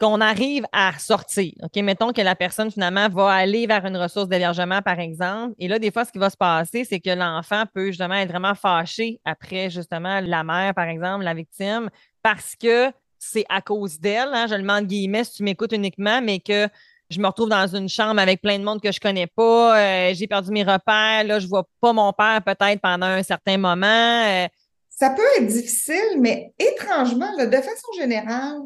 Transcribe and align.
qu'on 0.00 0.20
arrive 0.20 0.64
à 0.72 0.92
sortir. 0.98 1.52
OK, 1.62 1.82
mettons 1.82 2.12
que 2.12 2.20
la 2.20 2.36
personne 2.36 2.70
finalement 2.70 3.08
va 3.08 3.32
aller 3.32 3.66
vers 3.66 3.84
une 3.84 3.96
ressource 3.96 4.28
d'hébergement, 4.28 4.80
par 4.80 5.00
exemple. 5.00 5.54
Et 5.58 5.66
là, 5.66 5.78
des 5.78 5.90
fois, 5.90 6.04
ce 6.04 6.12
qui 6.12 6.18
va 6.18 6.30
se 6.30 6.36
passer, 6.36 6.84
c'est 6.84 7.00
que 7.00 7.10
l'enfant 7.10 7.64
peut 7.74 7.88
justement 7.88 8.14
être 8.14 8.30
vraiment 8.30 8.54
fâché 8.54 9.20
après 9.24 9.70
justement 9.70 10.20
la 10.20 10.44
mère, 10.44 10.74
par 10.74 10.86
exemple, 10.86 11.24
la 11.24 11.34
victime, 11.34 11.90
parce 12.22 12.54
que 12.54 12.90
c'est 13.18 13.44
à 13.48 13.60
cause 13.60 13.98
d'elle, 13.98 14.28
hein, 14.32 14.46
je 14.48 14.54
le 14.54 14.62
mets 14.62 14.84
guillemets 14.84 15.24
si 15.24 15.34
tu 15.34 15.42
m'écoutes 15.42 15.72
uniquement, 15.72 16.20
mais 16.22 16.38
que 16.38 16.68
je 17.10 17.20
me 17.20 17.26
retrouve 17.26 17.48
dans 17.48 17.66
une 17.66 17.88
chambre 17.88 18.20
avec 18.20 18.40
plein 18.40 18.58
de 18.58 18.64
monde 18.64 18.80
que 18.80 18.92
je 18.92 19.00
connais 19.00 19.26
pas, 19.26 19.78
euh, 19.78 20.14
j'ai 20.14 20.26
perdu 20.26 20.52
mes 20.52 20.62
repères, 20.62 21.24
là, 21.24 21.38
je 21.40 21.46
vois 21.48 21.66
pas 21.80 21.92
mon 21.92 22.12
père 22.12 22.40
peut-être 22.44 22.80
pendant 22.80 23.06
un 23.06 23.22
certain 23.22 23.56
moment. 23.56 24.24
Euh. 24.26 24.46
Ça 24.90 25.10
peut 25.10 25.22
être 25.38 25.46
difficile, 25.46 26.20
mais 26.20 26.52
étrangement, 26.58 27.34
de 27.36 27.56
façon 27.56 27.92
générale, 27.96 28.58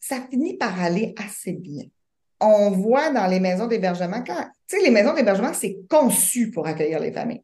ça 0.00 0.20
finit 0.30 0.56
par 0.56 0.80
aller 0.80 1.14
assez 1.16 1.52
bien. 1.52 1.84
On 2.40 2.70
voit 2.70 3.10
dans 3.10 3.26
les 3.26 3.40
maisons 3.40 3.66
d'hébergement, 3.66 4.22
tu 4.22 4.32
sais, 4.66 4.82
les 4.82 4.90
maisons 4.90 5.14
d'hébergement, 5.14 5.52
c'est 5.54 5.78
conçu 5.88 6.50
pour 6.50 6.66
accueillir 6.66 7.00
les 7.00 7.12
familles. 7.12 7.42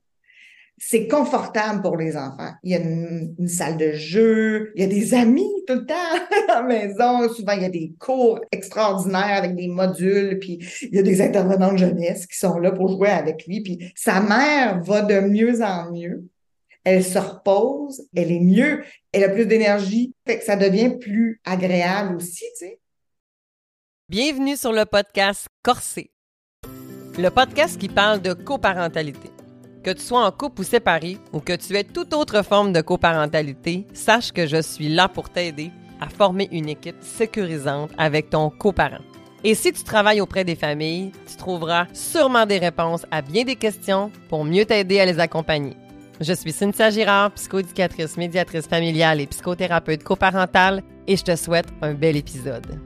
C'est 0.76 1.06
confortable 1.06 1.80
pour 1.80 1.96
les 1.96 2.16
enfants. 2.16 2.52
Il 2.64 2.72
y 2.72 2.74
a 2.74 2.78
une, 2.78 3.46
salle 3.46 3.76
de 3.76 3.92
jeu, 3.92 4.72
il 4.74 4.82
y 4.82 4.84
a 4.84 4.88
des 4.88 5.14
amis 5.14 5.48
tout 5.66 5.74
le 5.74 5.86
temps 5.86 5.94
à 6.48 6.54
la 6.54 6.62
maison. 6.62 7.32
Souvent, 7.32 7.52
il 7.52 7.62
y 7.62 7.66
a 7.66 7.70
des 7.70 7.94
cours 8.00 8.40
extraordinaires 8.50 9.36
avec 9.36 9.54
des 9.54 9.68
modules, 9.68 10.38
puis 10.40 10.58
il 10.82 10.94
y 10.94 10.98
a 10.98 11.02
des 11.02 11.22
intervenants 11.22 11.72
de 11.72 11.78
jeunesse 11.78 12.26
qui 12.26 12.36
sont 12.36 12.58
là 12.58 12.72
pour 12.72 12.88
jouer 12.88 13.10
avec 13.10 13.46
lui. 13.46 13.62
Puis 13.62 13.92
sa 13.94 14.20
mère 14.20 14.82
va 14.82 15.02
de 15.02 15.20
mieux 15.20 15.62
en 15.62 15.92
mieux 15.92 16.24
elle 16.84 17.04
se 17.04 17.18
repose, 17.18 18.02
elle 18.14 18.32
est 18.32 18.40
mieux, 18.40 18.84
elle 19.12 19.24
a 19.24 19.28
plus 19.28 19.46
d'énergie, 19.46 20.14
que 20.26 20.42
ça 20.42 20.56
devient 20.56 20.96
plus 20.98 21.40
agréable 21.44 22.16
aussi, 22.16 22.44
tu 22.58 22.66
sais. 22.66 22.80
Bienvenue 24.08 24.56
sur 24.56 24.72
le 24.72 24.84
podcast 24.84 25.48
Corsé, 25.62 26.10
le 27.18 27.28
podcast 27.28 27.78
qui 27.78 27.88
parle 27.88 28.20
de 28.20 28.32
coparentalité. 28.32 29.30
Que 29.84 29.90
tu 29.90 30.02
sois 30.02 30.24
en 30.24 30.30
couple 30.30 30.60
ou 30.60 30.64
séparé, 30.64 31.18
ou 31.32 31.40
que 31.40 31.54
tu 31.54 31.76
aies 31.76 31.84
toute 31.84 32.14
autre 32.14 32.42
forme 32.42 32.72
de 32.72 32.80
coparentalité, 32.80 33.86
sache 33.94 34.32
que 34.32 34.46
je 34.46 34.60
suis 34.60 34.88
là 34.88 35.08
pour 35.08 35.30
t'aider 35.30 35.70
à 36.00 36.08
former 36.08 36.48
une 36.52 36.68
équipe 36.68 37.00
sécurisante 37.00 37.90
avec 37.96 38.30
ton 38.30 38.50
coparent. 38.50 39.02
Et 39.44 39.54
si 39.54 39.72
tu 39.72 39.82
travailles 39.82 40.20
auprès 40.20 40.44
des 40.44 40.54
familles, 40.54 41.10
tu 41.28 41.36
trouveras 41.36 41.86
sûrement 41.92 42.46
des 42.46 42.58
réponses 42.58 43.06
à 43.10 43.22
bien 43.22 43.44
des 43.44 43.56
questions 43.56 44.12
pour 44.28 44.44
mieux 44.44 44.64
t'aider 44.64 45.00
à 45.00 45.06
les 45.06 45.18
accompagner. 45.18 45.76
Je 46.20 46.32
suis 46.34 46.52
Cynthia 46.52 46.90
Girard, 46.90 47.32
psychoéducatrice, 47.32 48.16
médiatrice 48.16 48.66
familiale 48.66 49.20
et 49.20 49.26
psychothérapeute 49.26 50.04
coparentale, 50.04 50.82
et 51.06 51.16
je 51.16 51.24
te 51.24 51.34
souhaite 51.34 51.66
un 51.80 51.94
bel 51.94 52.16
épisode. 52.16 52.78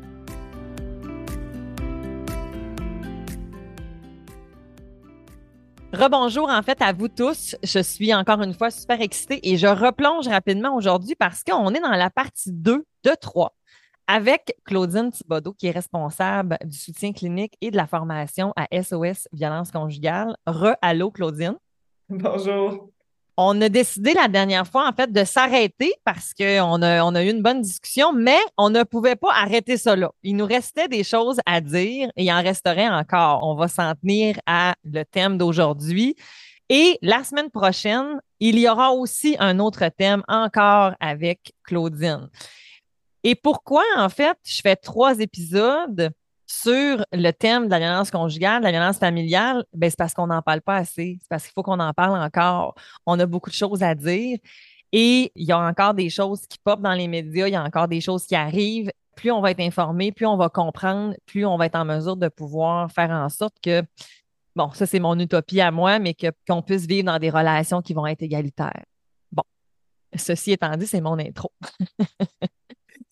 Rebonjour 5.92 6.50
en 6.50 6.62
fait 6.62 6.80
à 6.82 6.92
vous 6.92 7.08
tous. 7.08 7.56
Je 7.62 7.78
suis 7.78 8.12
encore 8.14 8.42
une 8.42 8.54
fois 8.54 8.70
super 8.70 9.00
excitée 9.00 9.40
et 9.42 9.56
je 9.56 9.66
replonge 9.66 10.28
rapidement 10.28 10.76
aujourd'hui 10.76 11.14
parce 11.14 11.42
qu'on 11.42 11.72
est 11.74 11.80
dans 11.80 11.90
la 11.90 12.10
partie 12.10 12.52
2 12.52 12.84
de 13.04 13.10
3 13.18 13.54
avec 14.06 14.54
Claudine 14.64 15.10
Thibodeau 15.10 15.52
qui 15.52 15.68
est 15.68 15.70
responsable 15.70 16.58
du 16.64 16.76
soutien 16.76 17.12
clinique 17.12 17.54
et 17.60 17.70
de 17.70 17.76
la 17.76 17.86
formation 17.86 18.52
à 18.56 18.66
SOS 18.82 19.28
Violence 19.32 19.70
conjugale. 19.70 20.36
Re-allô 20.46 21.10
Claudine. 21.10 21.56
Bonjour. 22.08 22.90
On 23.38 23.60
a 23.60 23.68
décidé 23.68 24.14
la 24.14 24.28
dernière 24.28 24.66
fois, 24.66 24.88
en 24.88 24.92
fait, 24.94 25.12
de 25.12 25.24
s'arrêter 25.24 25.92
parce 26.04 26.32
qu'on 26.32 26.80
a, 26.80 27.04
on 27.04 27.14
a 27.14 27.22
eu 27.22 27.30
une 27.30 27.42
bonne 27.42 27.60
discussion, 27.60 28.14
mais 28.14 28.38
on 28.56 28.70
ne 28.70 28.82
pouvait 28.82 29.16
pas 29.16 29.32
arrêter 29.34 29.76
ça. 29.76 29.94
Il 30.22 30.36
nous 30.36 30.46
restait 30.46 30.88
des 30.88 31.04
choses 31.04 31.38
à 31.44 31.60
dire 31.60 32.10
et 32.16 32.24
il 32.24 32.32
en 32.32 32.42
resterait 32.42 32.88
encore. 32.88 33.40
On 33.42 33.54
va 33.54 33.68
s'en 33.68 33.94
tenir 33.94 34.36
à 34.46 34.74
le 34.84 35.04
thème 35.04 35.36
d'aujourd'hui. 35.36 36.16
Et 36.70 36.98
la 37.02 37.24
semaine 37.24 37.50
prochaine, 37.50 38.20
il 38.40 38.58
y 38.58 38.68
aura 38.68 38.92
aussi 38.92 39.36
un 39.38 39.58
autre 39.58 39.86
thème 39.96 40.22
encore 40.28 40.94
avec 40.98 41.52
Claudine. 41.62 42.30
Et 43.22 43.34
pourquoi, 43.34 43.84
en 43.96 44.08
fait, 44.08 44.38
je 44.44 44.60
fais 44.62 44.76
trois 44.76 45.20
épisodes? 45.20 46.10
Sur 46.46 47.04
le 47.12 47.30
thème 47.32 47.66
de 47.66 47.70
la 47.70 47.78
violence 47.78 48.10
conjugale, 48.10 48.60
de 48.60 48.64
la 48.66 48.70
violence 48.70 48.98
familiale, 48.98 49.64
ben, 49.74 49.90
c'est 49.90 49.98
parce 49.98 50.14
qu'on 50.14 50.28
n'en 50.28 50.42
parle 50.42 50.62
pas 50.62 50.76
assez. 50.76 51.18
C'est 51.20 51.28
parce 51.28 51.44
qu'il 51.44 51.52
faut 51.52 51.62
qu'on 51.62 51.80
en 51.80 51.92
parle 51.92 52.18
encore. 52.18 52.74
On 53.04 53.18
a 53.18 53.26
beaucoup 53.26 53.50
de 53.50 53.54
choses 53.54 53.82
à 53.82 53.94
dire 53.94 54.38
et 54.92 55.32
il 55.34 55.46
y 55.46 55.52
a 55.52 55.58
encore 55.58 55.94
des 55.94 56.08
choses 56.08 56.46
qui 56.46 56.58
popent 56.58 56.82
dans 56.82 56.94
les 56.94 57.08
médias, 57.08 57.48
il 57.48 57.52
y 57.52 57.56
a 57.56 57.62
encore 57.62 57.88
des 57.88 58.00
choses 58.00 58.24
qui 58.26 58.34
arrivent. 58.34 58.90
Plus 59.16 59.32
on 59.32 59.40
va 59.40 59.50
être 59.50 59.60
informé, 59.60 60.12
plus 60.12 60.26
on 60.26 60.36
va 60.36 60.48
comprendre, 60.48 61.14
plus 61.26 61.44
on 61.44 61.56
va 61.56 61.66
être 61.66 61.76
en 61.76 61.84
mesure 61.84 62.16
de 62.16 62.28
pouvoir 62.28 62.90
faire 62.92 63.10
en 63.10 63.28
sorte 63.28 63.56
que, 63.62 63.82
bon, 64.54 64.70
ça 64.72 64.86
c'est 64.86 65.00
mon 65.00 65.18
utopie 65.18 65.60
à 65.60 65.70
moi, 65.70 65.98
mais 65.98 66.14
qu'on 66.46 66.62
puisse 66.62 66.86
vivre 66.86 67.06
dans 67.06 67.18
des 67.18 67.30
relations 67.30 67.82
qui 67.82 67.94
vont 67.94 68.06
être 68.06 68.22
égalitaires. 68.22 68.84
Bon, 69.32 69.42
ceci 70.14 70.52
étant 70.52 70.76
dit, 70.76 70.86
c'est 70.86 71.00
mon 71.00 71.18
intro. 71.18 71.50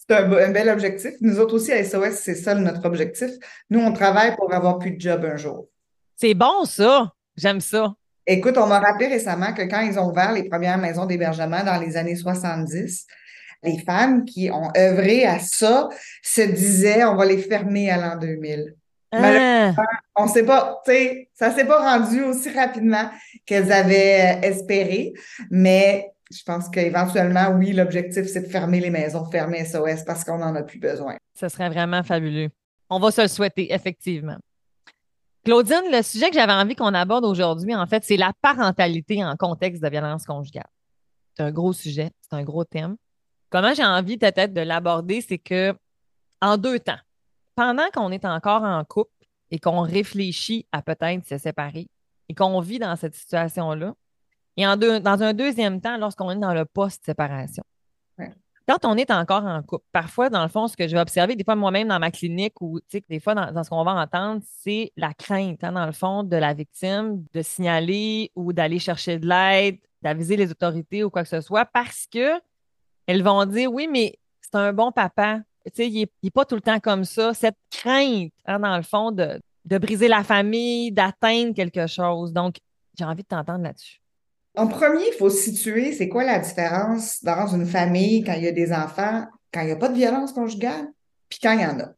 C'est 0.08 0.16
un, 0.16 0.50
bel 0.50 0.68
objectif. 0.68 1.12
Nous 1.20 1.40
autres 1.40 1.54
aussi, 1.54 1.72
à 1.72 1.82
SOS, 1.82 2.16
c'est 2.16 2.34
ça 2.34 2.54
notre 2.54 2.84
objectif. 2.84 3.30
Nous, 3.70 3.80
on 3.80 3.92
travaille 3.92 4.36
pour 4.36 4.52
avoir 4.52 4.78
plus 4.78 4.92
de 4.92 5.00
job 5.00 5.24
un 5.24 5.36
jour. 5.36 5.68
C'est 6.16 6.34
bon, 6.34 6.64
ça. 6.64 7.12
J'aime 7.36 7.60
ça. 7.60 7.94
Écoute, 8.26 8.56
on 8.58 8.66
m'a 8.66 8.80
rappelé 8.80 9.08
récemment 9.08 9.52
que 9.52 9.62
quand 9.62 9.80
ils 9.80 9.98
ont 9.98 10.08
ouvert 10.08 10.32
les 10.32 10.44
premières 10.44 10.78
maisons 10.78 11.06
d'hébergement 11.06 11.62
dans 11.64 11.78
les 11.78 11.96
années 11.96 12.16
70, 12.16 13.06
les 13.62 13.78
femmes 13.78 14.24
qui 14.24 14.50
ont 14.50 14.70
œuvré 14.76 15.24
à 15.24 15.38
ça 15.38 15.88
se 16.22 16.42
disaient 16.42 17.04
on 17.04 17.16
va 17.16 17.24
les 17.24 17.38
fermer 17.38 17.90
à 17.90 17.96
l'an 17.96 18.16
2000. 18.16 18.74
Ah. 19.16 19.72
on 20.16 20.24
ne 20.24 20.30
sait 20.30 20.42
pas, 20.42 20.80
tu 20.84 20.90
sais, 20.90 21.28
ça 21.34 21.52
s'est 21.52 21.66
pas 21.66 21.98
rendu 21.98 22.22
aussi 22.24 22.50
rapidement 22.50 23.08
qu'elles 23.46 23.70
avaient 23.70 24.40
espéré, 24.42 25.12
mais 25.50 26.13
je 26.34 26.42
pense 26.42 26.68
qu'éventuellement, 26.68 27.50
oui, 27.50 27.72
l'objectif, 27.72 28.26
c'est 28.26 28.42
de 28.42 28.48
fermer 28.48 28.80
les 28.80 28.90
maisons, 28.90 29.24
fermer 29.30 29.64
SOS 29.64 30.04
parce 30.04 30.24
qu'on 30.24 30.38
n'en 30.38 30.54
a 30.54 30.62
plus 30.62 30.78
besoin. 30.78 31.16
Ce 31.34 31.48
serait 31.48 31.68
vraiment 31.68 32.02
fabuleux. 32.02 32.50
On 32.90 32.98
va 32.98 33.10
se 33.10 33.22
le 33.22 33.28
souhaiter, 33.28 33.72
effectivement. 33.72 34.36
Claudine, 35.44 35.82
le 35.92 36.02
sujet 36.02 36.30
que 36.30 36.34
j'avais 36.34 36.52
envie 36.52 36.74
qu'on 36.74 36.94
aborde 36.94 37.24
aujourd'hui, 37.24 37.74
en 37.74 37.86
fait, 37.86 38.02
c'est 38.04 38.16
la 38.16 38.32
parentalité 38.40 39.24
en 39.24 39.36
contexte 39.36 39.82
de 39.82 39.88
violence 39.88 40.24
conjugale. 40.24 40.66
C'est 41.36 41.42
un 41.42 41.52
gros 41.52 41.72
sujet, 41.72 42.10
c'est 42.20 42.34
un 42.34 42.42
gros 42.42 42.64
thème. 42.64 42.96
Comment 43.50 43.74
j'ai 43.74 43.84
envie 43.84 44.16
peut-être 44.16 44.52
de 44.52 44.62
l'aborder, 44.62 45.20
c'est 45.20 45.38
que 45.38 45.74
en 46.40 46.56
deux 46.56 46.80
temps, 46.80 46.98
pendant 47.54 47.88
qu'on 47.92 48.10
est 48.10 48.24
encore 48.24 48.62
en 48.62 48.82
couple 48.84 49.10
et 49.50 49.58
qu'on 49.58 49.82
réfléchit 49.82 50.66
à 50.72 50.82
peut-être 50.82 51.26
se 51.26 51.38
séparer 51.38 51.88
et 52.28 52.34
qu'on 52.34 52.60
vit 52.60 52.78
dans 52.78 52.96
cette 52.96 53.14
situation-là, 53.14 53.94
et 54.56 54.66
en 54.66 54.76
dans 54.76 55.22
un 55.22 55.32
deuxième 55.32 55.80
temps, 55.80 55.96
lorsqu'on 55.96 56.30
est 56.30 56.36
dans 56.36 56.54
le 56.54 56.64
post-séparation. 56.64 57.64
Quand 58.66 58.86
on 58.86 58.96
est 58.96 59.10
encore 59.10 59.44
en 59.44 59.62
couple, 59.62 59.84
parfois, 59.92 60.30
dans 60.30 60.42
le 60.42 60.48
fond, 60.48 60.68
ce 60.68 60.76
que 60.76 60.88
je 60.88 60.94
vais 60.94 61.00
observer, 61.00 61.36
des 61.36 61.44
fois 61.44 61.54
moi-même 61.54 61.88
dans 61.88 61.98
ma 61.98 62.10
clinique 62.10 62.62
ou 62.62 62.80
des 63.10 63.20
fois 63.20 63.34
dans, 63.34 63.62
ce 63.62 63.68
qu'on 63.68 63.84
va 63.84 63.92
entendre, 63.92 64.40
c'est 64.62 64.90
la 64.96 65.12
crainte, 65.12 65.62
hein, 65.62 65.72
dans 65.72 65.84
le 65.84 65.92
fond, 65.92 66.22
de 66.22 66.36
la 66.36 66.54
victime 66.54 67.24
de 67.34 67.42
signaler 67.42 68.30
ou 68.34 68.54
d'aller 68.54 68.78
chercher 68.78 69.18
de 69.18 69.28
l'aide, 69.28 69.76
d'aviser 70.00 70.36
les 70.36 70.50
autorités 70.50 71.04
ou 71.04 71.10
quoi 71.10 71.24
que 71.24 71.28
ce 71.28 71.42
soit, 71.42 71.66
parce 71.66 72.06
que 72.10 72.40
elles 73.06 73.22
vont 73.22 73.44
dire 73.44 73.70
oui, 73.70 73.86
mais 73.86 74.18
c'est 74.40 74.54
un 74.54 74.72
bon 74.72 74.92
papa. 74.92 75.40
il 75.76 76.08
n'est 76.22 76.30
pas 76.30 76.46
tout 76.46 76.54
le 76.54 76.62
temps 76.62 76.80
comme 76.80 77.04
ça. 77.04 77.34
Cette 77.34 77.58
crainte, 77.70 78.32
hein, 78.46 78.60
dans 78.60 78.78
le 78.78 78.82
fond, 78.82 79.10
de, 79.10 79.38
de 79.66 79.78
briser 79.78 80.08
la 80.08 80.24
famille, 80.24 80.90
d'atteindre 80.90 81.54
quelque 81.54 81.86
chose. 81.86 82.32
Donc, 82.32 82.56
j'ai 82.98 83.04
envie 83.04 83.24
de 83.24 83.28
t'entendre 83.28 83.64
là-dessus. 83.64 84.00
En 84.56 84.68
premier, 84.68 85.04
il 85.08 85.16
faut 85.18 85.30
situer 85.30 85.92
c'est 85.92 86.08
quoi 86.08 86.22
la 86.22 86.38
différence 86.38 87.24
dans 87.24 87.48
une 87.48 87.66
famille 87.66 88.22
quand 88.22 88.34
il 88.34 88.44
y 88.44 88.48
a 88.48 88.52
des 88.52 88.72
enfants, 88.72 89.24
quand 89.52 89.60
il 89.62 89.66
n'y 89.66 89.72
a 89.72 89.76
pas 89.76 89.88
de 89.88 89.96
violence 89.96 90.32
conjugale, 90.32 90.86
puis 91.28 91.40
quand 91.42 91.52
il 91.52 91.60
y 91.60 91.66
en 91.66 91.80
a? 91.80 91.92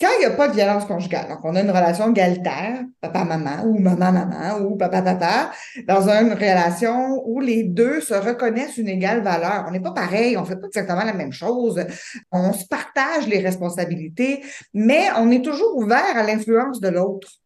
Quand 0.00 0.08
il 0.16 0.18
n'y 0.18 0.24
a 0.24 0.30
pas 0.32 0.48
de 0.48 0.54
violence 0.54 0.84
conjugale, 0.84 1.28
donc 1.28 1.38
on 1.44 1.54
a 1.54 1.60
une 1.60 1.70
relation 1.70 2.10
égalitaire, 2.10 2.82
papa-maman 3.00 3.62
ou 3.64 3.78
maman-maman 3.78 4.58
ou 4.58 4.76
papa-papa, 4.76 5.52
dans 5.86 6.08
une 6.08 6.32
relation 6.32 7.22
où 7.24 7.38
les 7.38 7.62
deux 7.62 8.00
se 8.00 8.14
reconnaissent 8.14 8.78
une 8.78 8.88
égale 8.88 9.22
valeur. 9.22 9.64
On 9.68 9.70
n'est 9.70 9.78
pas 9.78 9.92
pareil, 9.92 10.36
on 10.36 10.40
ne 10.40 10.46
fait 10.46 10.56
pas 10.56 10.66
exactement 10.66 11.04
la 11.04 11.12
même 11.12 11.32
chose, 11.32 11.80
on 12.32 12.52
se 12.52 12.66
partage 12.66 13.28
les 13.28 13.38
responsabilités, 13.38 14.42
mais 14.74 15.04
on 15.18 15.30
est 15.30 15.44
toujours 15.44 15.76
ouvert 15.76 16.16
à 16.16 16.24
l'influence 16.24 16.80
de 16.80 16.88
l'autre. 16.88 17.41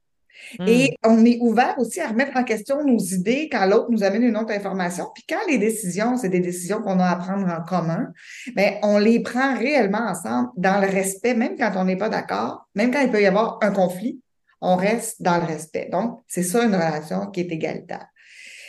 Et 0.67 0.97
hmm. 1.05 1.11
on 1.11 1.25
est 1.25 1.39
ouvert 1.41 1.79
aussi 1.79 2.01
à 2.01 2.09
remettre 2.09 2.37
en 2.37 2.45
question 2.45 2.85
nos 2.85 2.99
idées 2.99 3.49
quand 3.51 3.67
l'autre 3.67 3.91
nous 3.91 4.03
amène 4.03 4.23
une 4.23 4.37
autre 4.37 4.53
information. 4.53 5.07
Puis 5.15 5.25
quand 5.29 5.47
les 5.49 5.59
décisions, 5.59 6.17
c'est 6.17 6.29
des 6.29 6.41
décisions 6.41 6.83
qu'on 6.83 6.99
a 7.01 7.07
à 7.07 7.17
prendre 7.17 7.47
en 7.49 7.63
commun, 7.63 8.13
bien, 8.55 8.75
on 8.83 8.99
les 8.99 9.21
prend 9.21 9.57
réellement 9.57 10.07
ensemble 10.09 10.51
dans 10.57 10.81
le 10.81 10.89
respect, 10.89 11.35
même 11.35 11.57
quand 11.57 11.73
on 11.77 11.85
n'est 11.85 11.97
pas 11.97 12.09
d'accord, 12.09 12.67
même 12.75 12.91
quand 12.91 13.01
il 13.01 13.11
peut 13.11 13.23
y 13.23 13.27
avoir 13.27 13.59
un 13.63 13.71
conflit, 13.71 14.21
on 14.61 14.77
reste 14.77 15.23
dans 15.23 15.39
le 15.39 15.45
respect. 15.45 15.89
Donc, 15.93 16.23
c'est 16.27 16.43
ça 16.43 16.65
une 16.65 16.75
relation 16.75 17.27
qui 17.27 17.41
est 17.41 17.53
égalitaire. 17.53 18.07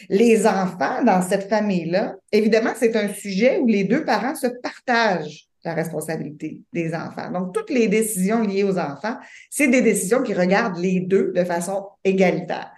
Les 0.10 0.46
enfants 0.46 1.04
dans 1.04 1.22
cette 1.22 1.50
famille-là, 1.50 2.16
évidemment, 2.32 2.74
c'est 2.76 2.96
un 2.96 3.10
sujet 3.10 3.60
où 3.60 3.68
les 3.68 3.84
deux 3.84 4.06
parents 4.06 4.36
se 4.36 4.48
partagent 4.48 5.47
la 5.68 5.74
responsabilité 5.74 6.62
des 6.74 6.94
enfants. 6.94 7.30
Donc, 7.30 7.54
toutes 7.54 7.70
les 7.70 7.88
décisions 7.88 8.42
liées 8.42 8.64
aux 8.64 8.78
enfants, 8.80 9.18
c'est 9.50 9.68
des 9.68 9.82
décisions 9.82 10.24
qui 10.24 10.34
regardent 10.34 10.80
les 10.80 11.02
deux 11.02 11.32
de 11.34 11.44
façon 11.44 11.88
égalitaire. 12.04 12.72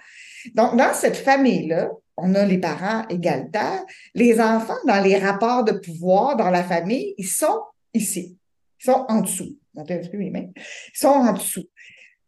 Donc, 0.56 0.75
dans 0.75 0.94
cette 0.94 1.18
famille-là, 1.18 1.89
on 2.18 2.36
a 2.36 2.45
les 2.45 2.57
parents 2.57 3.07
égalitaires. 3.07 3.83
Les 4.13 4.41
enfants, 4.41 4.77
dans 4.86 5.01
les 5.01 5.18
rapports 5.18 5.63
de 5.63 5.74
pouvoir 5.74 6.36
dans 6.36 6.50
la 6.50 6.63
famille, 6.63 7.13
ils 7.18 7.27
sont 7.27 7.62
ici. 7.94 8.38
Ils 8.81 8.86
sont 8.86 9.06
en 9.07 9.21
dessous. 9.21 9.57
Ils 9.75 10.51
sont 10.94 11.07
en 11.07 11.33
dessous. 11.33 11.69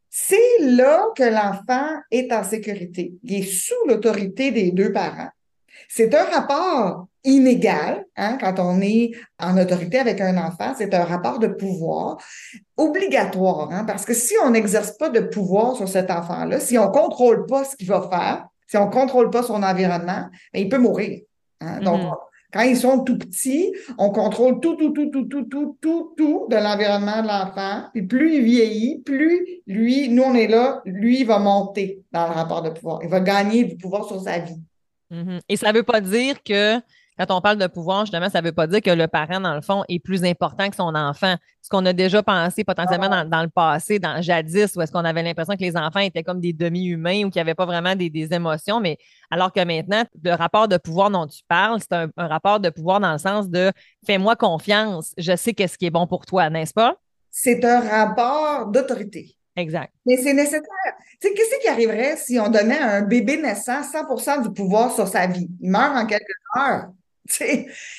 C'est 0.10 0.60
là 0.60 1.06
que 1.16 1.24
l'enfant 1.24 1.88
est 2.12 2.32
en 2.32 2.44
sécurité. 2.44 3.14
Il 3.24 3.34
est 3.34 3.50
sous 3.50 3.88
l'autorité 3.88 4.52
des 4.52 4.72
deux 4.72 4.92
parents. 4.92 5.30
C'est 5.90 6.14
un 6.14 6.26
rapport 6.26 7.08
inégal 7.24 8.06
hein, 8.16 8.38
quand 8.40 8.60
on 8.60 8.82
est 8.82 9.12
en 9.40 9.58
autorité 9.58 10.00
avec 10.00 10.22
un 10.22 10.38
enfant. 10.38 10.74
C'est 10.78 10.94
un 10.94 11.04
rapport 11.04 11.40
de 11.40 11.48
pouvoir 11.48 12.18
obligatoire, 12.78 13.70
hein, 13.72 13.84
parce 13.86 14.06
que 14.06 14.14
si 14.14 14.34
on 14.44 14.52
n'exerce 14.52 14.98
pas 14.98 15.10
de 15.10 15.20
pouvoir 15.20 15.76
sur 15.76 15.88
cet 15.88 16.10
enfant-là, 16.10 16.60
si 16.60 16.78
on 16.78 16.90
contrôle 16.90 17.46
pas 17.46 17.64
ce 17.64 17.76
qu'il 17.76 17.88
va 17.88 18.08
faire, 18.10 18.46
si 18.68 18.78
on 18.78 18.90
contrôle 18.90 19.30
pas 19.30 19.44
son 19.44 19.62
environnement, 19.64 20.28
ben, 20.54 20.60
il 20.60 20.70
peut 20.70 20.78
mourir. 20.78 21.22
Hein. 21.60 21.80
Donc, 21.82 22.02
mm-hmm. 22.02 22.16
Quand 22.54 22.62
ils 22.62 22.78
sont 22.78 23.04
tout 23.04 23.18
petits, 23.18 23.74
on 23.98 24.10
contrôle 24.10 24.60
tout, 24.60 24.76
tout, 24.76 24.92
tout, 24.92 25.10
tout, 25.10 25.24
tout, 25.24 25.44
tout, 25.46 25.78
tout, 25.82 26.14
tout 26.18 26.48
de 26.50 26.56
l'environnement 26.58 27.22
de 27.22 27.28
l'enfant. 27.28 27.86
Puis 27.94 28.04
plus 28.04 28.36
il 28.36 28.44
vieillit, 28.44 29.02
plus 29.06 29.62
lui, 29.68 30.10
nous, 30.10 30.24
on 30.24 30.36
est 30.36 30.48
là, 30.48 30.82
lui, 30.86 31.22
il 31.22 31.26
va 31.26 31.40
monter 31.40 32.02
dans 32.12 32.28
le 32.28 32.34
rapport 32.34 32.62
de 32.62 32.72
pouvoir. 32.72 33.00
Il 33.04 33.10
va 33.10 33.22
gagner 33.22 33.64
du 33.64 33.78
pouvoir 33.78 34.06
sur 34.06 34.22
sa 34.22 34.40
vie. 34.40 34.62
Mm-hmm. 35.12 35.40
Et 35.48 35.56
ça 35.56 35.72
ne 35.72 35.78
veut 35.78 35.84
pas 35.84 36.02
dire 36.02 36.44
que 36.44 36.78
quand 37.28 37.38
on 37.38 37.42
parle 37.42 37.58
de 37.58 37.68
pouvoir, 37.68 38.06
justement, 38.06 38.30
ça 38.30 38.42
ne 38.42 38.48
veut 38.48 38.52
pas 38.52 38.68
dire 38.68 38.82
que 38.82 38.90
le 38.90 39.08
parent, 39.08 39.40
dans 39.40 39.54
le 39.54 39.62
fond, 39.62 39.84
est 39.90 40.00
plus 40.00 40.24
important 40.24 40.70
que 40.70 40.76
son 40.76 40.96
enfant. 40.96 41.36
Ce 41.62 41.70
qu'on 41.70 41.86
a 41.86 41.94
déjà 41.94 42.24
pensé 42.24 42.64
potentiellement 42.64 43.10
ah. 43.12 43.26
dans, 43.26 43.42
le 43.44 43.50
passé, 43.50 44.00
dans 44.00 44.22
jadis, 44.22 44.76
où 44.76 44.82
est-ce 44.82 44.92
qu'on 44.92 45.06
avait 45.06 45.22
l'impression 45.22 45.56
que 45.56 45.62
les 45.62 45.78
enfants 45.78 46.00
étaient 46.00 46.24
comme 46.24 46.40
des 46.40 46.54
demi-humains 46.54 47.26
ou 47.26 47.30
qu'il 47.30 47.40
n'y 47.40 47.42
avait 47.42 47.56
pas 47.56 47.66
vraiment 47.66 47.96
des, 47.96 48.12
émotions, 48.32 48.80
mais 48.80 48.98
alors 49.30 49.52
que 49.52 49.64
maintenant, 49.64 50.04
le 50.24 50.34
rapport 50.34 50.68
de 50.68 50.78
pouvoir 50.78 51.10
dont 51.10 51.28
tu 51.28 51.42
parles, 51.48 51.80
c'est 51.80 51.94
un, 51.94 52.10
rapport 52.18 52.60
de 52.60 52.70
pouvoir 52.70 53.00
dans 53.00 53.12
le 53.12 53.18
sens 53.18 53.50
de 53.50 53.72
fais-moi 54.06 54.36
confiance, 54.36 55.14
je 55.18 55.36
sais 55.36 55.54
qu'est-ce 55.54 55.78
qui 55.78 55.86
est 55.86 55.92
bon 55.92 56.08
pour 56.08 56.26
toi, 56.26 56.50
n'est-ce 56.50 56.74
pas? 56.74 56.96
C'est 57.30 57.64
un 57.66 57.82
rapport 57.82 58.68
d'autorité. 58.68 59.36
Exact. 59.56 59.94
Mais 60.06 60.18
c'est 60.18 60.34
nécessaire. 60.34 60.62
Tu 61.20 61.28
sais, 61.28 61.34
qu'est-ce 61.34 61.62
qui 61.62 61.68
arriverait 61.68 62.16
si 62.16 62.40
on 62.40 62.50
donnait 62.50 62.78
à 62.78 62.96
un 62.96 63.02
bébé 63.02 63.38
naissant 63.38 63.82
100% 63.82 64.44
du 64.44 64.54
pouvoir 64.54 64.94
sur 64.94 65.08
sa 65.08 65.28
vie? 65.28 65.50
Il 65.60 65.70
meurt 65.70 65.96
en 65.96 66.06
quelques 66.06 66.26
heures 66.58 66.90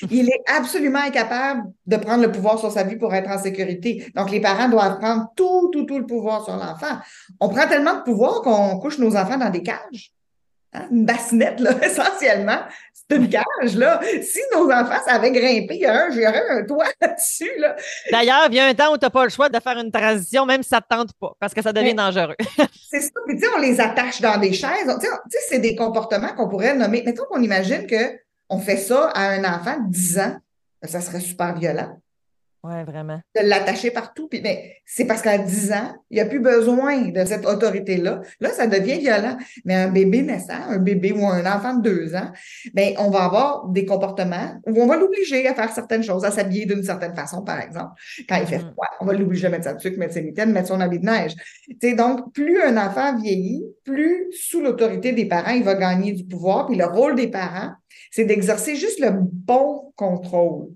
il 0.09 0.29
est 0.29 0.43
absolument 0.47 0.99
incapable 0.99 1.63
de 1.85 1.97
prendre 1.97 2.23
le 2.23 2.31
pouvoir 2.31 2.59
sur 2.59 2.71
sa 2.71 2.83
vie 2.83 2.97
pour 2.97 3.13
être 3.13 3.29
en 3.29 3.37
sécurité. 3.37 4.11
Donc, 4.15 4.31
les 4.31 4.41
parents 4.41 4.69
doivent 4.69 4.99
prendre 4.99 5.31
tout, 5.35 5.69
tout, 5.71 5.83
tout 5.83 5.97
le 5.97 6.05
pouvoir 6.05 6.43
sur 6.43 6.55
l'enfant. 6.55 6.99
On 7.39 7.49
prend 7.49 7.67
tellement 7.67 7.95
de 7.95 8.03
pouvoir 8.03 8.41
qu'on 8.41 8.77
couche 8.79 8.99
nos 8.99 9.15
enfants 9.15 9.37
dans 9.37 9.49
des 9.49 9.63
cages. 9.63 10.11
Hein? 10.73 10.87
Une 10.91 11.05
bassinette, 11.05 11.59
là, 11.59 11.71
essentiellement. 11.83 12.59
C'est 12.93 13.17
une 13.17 13.29
cage, 13.29 13.75
là. 13.75 13.99
Si 14.21 14.39
nos 14.53 14.71
enfants 14.71 15.01
savaient 15.05 15.31
grimper, 15.31 15.75
il 15.75 15.81
y, 15.81 15.87
aurait 16.27 16.49
un 16.49 16.65
toit 16.65 16.87
là-dessus, 17.01 17.51
là. 17.57 17.75
D'ailleurs, 18.11 18.47
il 18.49 18.55
y 18.55 18.59
a 18.59 18.65
un 18.65 18.73
temps 18.73 18.93
où 18.93 18.97
tu 18.97 19.05
n'as 19.05 19.09
pas 19.09 19.23
le 19.23 19.29
choix 19.29 19.49
de 19.49 19.59
faire 19.59 19.77
une 19.77 19.91
transition, 19.91 20.45
même 20.45 20.63
si 20.63 20.69
ça 20.69 20.77
ne 20.77 20.81
te 20.81 20.87
tente 20.87 21.13
pas, 21.19 21.33
parce 21.39 21.53
que 21.53 21.61
ça 21.61 21.73
devient 21.73 21.93
dangereux. 21.93 22.35
c'est 22.89 23.01
ça. 23.01 23.11
Puis, 23.27 23.35
tu 23.35 23.43
sais, 23.43 23.47
on 23.55 23.59
les 23.59 23.79
attache 23.79 24.21
dans 24.21 24.37
des 24.37 24.53
chaises. 24.53 24.87
Tu 24.99 25.07
sais, 25.07 25.39
c'est 25.49 25.59
des 25.59 25.75
comportements 25.75 26.33
qu'on 26.35 26.47
pourrait 26.47 26.75
nommer. 26.75 27.03
Mettons 27.05 27.25
qu'on 27.29 27.41
imagine 27.41 27.85
que 27.85 28.23
on 28.53 28.59
fait 28.59 28.77
ça 28.77 29.09
à 29.09 29.29
un 29.31 29.43
enfant 29.43 29.79
de 29.79 29.89
10 29.89 30.19
ans, 30.19 30.37
ça 30.83 31.01
serait 31.01 31.19
super 31.19 31.57
violent. 31.57 31.99
Oui, 32.65 32.81
vraiment. 32.85 33.19
De 33.35 33.41
l'attacher 33.45 33.91
partout. 33.91 34.29
Puis, 34.29 34.39
mais 34.41 34.77
c'est 34.85 35.03
parce 35.03 35.21
qu'à 35.21 35.37
10 35.37 35.73
ans, 35.73 35.93
il 36.09 36.15
n'y 36.15 36.21
a 36.21 36.25
plus 36.25 36.39
besoin 36.39 37.09
de 37.09 37.25
cette 37.25 37.45
autorité-là. 37.45 38.21
Là, 38.39 38.49
ça 38.51 38.67
devient 38.67 38.99
violent. 38.99 39.37
Mais 39.65 39.75
un 39.75 39.89
bébé 39.89 40.21
naissant, 40.21 40.61
un 40.69 40.77
bébé 40.77 41.11
ou 41.11 41.27
un 41.27 41.45
enfant 41.45 41.73
de 41.73 41.81
2 41.81 42.15
ans, 42.15 42.31
ben, 42.73 42.93
on 42.99 43.09
va 43.09 43.25
avoir 43.25 43.67
des 43.67 43.85
comportements 43.85 44.61
où 44.65 44.81
on 44.81 44.87
va 44.87 44.95
l'obliger 44.95 45.45
à 45.45 45.53
faire 45.53 45.73
certaines 45.73 46.03
choses, 46.03 46.23
à 46.23 46.31
s'habiller 46.31 46.65
d'une 46.65 46.83
certaine 46.83 47.13
façon, 47.13 47.43
par 47.43 47.59
exemple. 47.59 47.99
Quand 48.29 48.37
il 48.37 48.47
fait 48.47 48.59
mm-hmm. 48.59 48.71
froid, 48.71 48.87
on 49.01 49.05
va 49.05 49.13
l'obliger 49.13 49.47
à 49.47 49.49
mettre 49.49 49.65
sa 49.65 49.75
tuque, 49.75 49.97
mettre 49.97 50.13
ses 50.13 50.21
mitaines, 50.21 50.53
mettre 50.53 50.69
son 50.69 50.79
habit 50.79 50.99
de 50.99 51.05
neige. 51.05 51.33
donc, 51.97 52.31
plus 52.33 52.61
un 52.61 52.77
enfant 52.77 53.17
vieillit, 53.17 53.65
plus 53.83 54.27
sous 54.31 54.61
l'autorité 54.61 55.11
des 55.11 55.25
parents, 55.25 55.51
il 55.51 55.65
va 55.65 55.75
gagner 55.75 56.13
du 56.13 56.23
pouvoir. 56.23 56.67
Puis 56.67 56.77
le 56.77 56.85
rôle 56.85 57.15
des 57.15 57.27
parents, 57.27 57.73
c'est 58.09 58.23
d'exercer 58.23 58.77
juste 58.77 59.01
le 59.01 59.09
bon 59.11 59.91
contrôle. 59.97 60.69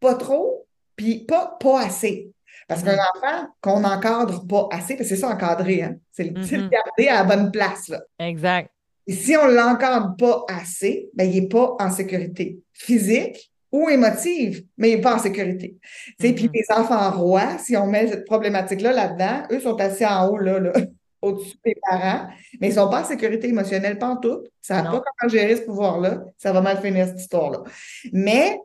Pas 0.00 0.14
trop, 0.14 0.66
puis 1.00 1.24
pas, 1.24 1.56
pas 1.58 1.80
assez. 1.80 2.30
Parce 2.68 2.82
qu'un 2.82 2.96
mm. 2.96 3.06
enfant 3.16 3.48
qu'on 3.62 3.80
n'encadre 3.80 4.46
pas 4.46 4.68
assez, 4.70 4.96
parce 4.96 5.08
que 5.08 5.14
c'est 5.14 5.20
ça 5.20 5.30
encadrer, 5.30 5.82
hein? 5.82 5.96
c'est 6.12 6.24
le, 6.24 6.32
mm-hmm. 6.32 6.68
garder 6.68 7.08
à 7.08 7.14
la 7.14 7.24
bonne 7.24 7.50
place. 7.50 7.88
Là. 7.88 8.02
Exact. 8.18 8.70
Et 9.06 9.14
si 9.14 9.34
on 9.34 9.48
ne 9.48 9.54
l'encadre 9.54 10.14
pas 10.16 10.44
assez, 10.46 11.08
ben, 11.14 11.24
il 11.24 11.42
n'est 11.42 11.48
pas 11.48 11.74
en 11.80 11.90
sécurité 11.90 12.58
physique 12.74 13.50
ou 13.72 13.88
émotive, 13.88 14.62
mais 14.76 14.90
il 14.90 14.96
n'est 14.96 15.00
pas 15.00 15.14
en 15.14 15.18
sécurité. 15.18 15.78
Puis 16.18 16.32
mm-hmm. 16.32 16.50
les 16.52 16.66
enfants 16.76 17.10
rois, 17.12 17.56
si 17.58 17.76
on 17.78 17.86
met 17.86 18.08
cette 18.08 18.26
problématique-là 18.26 18.92
là-dedans, 18.92 19.46
eux 19.50 19.60
sont 19.60 19.80
assis 19.80 20.04
en 20.04 20.28
haut, 20.28 20.36
là, 20.36 20.60
là 20.60 20.72
au-dessus 21.22 21.56
des 21.64 21.76
parents, 21.88 22.28
mais 22.60 22.68
ils 22.68 22.74
ne 22.74 22.80
sont 22.80 22.90
pas 22.90 23.02
en 23.02 23.04
sécurité 23.04 23.48
émotionnelle, 23.48 23.98
pas 23.98 24.08
en 24.08 24.16
tout. 24.16 24.42
Ça 24.60 24.82
n'a 24.82 24.90
pas 24.90 25.00
comment 25.00 25.30
gérer 25.30 25.56
ce 25.56 25.62
pouvoir-là. 25.62 26.24
Ça 26.36 26.52
va 26.52 26.60
mal 26.60 26.78
finir 26.80 27.06
cette 27.06 27.20
histoire-là. 27.20 27.62
Mais 28.12 28.58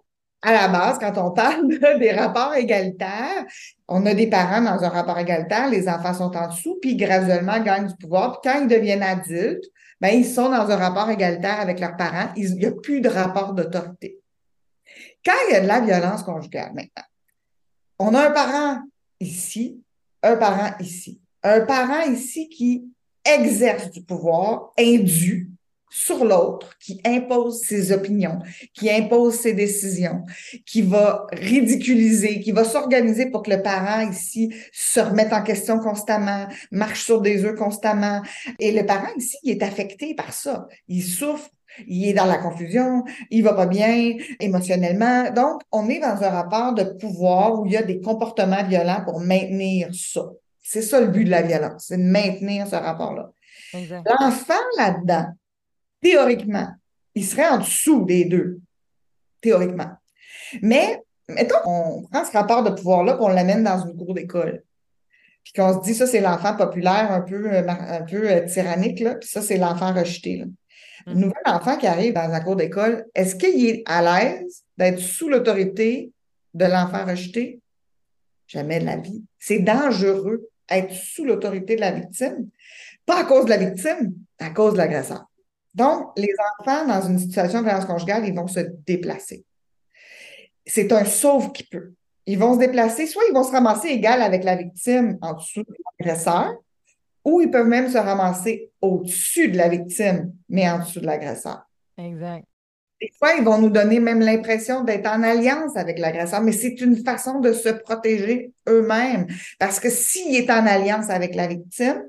à 0.46 0.54
la 0.54 0.68
base, 0.68 1.00
quand 1.00 1.18
on 1.18 1.32
parle 1.32 1.68
des 2.00 2.12
rapports 2.12 2.54
égalitaires, 2.54 3.46
on 3.88 4.06
a 4.06 4.14
des 4.14 4.28
parents 4.28 4.62
dans 4.62 4.84
un 4.84 4.90
rapport 4.90 5.18
égalitaire, 5.18 5.70
les 5.70 5.90
enfants 5.90 6.14
sont 6.14 6.38
en 6.38 6.50
dessous, 6.50 6.78
puis 6.80 6.96
graduellement 6.96 7.60
gagnent 7.62 7.88
du 7.88 7.96
pouvoir. 7.96 8.40
Puis 8.40 8.52
quand 8.52 8.62
ils 8.62 8.68
deviennent 8.68 9.02
adultes, 9.02 9.66
ben, 10.00 10.10
ils 10.10 10.26
sont 10.26 10.50
dans 10.50 10.70
un 10.70 10.76
rapport 10.76 11.10
égalitaire 11.10 11.60
avec 11.60 11.80
leurs 11.80 11.98
parents. 11.98 12.30
Il 12.36 12.54
n'y 12.58 12.66
a 12.68 12.72
plus 12.72 13.02
de 13.02 13.10
rapport 13.10 13.54
d'autorité. 13.54 14.20
Quand 15.26 15.34
il 15.50 15.54
y 15.54 15.56
a 15.56 15.62
de 15.62 15.68
la 15.68 15.82
violence 15.82 16.22
conjugale 16.22 16.74
maintenant, 16.76 17.08
on 17.98 18.14
a 18.14 18.28
un 18.28 18.32
parent 18.32 18.82
ici, 19.20 19.82
un 20.22 20.36
parent 20.36 20.76
ici. 20.80 21.20
Un 21.42 21.62
parent 21.62 22.02
ici 22.02 22.50
qui 22.50 22.86
exerce 23.24 23.90
du 23.90 24.04
pouvoir 24.04 24.74
indu 24.78 25.50
sur 25.96 26.26
l'autre, 26.26 26.78
qui 26.78 27.00
impose 27.06 27.62
ses 27.62 27.94
opinions, 27.94 28.40
qui 28.74 28.92
impose 28.92 29.36
ses 29.36 29.54
décisions, 29.54 30.24
qui 30.66 30.82
va 30.82 31.26
ridiculiser, 31.32 32.42
qui 32.42 32.52
va 32.52 32.66
s'organiser 32.66 33.28
pour 33.28 33.44
que 33.44 33.52
le 33.52 33.62
parent 33.62 34.02
ici 34.10 34.54
se 34.74 35.00
remette 35.00 35.32
en 35.32 35.42
question 35.42 35.80
constamment, 35.80 36.48
marche 36.70 37.06
sur 37.06 37.22
des 37.22 37.46
œufs 37.46 37.56
constamment. 37.56 38.22
Et 38.60 38.74
le 38.74 38.86
parent 38.86 39.08
ici, 39.16 39.38
il 39.44 39.52
est 39.52 39.64
affecté 39.64 40.16
par 40.16 40.34
ça. 40.34 40.68
Il 40.90 41.02
souffre 41.02 41.50
il 41.88 42.08
est 42.08 42.14
dans 42.14 42.25
la 42.25 42.38
confusion, 42.38 43.04
il 43.32 43.44
va 43.44 43.54
pas 43.54 43.66
bien 43.66 44.14
émotionnellement. 44.40 45.30
Donc, 45.32 45.62
on 45.74 45.90
est 45.90 46.00
dans 46.00 46.24
un 46.24 46.30
rapport 46.30 46.74
de 46.74 46.84
pouvoir 46.84 47.60
où 47.60 47.66
il 47.66 47.74
y 47.74 47.78
a 47.78 47.84
des 47.84 48.00
comportements 48.00 48.64
violents 48.64 49.04
pour 49.04 49.20
maintenir 49.20 49.90
ça. 49.94 50.22
C'est 50.62 50.82
ça 50.82 51.02
le 51.02 51.08
but 51.08 51.25
de 51.25 51.32
la 51.32 51.42
violence, 51.42 51.86
c'est 51.88 51.98
de 51.98 52.04
maintenir 52.04 52.66
ce 52.66 52.75
rapport-là. 52.75 53.32
L'enfant 53.74 54.54
là-dedans, 54.78 55.28
théoriquement, 56.06 56.68
il 57.16 57.26
serait 57.26 57.48
en 57.48 57.58
dessous 57.58 58.06
des 58.06 58.26
deux, 58.26 58.60
théoriquement. 59.42 59.90
Mais, 60.62 61.02
mettons 61.28 61.60
qu'on 61.64 62.04
prend 62.04 62.24
ce 62.24 62.32
rapport 62.32 62.62
de 62.62 62.70
pouvoir-là, 62.70 63.14
qu'on 63.14 63.30
l'amène 63.30 63.64
dans 63.64 63.88
une 63.88 63.98
cour 63.98 64.14
d'école. 64.14 64.64
Puis 65.44 65.54
qu'on 65.54 65.74
se 65.74 65.84
dit, 65.84 65.96
ça, 65.96 66.06
c'est 66.06 66.22
l'enfant 66.22 66.56
populaire, 66.56 67.12
un 67.12 67.22
peu, 67.22 67.52
euh, 67.52 67.68
un 67.68 68.04
peu 68.04 68.30
euh, 68.30 68.46
tyrannique, 68.46 69.00
là, 69.00 69.16
puis 69.16 69.28
ça, 69.28 69.42
c'est 69.42 69.58
l'enfant 69.58 69.94
rejeté. 69.94 70.38
Là. 70.38 70.46
Le 71.08 71.14
mm-hmm. 71.14 71.16
nouvel 71.16 71.44
enfant 71.46 71.78
qui 71.78 71.88
arrive 71.88 72.14
dans 72.14 72.28
la 72.28 72.40
cour 72.40 72.56
d'école, 72.56 73.06
est-ce 73.16 73.36
qu'il 73.36 73.66
est 73.66 73.82
à 73.88 74.04
l'aise 74.04 74.64
d'être 74.78 75.00
sous 75.00 75.30
l'autorité 75.30 76.12
de 76.54 76.66
l'enfant 76.66 77.04
rejeté? 77.04 77.62
Jamais 78.48 78.80
de 78.80 78.86
la 78.86 78.98
vie. 78.98 79.24
C'est 79.40 79.60
dangereux 79.60 80.50
être 80.70 80.94
sous 80.94 81.26
l'autorité 81.26 81.76
de 81.76 81.82
la 81.82 81.92
victime, 81.92 82.48
pas 83.08 83.22
à 83.22 83.24
cause 83.24 83.46
de 83.46 83.50
la 83.50 83.58
victime, 83.58 84.14
à 84.38 84.52
cause 84.52 84.74
de 84.74 84.78
l'agresseur. 84.78 85.26
Donc, 85.75 86.12
les 86.15 86.34
enfants, 86.60 86.88
dans 86.88 87.01
une 87.01 87.20
situation 87.20 87.60
de 87.60 87.65
violence 87.65 87.86
conjugale, 87.86 88.25
ils 88.25 88.34
vont 88.34 88.48
se 88.48 88.62
déplacer. 88.88 89.46
C'est 90.65 90.91
un 90.94 91.03
sauve 91.03 91.51
qui 91.51 91.63
peut. 91.63 91.91
Ils 92.25 92.39
vont 92.39 92.53
se 92.53 92.60
déplacer, 92.60 93.05
soit 93.05 93.24
ils 93.29 93.34
vont 93.34 93.44
se 93.44 93.51
ramasser 93.51 93.89
égal 93.89 94.22
avec 94.22 94.44
la 94.44 94.55
victime 94.55 95.17
en 95.22 95.34
dessous 95.34 95.63
de 95.63 95.75
l'agresseur, 96.00 96.55
ou 97.25 97.41
ils 97.41 97.51
peuvent 97.51 97.67
même 97.67 97.89
se 97.89 97.98
ramasser 97.98 98.72
au-dessus 98.82 99.50
de 99.50 99.58
la 99.58 99.67
victime, 99.67 100.32
mais 100.48 100.70
en 100.70 100.79
dessous 100.79 101.01
de 101.01 101.05
l'agresseur. 101.05 101.67
Exact. 101.98 102.46
Des 103.01 103.12
fois, 103.20 103.34
ils 103.38 103.44
vont 103.44 103.60
nous 103.60 103.70
donner 103.70 104.00
même 104.00 104.22
l'impression 104.22 104.84
d'être 104.86 105.08
en 105.08 105.22
alliance 105.24 105.75
avec 105.75 106.00
l'agresseur, 106.00 106.41
mais 106.41 106.53
c'est 106.53 106.79
une 106.79 107.03
façon 107.03 107.41
de 107.41 107.51
se 107.51 107.70
protéger 107.70 108.53
eux-mêmes. 108.70 109.27
Parce 109.60 109.82
que 109.82 109.89
s'il 109.89 110.36
est 110.36 110.50
en 110.50 110.65
alliance 110.65 111.10
avec 111.10 111.36
la 111.36 111.48
victime, 111.48 112.01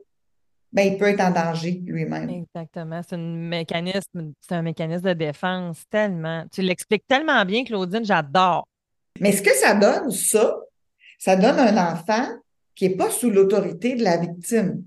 ben, 0.77 0.93
il 0.93 0.99
peut 0.99 1.09
être 1.09 1.23
en 1.23 1.31
danger 1.31 1.81
lui-même. 1.87 2.29
Exactement. 2.29 3.01
C'est 3.03 3.17
un 3.17 3.19
mécanisme, 3.19 4.33
c'est 4.43 4.55
un 4.55 4.61
mécanisme 4.61 5.09
de 5.09 5.15
défense 5.15 5.83
tellement. 5.91 6.45
Tu 6.53 6.61
l'expliques 6.61 7.07
tellement 7.09 7.43
bien, 7.47 7.65
Claudine, 7.65 8.05
j'adore. 8.05 8.69
Mais 9.19 9.33
ce 9.33 9.41
que 9.41 9.55
ça 9.55 9.73
donne, 9.73 10.11
ça, 10.11 10.55
ça 11.19 11.35
donne 11.35 11.59
un 11.59 11.93
enfant 11.93 12.27
qui 12.75 12.91
n'est 12.91 12.95
pas 12.95 13.09
sous 13.09 13.31
l'autorité 13.31 13.95
de 13.95 14.05
la 14.05 14.19
victime. 14.19 14.83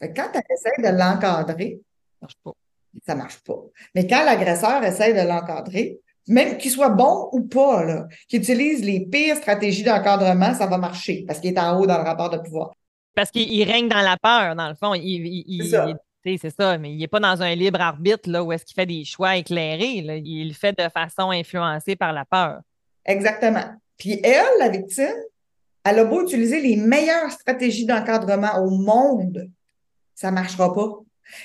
quand 0.00 0.30
tu 0.32 0.40
essaies 0.54 0.90
de 0.90 0.98
l'encadrer, 0.98 1.80
ça 2.18 2.22
marche 2.22 2.36
pas. 2.42 2.52
Ça 3.06 3.14
marche 3.14 3.38
pas. 3.44 3.62
Mais 3.94 4.06
quand 4.06 4.24
l'agresseur 4.24 4.82
essaie 4.84 5.12
de 5.12 5.28
l'encadrer, 5.28 6.00
même 6.28 6.56
qu'il 6.56 6.70
soit 6.70 6.88
bon 6.88 7.28
ou 7.32 7.42
pas, 7.42 8.06
qu'il 8.26 8.40
utilise 8.40 8.82
les 8.82 9.00
pires 9.04 9.36
stratégies 9.36 9.84
d'encadrement, 9.84 10.54
ça 10.54 10.66
va 10.66 10.78
marcher 10.78 11.26
parce 11.28 11.40
qu'il 11.40 11.52
est 11.52 11.60
en 11.60 11.78
haut 11.78 11.86
dans 11.86 11.98
le 11.98 12.04
rapport 12.04 12.30
de 12.30 12.38
pouvoir. 12.38 12.72
Parce 13.16 13.30
qu'il 13.30 13.68
règne 13.68 13.88
dans 13.88 14.02
la 14.02 14.18
peur, 14.18 14.54
dans 14.54 14.68
le 14.68 14.74
fond. 14.74 14.92
c'est 16.38 16.50
ça. 16.50 16.78
mais 16.78 16.92
il 16.92 16.98
n'est 16.98 17.08
pas 17.08 17.18
dans 17.18 17.42
un 17.42 17.54
libre 17.54 17.80
arbitre 17.80 18.28
là, 18.28 18.44
où 18.44 18.52
est-ce 18.52 18.64
qu'il 18.66 18.74
fait 18.74 18.86
des 18.86 19.04
choix 19.04 19.36
éclairés. 19.36 20.04
Il 20.24 20.48
le 20.48 20.54
fait 20.54 20.78
de 20.78 20.88
façon 20.90 21.30
influencée 21.30 21.96
par 21.96 22.12
la 22.12 22.26
peur. 22.26 22.60
Exactement. 23.06 23.64
Puis 23.96 24.20
elle, 24.22 24.58
la 24.58 24.68
victime, 24.68 25.16
elle 25.82 25.98
a 25.98 26.04
beau 26.04 26.22
utiliser 26.24 26.60
les 26.60 26.76
meilleures 26.76 27.30
stratégies 27.30 27.86
d'encadrement 27.86 28.58
au 28.58 28.68
monde, 28.70 29.50
ça 30.14 30.30
ne 30.30 30.34
marchera 30.34 30.74
pas. 30.74 31.00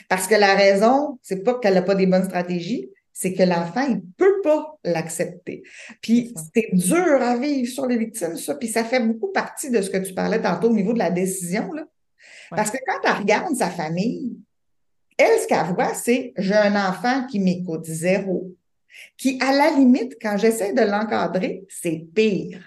Parce 0.09 0.27
que 0.27 0.35
la 0.35 0.55
raison, 0.55 1.19
c'est 1.21 1.43
pas 1.43 1.53
qu'elle 1.53 1.75
n'a 1.75 1.83
pas 1.83 1.95
des 1.95 2.05
bonnes 2.05 2.25
stratégies, 2.25 2.89
c'est 3.13 3.33
que 3.33 3.43
l'enfant, 3.43 3.81
il 3.87 4.01
peut 4.17 4.41
pas 4.41 4.77
l'accepter. 4.83 5.63
Puis 6.01 6.33
c'est 6.53 6.69
dur 6.73 7.21
à 7.21 7.37
vivre 7.37 7.71
sur 7.71 7.85
les 7.85 7.97
victimes, 7.97 8.37
ça. 8.37 8.55
Puis 8.55 8.69
ça 8.69 8.83
fait 8.83 8.99
beaucoup 8.99 9.31
partie 9.31 9.69
de 9.69 9.81
ce 9.81 9.89
que 9.89 9.97
tu 9.97 10.13
parlais 10.13 10.41
tantôt 10.41 10.69
au 10.69 10.73
niveau 10.73 10.93
de 10.93 10.99
la 10.99 11.11
décision, 11.11 11.71
là. 11.73 11.85
Parce 12.49 12.71
que 12.71 12.77
quand 12.85 12.99
elle 13.03 13.17
regarde 13.17 13.55
sa 13.55 13.69
famille, 13.69 14.37
elle, 15.17 15.39
ce 15.39 15.47
qu'elle 15.47 15.73
voit, 15.73 15.93
c'est 15.93 16.33
j'ai 16.37 16.55
un 16.55 16.75
enfant 16.89 17.25
qui 17.27 17.39
m'écoute 17.39 17.85
zéro, 17.85 18.55
qui, 19.17 19.39
à 19.41 19.53
la 19.53 19.71
limite, 19.71 20.17
quand 20.21 20.37
j'essaie 20.37 20.73
de 20.73 20.81
l'encadrer, 20.81 21.63
c'est 21.69 22.05
pire. 22.13 22.59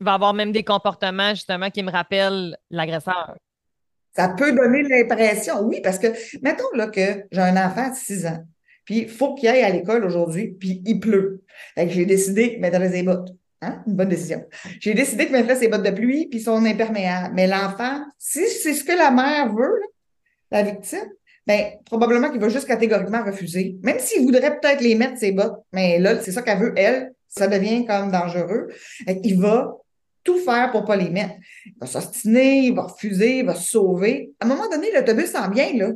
Il 0.00 0.04
va 0.04 0.14
avoir 0.14 0.34
même 0.34 0.52
des 0.52 0.64
comportements, 0.64 1.30
justement, 1.30 1.70
qui 1.70 1.82
me 1.82 1.90
rappellent 1.90 2.56
l'agresseur. 2.70 3.36
Ça 4.14 4.28
peut 4.28 4.52
donner 4.52 4.82
l'impression, 4.82 5.60
oui, 5.60 5.80
parce 5.80 5.98
que, 5.98 6.08
mettons 6.42 6.70
là, 6.74 6.88
que 6.88 7.24
j'ai 7.30 7.40
un 7.40 7.56
enfant 7.64 7.90
de 7.90 7.94
6 7.94 8.26
ans, 8.26 8.44
puis 8.84 9.00
il 9.00 9.08
faut 9.08 9.34
qu'il 9.34 9.48
aille 9.48 9.62
à 9.62 9.70
l'école 9.70 10.04
aujourd'hui, 10.04 10.56
puis 10.58 10.82
il 10.84 11.00
pleut. 11.00 11.42
J'ai 11.76 12.06
décidé 12.06 12.56
de 12.56 12.60
mettre 12.60 12.80
ses 12.90 13.02
bottes. 13.02 13.30
Hein? 13.60 13.82
Une 13.86 13.94
bonne 13.94 14.08
décision. 14.08 14.44
J'ai 14.80 14.94
décidé 14.94 15.26
de 15.26 15.32
mettre 15.32 15.56
ses 15.56 15.68
bottes 15.68 15.84
de 15.84 15.90
pluie, 15.90 16.26
puis 16.26 16.40
son 16.40 16.64
imperméable. 16.64 17.32
Mais 17.34 17.46
l'enfant, 17.46 18.04
si 18.18 18.46
c'est 18.48 18.74
ce 18.74 18.82
que 18.82 18.92
la 18.92 19.10
mère 19.10 19.54
veut, 19.54 19.80
la 20.50 20.62
victime, 20.62 21.08
ben 21.46 21.72
probablement 21.84 22.30
qu'il 22.30 22.40
va 22.40 22.48
juste 22.48 22.66
catégoriquement 22.66 23.24
refuser. 23.24 23.76
Même 23.82 23.98
s'il 23.98 24.22
voudrait 24.22 24.58
peut-être 24.58 24.80
les 24.80 24.94
mettre, 24.94 25.18
ses 25.18 25.32
bottes. 25.32 25.60
Mais 25.72 25.98
là, 25.98 26.20
c'est 26.20 26.32
ça 26.32 26.42
qu'elle 26.42 26.58
veut, 26.58 26.74
elle. 26.76 27.12
Ça 27.28 27.46
devient 27.46 27.86
comme 27.86 28.10
dangereux. 28.10 28.68
Il 29.22 29.40
va 29.40 29.76
tout 30.22 30.38
faire 30.38 30.70
pour 30.70 30.84
pas 30.84 30.96
les 30.96 31.08
mettre. 31.08 31.34
Il 31.66 31.74
va 31.80 31.86
s'ostiner, 31.86 32.66
il 32.66 32.74
va 32.74 32.82
refuser, 32.82 33.38
il 33.38 33.46
va 33.46 33.54
se 33.54 33.70
sauver. 33.70 34.32
À 34.38 34.44
un 34.44 34.48
moment 34.48 34.68
donné, 34.68 34.92
l'autobus 34.92 35.30
s'en 35.30 35.50
vient, 35.50 35.72
là. 35.74 35.92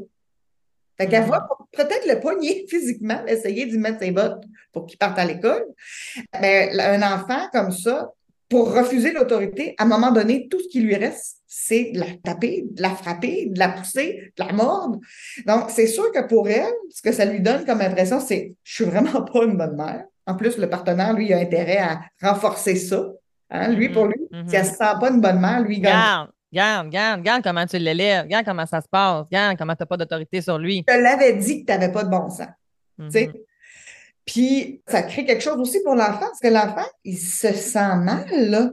Fait 0.98 1.06
qu'elle 1.06 1.24
va 1.24 1.46
peut-être 1.72 2.06
le 2.08 2.20
poigner 2.20 2.66
physiquement, 2.70 3.24
essayer 3.26 3.66
d'y 3.66 3.78
mettre 3.78 4.00
ses 4.00 4.10
bottes 4.10 4.44
pour 4.72 4.86
qu'il 4.86 4.98
parte 4.98 5.18
à 5.18 5.24
l'école. 5.24 5.64
Mais 6.40 6.70
un 6.78 7.02
enfant 7.02 7.48
comme 7.52 7.70
ça, 7.70 8.10
pour 8.48 8.72
refuser 8.72 9.12
l'autorité, 9.12 9.74
à 9.78 9.84
un 9.84 9.86
moment 9.86 10.12
donné, 10.12 10.48
tout 10.48 10.60
ce 10.60 10.68
qui 10.68 10.80
lui 10.80 10.94
reste, 10.94 11.38
c'est 11.46 11.92
de 11.92 11.98
la 11.98 12.06
taper, 12.22 12.64
de 12.70 12.82
la 12.82 12.90
frapper, 12.90 13.48
de 13.50 13.58
la 13.58 13.70
pousser, 13.70 14.32
de 14.36 14.44
la 14.44 14.52
mordre. 14.52 15.00
Donc, 15.46 15.70
c'est 15.70 15.86
sûr 15.86 16.12
que 16.12 16.26
pour 16.26 16.48
elle, 16.48 16.72
ce 16.90 17.02
que 17.02 17.12
ça 17.12 17.24
lui 17.24 17.40
donne 17.40 17.64
comme 17.64 17.80
impression, 17.80 18.20
c'est 18.20 18.54
je 18.62 18.74
suis 18.74 18.84
vraiment 18.84 19.22
pas 19.22 19.44
une 19.44 19.56
bonne 19.56 19.76
mère. 19.76 20.04
En 20.26 20.34
plus, 20.36 20.58
le 20.58 20.68
partenaire, 20.68 21.12
lui, 21.12 21.32
a 21.32 21.38
intérêt 21.38 21.78
à 21.78 22.00
renforcer 22.22 22.76
ça. 22.76 23.08
Hein? 23.50 23.72
Lui, 23.72 23.88
pour 23.88 24.06
lui, 24.06 24.20
mm-hmm. 24.32 24.48
si 24.48 24.56
elle 24.56 24.64
ne 24.64 24.68
se 24.68 24.74
sent 24.74 24.94
pas 25.00 25.10
une 25.10 25.20
bonne 25.20 25.40
mère, 25.40 25.60
lui, 25.60 25.76
il 25.76 25.80
gagne. 25.80 26.26
Regarde, 26.52 26.86
regarde, 26.86 27.20
regarde 27.20 27.42
comment 27.42 27.66
tu 27.66 27.78
l'élèves, 27.78 28.24
regarde 28.24 28.44
comment 28.44 28.66
ça 28.66 28.80
se 28.80 28.88
passe, 28.88 29.24
regarde 29.24 29.58
comment 29.58 29.74
tu 29.74 29.82
n'as 29.82 29.86
pas 29.86 29.96
d'autorité 29.96 30.40
sur 30.40 30.58
lui. 30.58 30.84
Je 30.88 30.94
te 30.94 30.98
l'avais 30.98 31.34
dit 31.34 31.60
que 31.60 31.72
tu 31.72 31.78
n'avais 31.78 31.92
pas 31.92 32.04
de 32.04 32.08
bon 32.08 32.30
sens. 32.30 32.48
Mm-hmm. 32.98 33.32
Puis 34.24 34.82
ça 34.86 35.02
crée 35.02 35.24
quelque 35.24 35.42
chose 35.42 35.58
aussi 35.58 35.82
pour 35.82 35.94
l'enfant, 35.94 36.26
parce 36.26 36.40
que 36.40 36.48
l'enfant, 36.48 36.86
il 37.04 37.18
se 37.18 37.52
sent 37.52 37.96
mal 37.96 38.72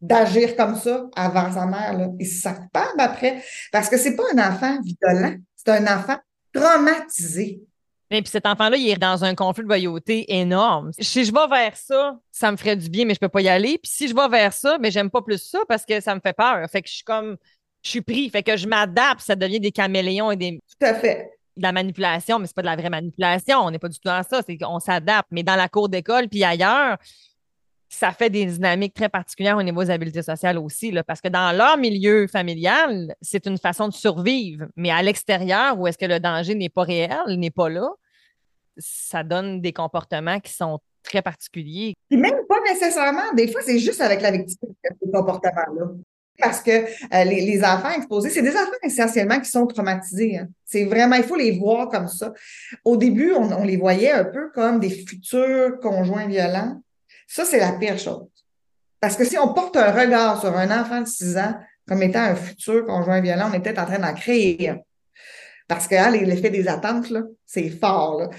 d'agir 0.00 0.56
comme 0.56 0.76
ça 0.76 1.06
avant 1.14 1.52
sa 1.52 1.66
mère. 1.66 1.96
Là. 1.96 2.08
Il 2.18 2.26
se 2.26 2.42
sent 2.42 2.54
coupable 2.54 3.00
après, 3.00 3.42
parce 3.72 3.88
que 3.88 3.96
c'est 3.96 4.16
pas 4.16 4.24
un 4.34 4.38
enfant 4.38 4.78
violent, 4.82 5.36
c'est 5.56 5.70
un 5.70 5.86
enfant 5.86 6.16
traumatisé. 6.52 7.60
Et 8.10 8.22
puis 8.22 8.30
cet 8.30 8.46
enfant-là, 8.46 8.76
il 8.76 8.88
est 8.88 8.96
dans 8.96 9.24
un 9.24 9.34
conflit 9.34 9.62
de 9.62 9.68
loyauté 9.68 10.24
énorme. 10.34 10.90
Si 10.98 11.24
je 11.24 11.32
vais 11.32 11.46
vers 11.46 11.76
ça, 11.76 12.18
ça 12.32 12.50
me 12.50 12.56
ferait 12.56 12.76
du 12.76 12.88
bien, 12.88 13.04
mais 13.04 13.14
je 13.14 13.20
peux 13.20 13.28
pas 13.28 13.42
y 13.42 13.48
aller. 13.48 13.78
Puis 13.82 13.92
si 13.92 14.08
je 14.08 14.14
vais 14.14 14.28
vers 14.28 14.52
ça, 14.52 14.78
mais 14.78 14.90
j'aime 14.90 15.10
pas 15.10 15.20
plus 15.20 15.42
ça 15.42 15.58
parce 15.68 15.84
que 15.84 16.00
ça 16.00 16.14
me 16.14 16.20
fait 16.20 16.32
peur. 16.32 16.66
Fait 16.70 16.80
que 16.80 16.88
je 16.88 16.94
suis 16.94 17.04
comme, 17.04 17.36
je 17.82 17.90
suis 17.90 18.00
pris. 18.00 18.30
Fait 18.30 18.42
que 18.42 18.56
je 18.56 18.66
m'adapte, 18.66 19.20
ça 19.20 19.36
devient 19.36 19.60
des 19.60 19.72
caméléons 19.72 20.30
et 20.30 20.36
des. 20.36 20.58
Tout 20.58 20.86
à 20.86 20.94
fait. 20.94 21.32
De 21.56 21.62
la 21.62 21.72
manipulation, 21.72 22.38
mais 22.38 22.46
c'est 22.46 22.56
pas 22.56 22.62
de 22.62 22.66
la 22.66 22.76
vraie 22.76 22.88
manipulation. 22.88 23.58
On 23.58 23.70
n'est 23.70 23.78
pas 23.78 23.88
du 23.88 23.98
tout 23.98 24.08
dans 24.08 24.22
ça. 24.22 24.40
C'est 24.46 24.56
qu'on 24.56 24.78
s'adapte. 24.78 25.28
Mais 25.30 25.42
dans 25.42 25.56
la 25.56 25.68
cour 25.68 25.88
d'école 25.88 26.28
puis 26.28 26.44
ailleurs, 26.44 26.96
ça 27.88 28.12
fait 28.12 28.30
des 28.30 28.44
dynamiques 28.44 28.94
très 28.94 29.08
particulières 29.08 29.56
au 29.56 29.62
niveau 29.62 29.82
des 29.82 29.90
habiletés 29.90 30.22
sociales 30.22 30.58
aussi, 30.58 30.92
parce 31.06 31.20
que 31.20 31.28
dans 31.28 31.56
leur 31.56 31.78
milieu 31.78 32.26
familial, 32.26 33.14
c'est 33.22 33.46
une 33.46 33.58
façon 33.58 33.88
de 33.88 33.94
survivre. 33.94 34.66
Mais 34.76 34.90
à 34.90 35.02
l'extérieur, 35.02 35.78
où 35.78 35.86
est-ce 35.86 35.98
que 35.98 36.06
le 36.06 36.20
danger 36.20 36.54
n'est 36.54 36.68
pas 36.68 36.82
réel, 36.82 37.38
n'est 37.38 37.50
pas 37.50 37.68
là, 37.68 37.88
ça 38.76 39.24
donne 39.24 39.60
des 39.60 39.72
comportements 39.72 40.38
qui 40.38 40.52
sont 40.52 40.78
très 41.02 41.22
particuliers. 41.22 41.94
Et 42.10 42.16
même 42.16 42.46
pas 42.48 42.60
nécessairement. 42.68 43.32
Des 43.34 43.48
fois, 43.50 43.62
c'est 43.64 43.78
juste 43.78 44.00
avec 44.00 44.20
la 44.20 44.30
victime, 44.30 44.68
ces 44.84 45.10
comportements-là. 45.10 45.86
Parce 46.38 46.62
que 46.62 46.70
euh, 46.70 47.24
les, 47.24 47.64
enfants 47.64 47.90
exposés, 47.90 48.30
c'est 48.30 48.42
des 48.42 48.52
enfants 48.52 48.70
essentiellement 48.84 49.40
qui 49.40 49.50
sont 49.50 49.66
traumatisés. 49.66 50.38
Hein. 50.38 50.48
C'est 50.64 50.84
vraiment, 50.84 51.16
il 51.16 51.24
faut 51.24 51.34
les 51.34 51.58
voir 51.58 51.88
comme 51.88 52.06
ça. 52.06 52.32
Au 52.84 52.96
début, 52.96 53.32
on 53.32 53.64
les 53.64 53.76
voyait 53.76 54.12
un 54.12 54.24
peu 54.24 54.50
comme 54.50 54.78
des 54.78 54.90
futurs 54.90 55.80
conjoints 55.80 56.28
violents. 56.28 56.80
Ça, 57.28 57.44
c'est 57.44 57.60
la 57.60 57.72
pire 57.72 57.98
chose. 57.98 58.26
Parce 59.00 59.16
que 59.16 59.24
si 59.24 59.38
on 59.38 59.54
porte 59.54 59.76
un 59.76 59.92
regard 59.92 60.40
sur 60.40 60.56
un 60.56 60.80
enfant 60.80 61.02
de 61.02 61.06
6 61.06 61.36
ans 61.36 61.54
comme 61.86 62.02
étant 62.02 62.22
un 62.22 62.34
futur 62.34 62.84
conjoint 62.84 63.20
violent, 63.20 63.48
on 63.50 63.54
est 63.54 63.60
peut-être 63.60 63.78
en 63.78 63.86
train 63.86 64.00
d'en 64.00 64.14
créer 64.14 64.72
parce 65.68 65.86
que 65.86 65.94
hein, 65.94 66.10
l'effet 66.10 66.50
des 66.50 66.66
attentes, 66.66 67.12
c'est 67.44 67.68
fort. 67.68 68.30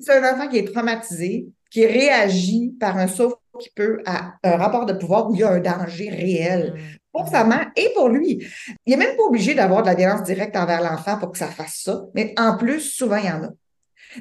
C'est 0.00 0.16
un 0.16 0.32
enfant 0.34 0.48
qui 0.48 0.58
est 0.58 0.72
traumatisé, 0.72 1.48
qui 1.70 1.84
réagit 1.84 2.72
par 2.78 2.96
un 2.96 3.08
sauf 3.08 3.34
qui 3.60 3.70
peut 3.70 4.00
à 4.06 4.34
un 4.42 4.56
rapport 4.56 4.86
de 4.86 4.92
pouvoir 4.94 5.28
où 5.28 5.34
il 5.34 5.40
y 5.40 5.44
a 5.44 5.50
un 5.50 5.60
danger 5.60 6.10
réel 6.10 6.74
pour 7.12 7.28
sa 7.28 7.44
mère 7.44 7.70
et 7.76 7.90
pour 7.94 8.08
lui. 8.08 8.44
Il 8.86 8.90
n'est 8.90 9.04
même 9.04 9.16
pas 9.16 9.24
obligé 9.24 9.54
d'avoir 9.54 9.82
de 9.82 9.88
la 9.88 9.94
violence 9.94 10.22
directe 10.22 10.56
envers 10.56 10.80
l'enfant 10.80 11.18
pour 11.18 11.32
que 11.32 11.38
ça 11.38 11.48
fasse 11.48 11.82
ça, 11.84 12.04
mais 12.14 12.34
en 12.38 12.56
plus, 12.56 12.80
souvent, 12.80 13.16
il 13.16 13.26
y 13.26 13.30
en 13.30 13.44
a. 13.44 13.48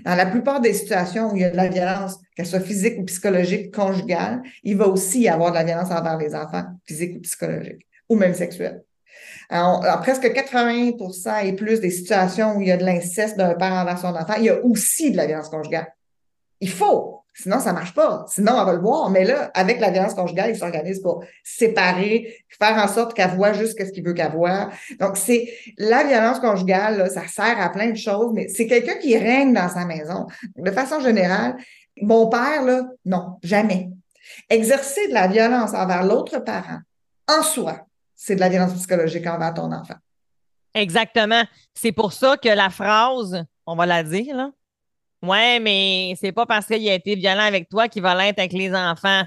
Dans 0.03 0.15
la 0.15 0.25
plupart 0.25 0.61
des 0.61 0.73
situations 0.73 1.31
où 1.31 1.35
il 1.35 1.41
y 1.41 1.45
a 1.45 1.51
de 1.51 1.57
la 1.57 1.67
violence, 1.67 2.17
qu'elle 2.35 2.45
soit 2.45 2.59
physique 2.59 2.97
ou 2.99 3.05
psychologique, 3.05 3.73
conjugale, 3.73 4.41
il 4.63 4.77
va 4.77 4.87
aussi 4.87 5.21
y 5.21 5.29
avoir 5.29 5.51
de 5.51 5.55
la 5.55 5.63
violence 5.63 5.91
envers 5.91 6.17
les 6.17 6.35
enfants, 6.35 6.65
physique 6.85 7.17
ou 7.17 7.21
psychologique, 7.21 7.87
ou 8.09 8.15
même 8.15 8.33
sexuelle. 8.33 8.83
En, 9.49 9.81
presque 10.01 10.25
80% 10.25 11.45
et 11.45 11.53
plus 11.53 11.79
des 11.79 11.91
situations 11.91 12.55
où 12.55 12.61
il 12.61 12.67
y 12.67 12.71
a 12.71 12.77
de 12.77 12.85
l'inceste 12.85 13.37
d'un 13.37 13.53
père 13.53 13.73
envers 13.73 13.99
son 13.99 14.07
enfant, 14.07 14.33
il 14.37 14.45
y 14.45 14.49
a 14.49 14.63
aussi 14.63 15.11
de 15.11 15.17
la 15.17 15.27
violence 15.27 15.49
conjugale. 15.49 15.93
Il 16.59 16.69
faut. 16.69 17.22
Sinon, 17.35 17.59
ça 17.59 17.73
marche 17.73 17.93
pas. 17.93 18.25
Sinon, 18.27 18.53
on 18.53 18.65
va 18.65 18.73
le 18.73 18.79
voir. 18.79 19.09
Mais 19.09 19.25
là, 19.25 19.49
avec 19.53 19.79
la 19.79 19.89
violence 19.89 20.13
conjugale, 20.13 20.51
il 20.51 20.55
s'organise 20.55 21.01
pour 21.01 21.23
séparer, 21.43 22.37
faire 22.47 22.77
en 22.77 22.87
sorte 22.87 23.15
qu'elle 23.15 23.31
voit 23.31 23.53
juste 23.53 23.77
ce 23.77 23.91
qu'il 23.91 24.05
veut 24.05 24.13
qu'elle 24.13 24.31
voit. 24.31 24.69
Donc, 24.99 25.17
c'est 25.17 25.51
la 25.77 26.03
violence 26.03 26.39
conjugale, 26.39 27.09
ça 27.09 27.27
sert 27.27 27.59
à 27.59 27.69
plein 27.69 27.89
de 27.89 27.97
choses, 27.97 28.31
mais 28.33 28.47
c'est 28.49 28.67
quelqu'un 28.67 28.95
qui 28.95 29.17
règne 29.17 29.53
dans 29.53 29.69
sa 29.69 29.85
maison. 29.85 30.27
De 30.55 30.71
façon 30.71 30.99
générale, 30.99 31.57
mon 32.01 32.27
père, 32.27 32.63
là, 32.63 32.83
non, 33.05 33.37
jamais. 33.41 33.89
Exercer 34.49 35.07
de 35.07 35.13
la 35.13 35.27
violence 35.27 35.73
envers 35.73 36.03
l'autre 36.03 36.39
parent, 36.39 36.79
en 37.27 37.41
soi, 37.41 37.87
c'est 38.15 38.35
de 38.35 38.39
la 38.39 38.49
violence 38.49 38.73
psychologique 38.73 39.25
envers 39.27 39.53
ton 39.53 39.71
enfant. 39.71 39.95
Exactement. 40.75 41.43
C'est 41.73 41.91
pour 41.91 42.13
ça 42.13 42.37
que 42.37 42.49
la 42.49 42.69
phrase, 42.69 43.43
on 43.65 43.75
va 43.75 43.85
la 43.85 44.03
dire, 44.03 44.35
là. 44.35 44.51
Ouais, 45.23 45.59
mais 45.61 46.15
c'est 46.19 46.33
pas 46.33 46.45
parce 46.45 46.65
qu'il 46.65 46.87
a 46.89 46.95
été 46.95 47.15
violent 47.15 47.45
avec 47.45 47.69
toi 47.69 47.87
qu'il 47.87 48.01
va 48.01 48.13
l'être 48.13 48.39
avec 48.39 48.51
les 48.51 48.73
enfants. 48.73 49.23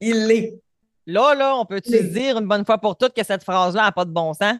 Il 0.00 0.26
l'est. 0.26 0.60
Là, 1.06 1.34
là, 1.36 1.56
on 1.56 1.64
peut-tu 1.64 2.02
dire 2.10 2.38
une 2.38 2.48
bonne 2.48 2.64
fois 2.64 2.78
pour 2.78 2.96
toutes 2.96 3.14
que 3.14 3.24
cette 3.24 3.44
phrase-là 3.44 3.84
n'a 3.84 3.92
pas 3.92 4.04
de 4.04 4.10
bon 4.10 4.34
sens? 4.34 4.56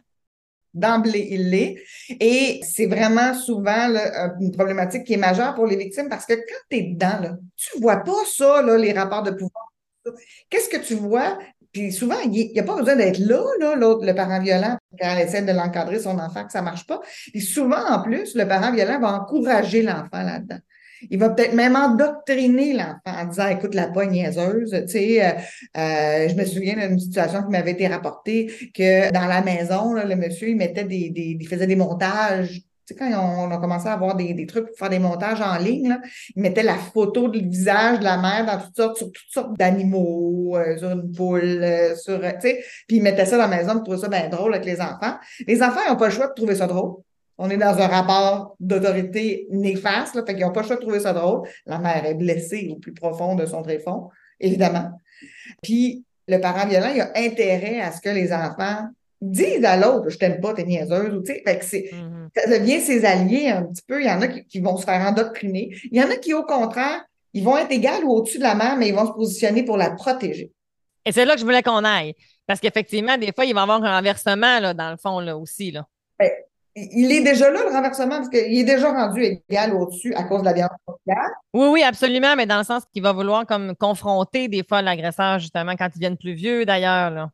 D'emblée, 0.73 1.27
il 1.31 1.49
l'est. 1.49 1.75
Et 2.21 2.61
c'est 2.63 2.85
vraiment 2.85 3.33
souvent 3.33 3.93
une 4.39 4.51
problématique 4.51 5.03
qui 5.03 5.13
est 5.13 5.17
majeure 5.17 5.53
pour 5.55 5.67
les 5.67 5.75
victimes 5.75 6.07
parce 6.07 6.25
que 6.25 6.35
quand 6.35 6.63
tu 6.69 6.77
es 6.77 6.81
dedans, 6.83 7.19
là, 7.21 7.37
tu 7.57 7.79
vois 7.81 7.97
pas 7.97 8.23
ça, 8.25 8.61
là, 8.61 8.77
les 8.77 8.93
rapports 8.93 9.23
de 9.23 9.31
pouvoir. 9.31 9.73
Qu'est-ce 10.49 10.69
que 10.69 10.77
tu 10.77 10.95
vois? 10.95 11.37
Puis 11.71 11.91
souvent, 11.91 12.19
il 12.25 12.31
n'y 12.31 12.59
a 12.59 12.63
pas 12.63 12.75
besoin 12.75 12.95
d'être 12.95 13.19
là, 13.19 13.43
là 13.59 13.75
l'autre, 13.75 14.05
le 14.05 14.13
parent 14.13 14.41
violent, 14.41 14.77
quand 14.99 15.07
elle 15.09 15.27
essaie 15.27 15.41
de 15.41 15.51
l'encadrer 15.51 15.99
son 15.99 16.19
enfant, 16.19 16.45
que 16.45 16.51
ça 16.51 16.59
ne 16.59 16.65
marche 16.65 16.85
pas. 16.85 17.01
Et 17.33 17.39
souvent, 17.39 17.83
en 17.89 18.01
plus, 18.01 18.35
le 18.35 18.47
parent 18.47 18.73
violent 18.73 18.99
va 18.99 19.13
encourager 19.13 19.81
l'enfant 19.81 20.23
là-dedans. 20.23 20.59
Il 21.09 21.17
va 21.17 21.29
peut-être 21.29 21.53
même 21.53 21.75
endoctriner 21.75 22.73
l'enfant 22.73 23.21
en 23.21 23.25
disant, 23.25 23.47
écoute, 23.47 23.73
la 23.73 23.87
pas 23.87 24.05
niaiseuse. 24.05 24.71
Tu 24.71 24.87
sais, 24.87 25.25
euh, 25.25 25.31
euh, 25.77 26.29
je 26.29 26.35
me 26.35 26.45
souviens 26.45 26.75
d'une 26.75 26.99
situation 26.99 27.41
qui 27.41 27.49
m'avait 27.49 27.71
été 27.71 27.87
rapportée 27.87 28.51
que 28.75 29.11
dans 29.11 29.25
la 29.25 29.41
maison, 29.41 29.93
le 29.93 30.15
monsieur, 30.15 30.49
il 30.49 30.57
mettait 30.57 30.83
des, 30.83 31.09
des, 31.09 31.37
il 31.39 31.47
faisait 31.47 31.67
des 31.67 31.75
montages 31.75 32.61
quand 32.97 33.11
on 33.11 33.51
a 33.51 33.57
commencé 33.57 33.87
à 33.87 33.93
avoir 33.93 34.15
des, 34.15 34.45
trucs 34.45 34.67
pour 34.67 34.77
faire 34.77 34.89
des 34.89 34.99
montages 34.99 35.41
en 35.41 35.57
ligne, 35.57 35.97
ils 36.35 36.41
mettaient 36.41 36.63
la 36.63 36.75
photo 36.75 37.27
du 37.27 37.39
visage 37.47 37.99
de 37.99 38.03
la 38.03 38.17
mère 38.17 38.45
dans 38.45 38.63
toutes 38.63 38.75
sortes, 38.75 38.97
sur 38.97 39.11
toutes 39.11 39.31
sortes 39.31 39.57
d'animaux, 39.57 40.55
euh, 40.57 40.77
sur 40.77 40.91
une 40.91 41.11
poule, 41.11 41.65
sur, 41.95 42.19
tu 42.19 42.27
sais, 42.41 42.63
puis 42.87 42.97
ils 42.97 43.03
mettaient 43.03 43.25
ça 43.25 43.37
dans 43.37 43.47
la 43.47 43.57
maison 43.57 43.73
pour 43.73 43.83
trouver 43.83 43.97
ça 43.97 44.07
bien 44.07 44.29
drôle 44.29 44.53
avec 44.53 44.65
les 44.65 44.79
enfants. 44.81 45.17
Les 45.47 45.61
enfants, 45.61 45.81
n'ont 45.89 45.95
pas 45.95 46.07
le 46.07 46.13
choix 46.13 46.27
de 46.27 46.33
trouver 46.33 46.55
ça 46.55 46.67
drôle. 46.67 46.95
On 47.37 47.49
est 47.49 47.57
dans 47.57 47.77
un 47.77 47.87
rapport 47.87 48.55
d'autorité 48.59 49.47
néfaste, 49.49 50.15
là, 50.15 50.23
fait 50.25 50.35
qu'ils 50.35 50.45
n'ont 50.45 50.51
pas 50.51 50.61
le 50.61 50.67
choix 50.67 50.75
de 50.75 50.81
trouver 50.81 50.99
ça 50.99 51.13
drôle. 51.13 51.47
La 51.65 51.79
mère 51.79 52.05
est 52.05 52.13
blessée 52.13 52.69
au 52.71 52.75
plus 52.75 52.93
profond 52.93 53.35
de 53.35 53.45
son 53.45 53.63
tréfonds, 53.63 54.09
évidemment. 54.39 54.91
Puis, 55.63 56.05
le 56.27 56.39
parent 56.39 56.67
violent, 56.67 56.91
il 56.93 57.01
a 57.01 57.11
intérêt 57.15 57.81
à 57.81 57.91
ce 57.91 57.99
que 57.99 58.09
les 58.09 58.31
enfants 58.31 58.87
disent 59.21 59.63
à 59.65 59.77
l'autre, 59.77 60.09
je 60.09 60.17
t'aime 60.17 60.41
pas, 60.41 60.53
t'es 60.53 60.63
niaiseuse, 60.63 61.23
tu 61.23 61.33
sais. 61.33 61.43
Fait 61.45 61.59
que 61.59 61.65
c'est, 61.65 61.89
mm-hmm. 61.91 62.29
ça 62.35 62.59
devient 62.59 62.81
ses 62.81 63.05
alliés 63.05 63.49
un 63.49 63.63
petit 63.63 63.83
peu. 63.87 64.01
Il 64.01 64.07
y 64.07 64.11
en 64.11 64.21
a 64.21 64.27
qui, 64.27 64.59
vont 64.59 64.77
se 64.77 64.85
faire 64.85 65.01
endoctriner. 65.01 65.75
Il 65.91 65.97
y 65.97 66.03
en 66.03 66.09
a 66.09 66.15
qui, 66.15 66.33
au 66.33 66.43
contraire, 66.43 67.03
ils 67.33 67.43
vont 67.43 67.57
être 67.57 67.71
égaux 67.71 68.05
ou 68.05 68.11
au-dessus 68.17 68.39
de 68.39 68.43
la 68.43 68.55
mère, 68.55 68.75
mais 68.77 68.89
ils 68.89 68.95
vont 68.95 69.07
se 69.07 69.13
positionner 69.13 69.63
pour 69.63 69.77
la 69.77 69.91
protéger. 69.91 70.51
Et 71.05 71.11
c'est 71.11 71.25
là 71.25 71.33
que 71.33 71.39
je 71.39 71.45
voulais 71.45 71.63
qu'on 71.63 71.83
aille. 71.83 72.13
Parce 72.45 72.59
qu'effectivement, 72.59 73.17
des 73.17 73.31
fois, 73.33 73.45
il 73.45 73.53
va 73.53 73.61
y 73.61 73.63
avoir 73.63 73.83
un 73.83 73.95
renversement, 73.97 74.59
là, 74.59 74.73
dans 74.73 74.91
le 74.91 74.97
fond, 74.97 75.19
là, 75.19 75.37
aussi, 75.37 75.71
là. 75.71 75.87
Ben, 76.19 76.29
il 76.75 77.11
est 77.11 77.21
déjà 77.21 77.49
là, 77.49 77.61
le 77.63 77.73
renversement, 77.73 78.17
parce 78.17 78.29
qu'il 78.29 78.57
est 78.57 78.63
déjà 78.63 78.91
rendu 78.91 79.23
égal 79.23 79.73
au-dessus 79.73 80.13
à 80.13 80.23
cause 80.23 80.41
de 80.41 80.45
la 80.45 80.53
violence 80.53 80.77
conjugale. 80.85 81.31
Oui, 81.53 81.67
oui, 81.67 81.83
absolument, 81.83 82.35
mais 82.35 82.45
dans 82.45 82.59
le 82.59 82.63
sens 82.63 82.83
qu'il 82.93 83.03
va 83.03 83.11
vouloir 83.11 83.45
comme 83.45 83.75
confronter 83.75 84.47
des 84.47 84.63
fois 84.67 84.81
l'agresseur, 84.81 85.39
justement, 85.39 85.75
quand 85.77 85.89
ils 85.95 85.99
viennent 85.99 86.17
plus 86.17 86.33
vieux, 86.33 86.65
d'ailleurs. 86.65 87.29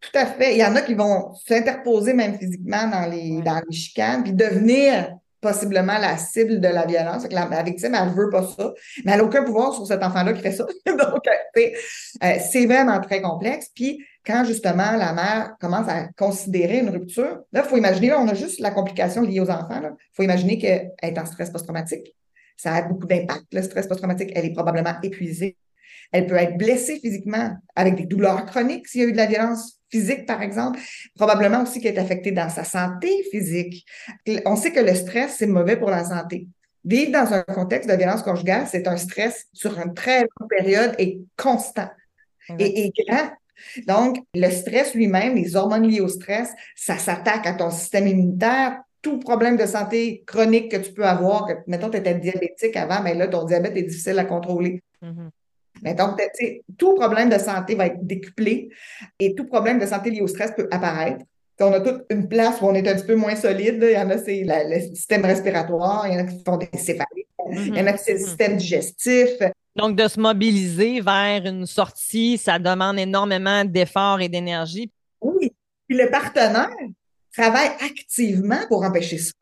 Tout 0.00 0.18
à 0.18 0.26
fait. 0.26 0.54
Il 0.54 0.58
y 0.58 0.64
en 0.64 0.76
a 0.76 0.82
qui 0.82 0.94
vont 0.94 1.34
s'interposer 1.46 2.12
même 2.12 2.38
physiquement 2.38 2.88
dans 2.88 3.10
les, 3.10 3.40
dans 3.42 3.60
les 3.68 3.76
chicanes, 3.76 4.22
puis 4.22 4.32
devenir 4.32 5.16
possiblement 5.40 5.98
la 5.98 6.16
cible 6.16 6.60
de 6.60 6.68
la 6.68 6.86
violence. 6.86 7.26
La, 7.30 7.46
la 7.46 7.62
victime, 7.62 7.94
elle 7.94 8.08
ne 8.08 8.14
veut 8.14 8.30
pas 8.30 8.42
ça, 8.42 8.72
mais 9.04 9.12
elle 9.12 9.18
n'a 9.18 9.24
aucun 9.24 9.44
pouvoir 9.44 9.72
sur 9.74 9.86
cet 9.86 10.02
enfant-là 10.02 10.32
qui 10.32 10.42
fait 10.42 10.52
ça. 10.52 10.66
Donc, 10.86 11.22
euh, 11.56 12.38
c'est 12.50 12.66
vraiment 12.66 13.00
très 13.00 13.20
complexe. 13.20 13.70
Puis, 13.74 14.04
quand 14.24 14.44
justement 14.44 14.92
la 14.96 15.12
mère 15.12 15.54
commence 15.60 15.88
à 15.88 16.08
considérer 16.16 16.78
une 16.80 16.90
rupture, 16.90 17.42
là, 17.52 17.62
il 17.64 17.68
faut 17.68 17.76
imaginer, 17.76 18.08
là, 18.08 18.20
on 18.20 18.28
a 18.28 18.34
juste 18.34 18.58
la 18.60 18.72
complication 18.72 19.22
liée 19.22 19.40
aux 19.40 19.50
enfants. 19.50 19.80
Il 19.82 20.14
faut 20.14 20.22
imaginer 20.22 20.58
qu'elle 20.58 20.90
est 21.00 21.18
en 21.18 21.26
stress 21.26 21.50
post-traumatique. 21.50 22.14
Ça 22.56 22.74
a 22.74 22.82
beaucoup 22.82 23.06
d'impact. 23.06 23.44
Le 23.52 23.62
stress 23.62 23.86
post-traumatique, 23.86 24.32
elle 24.34 24.46
est 24.46 24.52
probablement 24.52 24.94
épuisée. 25.02 25.56
Elle 26.12 26.26
peut 26.26 26.36
être 26.36 26.56
blessée 26.56 26.98
physiquement 26.98 27.56
avec 27.74 27.96
des 27.96 28.06
douleurs 28.06 28.46
chroniques 28.46 28.88
s'il 28.88 29.02
y 29.02 29.04
a 29.04 29.08
eu 29.08 29.12
de 29.12 29.16
la 29.16 29.26
violence 29.26 29.75
physique, 29.90 30.26
par 30.26 30.42
exemple. 30.42 30.78
Probablement 31.14 31.62
aussi 31.62 31.80
qu'elle 31.80 31.94
est 31.94 32.00
affectée 32.00 32.32
dans 32.32 32.48
sa 32.48 32.64
santé 32.64 33.10
physique. 33.30 33.86
On 34.44 34.56
sait 34.56 34.72
que 34.72 34.80
le 34.80 34.94
stress, 34.94 35.36
c'est 35.38 35.46
mauvais 35.46 35.76
pour 35.76 35.90
la 35.90 36.04
santé. 36.04 36.48
Vivre 36.84 37.12
dans 37.12 37.32
un 37.32 37.42
contexte 37.42 37.90
de 37.90 37.96
violence 37.96 38.22
conjugale, 38.22 38.66
c'est 38.70 38.86
un 38.86 38.96
stress 38.96 39.46
sur 39.52 39.78
une 39.78 39.92
très 39.94 40.20
longue 40.20 40.48
période 40.48 40.94
et 40.98 41.20
constant 41.36 41.88
et, 42.58 42.84
et 42.84 42.92
grand. 43.06 43.30
Donc, 43.88 44.18
le 44.34 44.50
stress 44.50 44.94
lui-même, 44.94 45.34
les 45.34 45.56
hormones 45.56 45.88
liées 45.88 46.00
au 46.00 46.08
stress, 46.08 46.52
ça 46.76 46.98
s'attaque 46.98 47.46
à 47.46 47.54
ton 47.54 47.70
système 47.70 48.06
immunitaire. 48.06 48.80
Tout 49.02 49.18
problème 49.18 49.56
de 49.56 49.66
santé 49.66 50.24
chronique 50.26 50.70
que 50.70 50.76
tu 50.76 50.92
peux 50.92 51.04
avoir, 51.04 51.46
que, 51.46 51.52
mettons, 51.66 51.90
tu 51.90 51.96
étais 51.96 52.14
diabétique 52.14 52.76
avant, 52.76 53.02
mais 53.02 53.14
là, 53.14 53.28
ton 53.28 53.44
diabète 53.44 53.76
est 53.76 53.82
difficile 53.82 54.18
à 54.18 54.24
contrôler. 54.24 54.82
Mm-hmm. 55.02 55.30
Mais 55.82 55.94
donc, 55.94 56.20
tout 56.78 56.94
problème 56.94 57.28
de 57.28 57.38
santé 57.38 57.74
va 57.74 57.86
être 57.86 58.04
décuplé 58.04 58.70
et 59.18 59.34
tout 59.34 59.44
problème 59.44 59.78
de 59.78 59.86
santé 59.86 60.10
lié 60.10 60.20
au 60.20 60.26
stress 60.26 60.52
peut 60.56 60.68
apparaître. 60.70 61.24
On 61.60 61.72
a 61.72 61.80
toute 61.80 62.04
une 62.10 62.28
place 62.28 62.60
où 62.60 62.66
on 62.66 62.74
est 62.74 62.86
un 62.86 62.94
petit 62.94 63.06
peu 63.06 63.14
moins 63.14 63.34
solide. 63.34 63.78
Il 63.82 63.94
y 63.94 63.98
en 63.98 64.10
a, 64.10 64.18
c'est 64.18 64.44
le 64.44 64.80
système 64.94 65.24
respiratoire, 65.24 66.06
il 66.06 66.14
y 66.14 66.16
en 66.16 66.20
a 66.20 66.24
qui 66.24 66.42
font 66.44 66.58
des 66.58 66.68
céphalites, 66.74 67.26
il 67.50 67.76
y 67.76 67.80
en 67.80 67.86
a 67.86 67.92
qui 67.94 68.04
c'est 68.04 68.12
le 68.12 68.18
mm-hmm. 68.18 68.24
système 68.24 68.56
digestif. 68.56 69.30
Donc, 69.74 69.96
de 69.96 70.08
se 70.08 70.18
mobiliser 70.20 71.00
vers 71.00 71.44
une 71.44 71.66
sortie, 71.66 72.38
ça 72.38 72.58
demande 72.58 72.98
énormément 72.98 73.64
d'efforts 73.64 74.20
et 74.20 74.28
d'énergie. 74.28 74.90
Oui. 75.20 75.52
Puis 75.88 75.96
le 75.96 76.10
partenaire 76.10 76.70
travaille 77.32 77.70
activement 77.84 78.60
pour 78.68 78.84
empêcher 78.84 79.18
ça. 79.18 79.32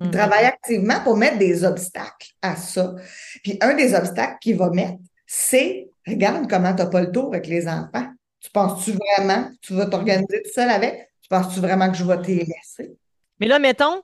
Il 0.00 0.06
mm-hmm. 0.06 0.10
travaille 0.10 0.44
activement 0.44 1.00
pour 1.02 1.16
mettre 1.16 1.38
des 1.38 1.64
obstacles 1.64 2.32
à 2.40 2.56
ça. 2.56 2.94
Puis 3.42 3.58
un 3.60 3.74
des 3.74 3.94
obstacles 3.94 4.36
qu'il 4.40 4.56
va 4.56 4.70
mettre, 4.70 4.98
c'est 5.34 5.88
regarde 6.06 6.46
comment 6.46 6.74
tu 6.74 6.82
n'as 6.82 6.90
pas 6.90 7.00
le 7.00 7.10
tour 7.10 7.28
avec 7.28 7.46
les 7.46 7.66
enfants. 7.66 8.06
Tu 8.38 8.50
penses-tu 8.50 8.92
vraiment 8.92 9.44
que 9.44 9.56
tu 9.62 9.72
vas 9.72 9.86
t'organiser 9.86 10.42
tout 10.42 10.50
seul 10.52 10.68
avec? 10.68 11.08
Tu 11.22 11.28
penses-tu 11.30 11.58
vraiment 11.60 11.90
que 11.90 11.96
je 11.96 12.04
vais 12.04 12.20
t'y 12.20 12.34
laisser? 12.34 12.98
Mais 13.40 13.46
là, 13.46 13.58
mettons 13.58 14.02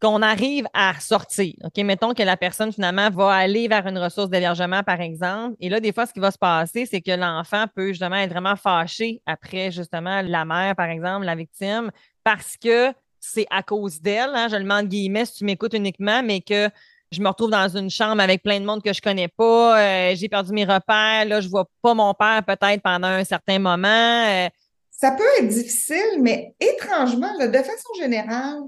qu'on 0.00 0.22
arrive 0.22 0.68
à 0.72 0.94
sortir. 1.00 1.54
OK? 1.64 1.76
Mettons 1.78 2.14
que 2.14 2.22
la 2.22 2.36
personne, 2.36 2.72
finalement, 2.72 3.10
va 3.10 3.32
aller 3.32 3.66
vers 3.66 3.84
une 3.88 3.98
ressource 3.98 4.30
d'hébergement, 4.30 4.84
par 4.84 5.00
exemple. 5.00 5.56
Et 5.58 5.68
là, 5.68 5.80
des 5.80 5.92
fois, 5.92 6.06
ce 6.06 6.12
qui 6.12 6.20
va 6.20 6.30
se 6.30 6.38
passer, 6.38 6.86
c'est 6.86 7.00
que 7.00 7.10
l'enfant 7.10 7.64
peut 7.74 7.88
justement 7.88 8.16
être 8.16 8.30
vraiment 8.30 8.54
fâché 8.54 9.22
après, 9.26 9.72
justement, 9.72 10.22
la 10.22 10.44
mère, 10.44 10.76
par 10.76 10.88
exemple, 10.88 11.26
la 11.26 11.34
victime, 11.34 11.90
parce 12.22 12.56
que 12.56 12.92
c'est 13.18 13.46
à 13.50 13.64
cause 13.64 14.00
d'elle, 14.00 14.30
hein, 14.34 14.46
je 14.48 14.54
le 14.54 14.62
demande 14.62 14.86
guillemets 14.86 15.24
si 15.24 15.38
tu 15.38 15.44
m'écoutes 15.46 15.74
uniquement, 15.74 16.22
mais 16.22 16.42
que 16.42 16.68
je 17.14 17.22
me 17.22 17.28
retrouve 17.28 17.50
dans 17.50 17.68
une 17.68 17.90
chambre 17.90 18.20
avec 18.20 18.42
plein 18.42 18.60
de 18.60 18.64
monde 18.64 18.82
que 18.82 18.92
je 18.92 19.00
connais 19.00 19.28
pas, 19.28 19.80
euh, 19.80 20.14
j'ai 20.14 20.28
perdu 20.28 20.52
mes 20.52 20.64
repères, 20.64 21.24
là, 21.26 21.40
je 21.40 21.48
vois 21.48 21.68
pas 21.82 21.94
mon 21.94 22.12
père 22.14 22.42
peut-être 22.46 22.82
pendant 22.82 23.08
un 23.08 23.24
certain 23.24 23.58
moment. 23.58 24.26
Euh. 24.26 24.48
Ça 24.90 25.12
peut 25.12 25.24
être 25.38 25.48
difficile, 25.48 26.20
mais 26.20 26.54
étrangement, 26.60 27.32
de 27.38 27.58
façon 27.58 27.94
générale, 27.98 28.60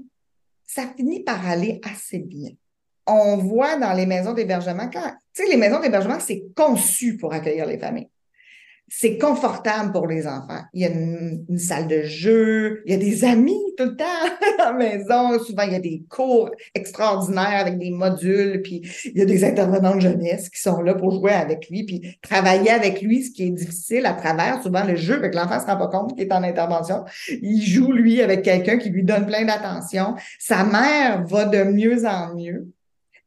ça 0.65 0.83
finit 0.95 1.23
par 1.23 1.45
aller 1.47 1.79
assez 1.83 2.19
bien. 2.19 2.51
On 3.05 3.37
voit 3.37 3.77
dans 3.77 3.93
les 3.93 4.05
maisons 4.05 4.33
d'hébergement, 4.33 4.89
quand, 4.91 5.13
tu 5.33 5.43
sais, 5.43 5.49
les 5.49 5.57
maisons 5.57 5.79
d'hébergement, 5.79 6.19
c'est 6.19 6.43
conçu 6.55 7.17
pour 7.17 7.33
accueillir 7.33 7.65
les 7.65 7.77
familles 7.77 8.09
c'est 8.89 9.17
confortable 9.17 9.91
pour 9.91 10.07
les 10.07 10.27
enfants. 10.27 10.61
Il 10.73 10.81
y 10.81 10.85
a 10.85 10.89
une, 10.89 11.57
salle 11.57 11.87
de 11.87 12.03
jeu, 12.03 12.83
il 12.85 12.91
y 12.91 12.95
a 12.95 12.97
des 12.97 13.25
amis 13.25 13.59
tout 13.77 13.83
le 13.83 13.95
temps 13.95 14.05
à 14.59 14.71
la 14.71 14.73
maison. 14.73 15.37
Souvent, 15.39 15.63
il 15.63 15.73
y 15.73 15.75
a 15.75 15.79
des 15.79 16.03
cours 16.09 16.51
extraordinaires 16.73 17.59
avec 17.59 17.77
des 17.77 17.91
modules, 17.91 18.61
puis 18.61 18.81
il 19.05 19.17
y 19.17 19.21
a 19.21 19.25
des 19.25 19.43
intervenants 19.43 19.95
de 19.95 20.01
jeunesse 20.01 20.49
qui 20.49 20.61
sont 20.61 20.81
là 20.81 20.93
pour 20.93 21.11
jouer 21.11 21.33
avec 21.33 21.69
lui, 21.69 21.83
puis 21.83 22.17
travailler 22.21 22.71
avec 22.71 23.01
lui, 23.01 23.23
ce 23.23 23.31
qui 23.31 23.47
est 23.47 23.51
difficile 23.51 24.05
à 24.05 24.13
travers 24.13 24.63
souvent 24.63 24.83
le 24.83 24.95
jeu, 24.95 25.19
que 25.19 25.35
l'enfant 25.35 25.55
ne 25.55 25.61
se 25.61 25.65
rend 25.65 25.77
pas 25.77 25.87
compte 25.87 26.15
qu'il 26.15 26.25
est 26.25 26.33
en 26.33 26.43
intervention. 26.43 27.03
Il 27.29 27.61
joue, 27.61 27.91
lui, 27.91 28.21
avec 28.21 28.43
quelqu'un 28.43 28.77
qui 28.77 28.89
lui 28.89 29.03
donne 29.03 29.25
plein 29.25 29.45
d'attention. 29.45 30.15
Sa 30.39 30.63
mère 30.63 31.25
va 31.25 31.45
de 31.45 31.63
mieux 31.63 32.05
en 32.05 32.35
mieux 32.35 32.67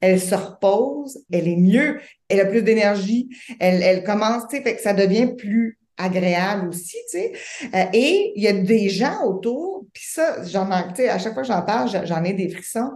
elle 0.00 0.20
se 0.20 0.34
repose, 0.34 1.18
elle 1.30 1.48
est 1.48 1.56
mieux, 1.56 2.00
elle 2.28 2.40
a 2.40 2.46
plus 2.46 2.62
d'énergie, 2.62 3.28
elle, 3.58 3.82
elle 3.82 4.04
commence, 4.04 4.48
tu 4.48 4.56
sais, 4.56 4.62
fait 4.62 4.76
que 4.76 4.82
ça 4.82 4.94
devient 4.94 5.34
plus 5.36 5.78
agréable 6.00 6.68
aussi, 6.68 6.96
tu 7.10 7.18
sais. 7.18 7.32
Euh, 7.74 7.84
et 7.92 8.32
il 8.34 8.42
y 8.42 8.48
a 8.48 8.52
des 8.52 8.88
gens 8.88 9.24
autour, 9.24 9.84
puis 9.92 10.04
ça, 10.06 10.42
j'en 10.44 10.66
tu 10.88 10.96
sais, 10.96 11.08
à 11.08 11.18
chaque 11.18 11.34
fois 11.34 11.42
que 11.42 11.48
j'en 11.48 11.62
parle, 11.62 11.90
j'en 12.06 12.24
ai 12.24 12.32
des 12.32 12.48
frissons. 12.48 12.92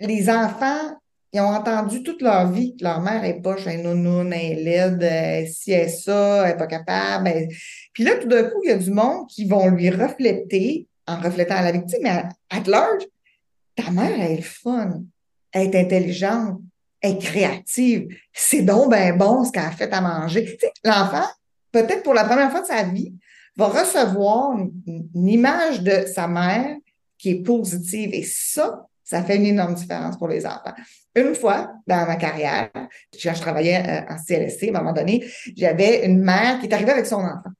Les 0.00 0.28
enfants, 0.28 0.96
ils 1.32 1.40
ont 1.40 1.44
entendu 1.44 2.02
toute 2.02 2.20
leur 2.20 2.50
vie 2.50 2.76
que 2.76 2.84
leur 2.84 3.00
mère 3.00 3.24
est 3.24 3.40
poche, 3.40 3.66
elle 3.66 3.80
est 3.80 3.82
nounoune, 3.82 4.32
elle 4.32 4.64
laide, 4.64 5.02
elle, 5.02 5.48
si 5.48 5.72
elle 5.72 5.86
est 5.86 5.88
ça, 5.88 6.44
elle 6.44 6.54
est 6.54 6.58
pas 6.58 6.66
capable. 6.66 7.30
Puis 7.92 8.04
là, 8.04 8.16
tout 8.16 8.28
d'un 8.28 8.44
coup, 8.44 8.60
il 8.64 8.68
y 8.68 8.72
a 8.72 8.76
du 8.76 8.90
monde 8.90 9.26
qui 9.28 9.46
vont 9.46 9.68
lui 9.68 9.88
refléter, 9.90 10.88
en 11.06 11.18
reflétant 11.18 11.56
à 11.56 11.62
la 11.62 11.72
victime, 11.72 12.00
mais 12.02 12.10
à, 12.50 12.60
large, 12.66 13.04
ta 13.76 13.90
mère, 13.90 14.20
elle 14.20 14.38
est 14.38 14.42
fun 14.42 15.02
est 15.52 15.74
intelligente, 15.74 16.60
est 17.00 17.18
créative. 17.18 18.08
C'est 18.32 18.62
donc 18.62 18.92
bien 18.92 19.14
bon 19.16 19.44
ce 19.44 19.52
qu'elle 19.52 19.64
a 19.64 19.70
fait 19.70 19.92
à 19.92 20.00
manger. 20.00 20.58
l'enfant, 20.84 21.26
peut-être 21.72 22.02
pour 22.02 22.14
la 22.14 22.24
première 22.24 22.50
fois 22.50 22.60
de 22.60 22.66
sa 22.66 22.82
vie, 22.84 23.12
va 23.56 23.66
recevoir 23.66 24.56
une, 24.86 25.28
image 25.28 25.82
de 25.82 26.06
sa 26.06 26.26
mère 26.26 26.76
qui 27.18 27.30
est 27.30 27.42
positive. 27.42 28.10
Et 28.12 28.22
ça, 28.22 28.86
ça 29.04 29.22
fait 29.22 29.36
une 29.36 29.46
énorme 29.46 29.74
différence 29.74 30.16
pour 30.16 30.28
les 30.28 30.46
enfants. 30.46 30.74
Une 31.14 31.34
fois 31.34 31.72
dans 31.86 32.06
ma 32.06 32.16
carrière, 32.16 32.70
quand 32.74 33.34
je 33.34 33.40
travaillais 33.40 33.82
euh, 33.86 34.14
en 34.14 34.16
CLSC, 34.16 34.68
à 34.68 34.70
un 34.70 34.80
moment 34.80 34.94
donné, 34.94 35.24
j'avais 35.56 36.06
une 36.06 36.22
mère 36.22 36.58
qui 36.58 36.66
est 36.66 36.72
arrivée 36.72 36.92
avec 36.92 37.06
son 37.06 37.16
enfant. 37.16 37.50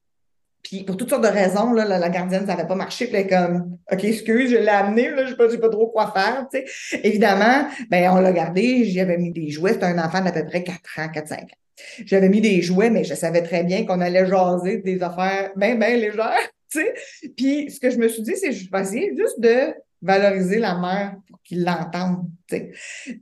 Puis 0.63 0.83
pour 0.83 0.95
toutes 0.95 1.09
sortes 1.09 1.23
de 1.23 1.29
raisons, 1.29 1.73
là, 1.73 1.85
la, 1.85 2.09
gardienne, 2.09 2.45
ça 2.47 2.55
n'avait 2.55 2.67
pas 2.67 2.75
marché. 2.75 3.07
Puis 3.07 3.17
elle 3.17 3.27
comme, 3.27 3.77
OK, 3.91 4.03
excuse, 4.03 4.49
je 4.49 4.55
l'ai 4.55 4.69
amené, 4.69 5.09
là, 5.09 5.25
je 5.25 5.31
sais 5.31 5.35
pas, 5.35 5.47
pas 5.47 5.69
trop 5.69 5.87
quoi 5.87 6.11
faire. 6.11 6.47
Tu 6.51 6.61
sais. 6.65 7.01
Évidemment, 7.03 7.67
ben, 7.89 8.11
on 8.11 8.19
l'a 8.19 8.31
gardé, 8.31 8.85
j'y 8.85 8.99
avais 9.01 9.17
mis 9.17 9.31
des 9.31 9.49
jouets. 9.49 9.73
C'était 9.73 9.85
un 9.85 9.99
enfant 9.99 10.21
d'à 10.21 10.31
peu 10.31 10.45
près 10.45 10.63
4 10.63 10.99
ans, 10.99 11.07
4-5 11.13 11.41
ans. 11.41 11.47
J'avais 12.05 12.29
mis 12.29 12.39
des 12.39 12.61
jouets, 12.61 12.89
mais 12.89 13.03
je 13.03 13.13
savais 13.13 13.41
très 13.41 13.63
bien 13.63 13.85
qu'on 13.85 13.99
allait 13.99 14.25
jaser 14.25 14.77
des 14.77 15.03
affaires 15.03 15.51
bien, 15.55 15.75
bien 15.75 15.95
légères. 15.97 16.33
Tu 16.71 16.79
sais. 16.79 17.29
Puis 17.37 17.69
ce 17.69 17.79
que 17.79 17.91
je 17.91 17.99
me 17.99 18.07
suis 18.07 18.23
dit, 18.23 18.35
c'est 18.35 18.51
je 18.51 18.71
vais 18.71 18.81
essayer 18.81 19.15
juste 19.15 19.39
de 19.39 19.75
valoriser 20.03 20.59
la 20.59 20.77
mère 20.77 21.15
pour 21.27 21.41
qu'ils 21.41 21.63
l'entendent. 21.63 22.29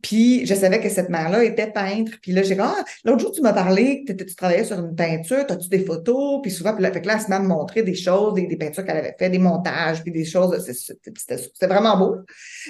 Puis 0.01 0.45
je 0.45 0.53
savais 0.55 0.81
que 0.81 0.89
cette 0.89 1.09
mère-là 1.09 1.43
était 1.43 1.71
peintre. 1.71 2.13
Puis 2.21 2.31
là, 2.31 2.41
j'ai 2.41 2.55
dit, 2.55 2.61
ah, 2.61 2.83
l'autre 3.05 3.19
jour, 3.19 3.31
tu 3.31 3.41
m'as 3.41 3.53
parlé 3.53 4.03
que 4.03 4.13
tu 4.13 4.35
travaillais 4.35 4.65
sur 4.65 4.79
une 4.79 4.95
peinture, 4.95 5.45
as-tu 5.47 5.69
des 5.69 5.85
photos? 5.85 6.41
Puis 6.41 6.51
souvent, 6.51 6.73
puis 6.73 6.81
là, 6.81 6.91
fait 6.91 7.01
que 7.01 7.07
là, 7.07 7.39
montré 7.39 7.83
des 7.83 7.93
choses, 7.93 8.33
des, 8.33 8.57
peintures 8.57 8.83
qu'elle 8.83 8.97
avait 8.97 9.15
fait, 9.17 9.29
des 9.29 9.39
montages, 9.39 10.01
puis 10.01 10.11
des 10.11 10.25
choses. 10.25 10.57
C'était 10.59 11.67
vraiment 11.67 11.97
beau. 11.97 12.17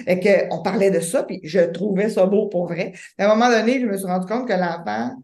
Et 0.06 0.20
que, 0.20 0.54
on 0.54 0.62
parlait 0.62 0.90
de 0.90 1.00
ça, 1.00 1.22
puis 1.22 1.40
je 1.42 1.60
trouvais 1.60 2.10
ça 2.10 2.26
beau 2.26 2.48
pour 2.48 2.66
vrai. 2.66 2.92
à 3.18 3.24
un 3.24 3.28
moment 3.34 3.50
donné, 3.50 3.80
je 3.80 3.86
me 3.86 3.96
suis 3.96 4.06
rendu 4.06 4.26
compte 4.26 4.46
que 4.46 4.52
l'enfant, 4.52 5.16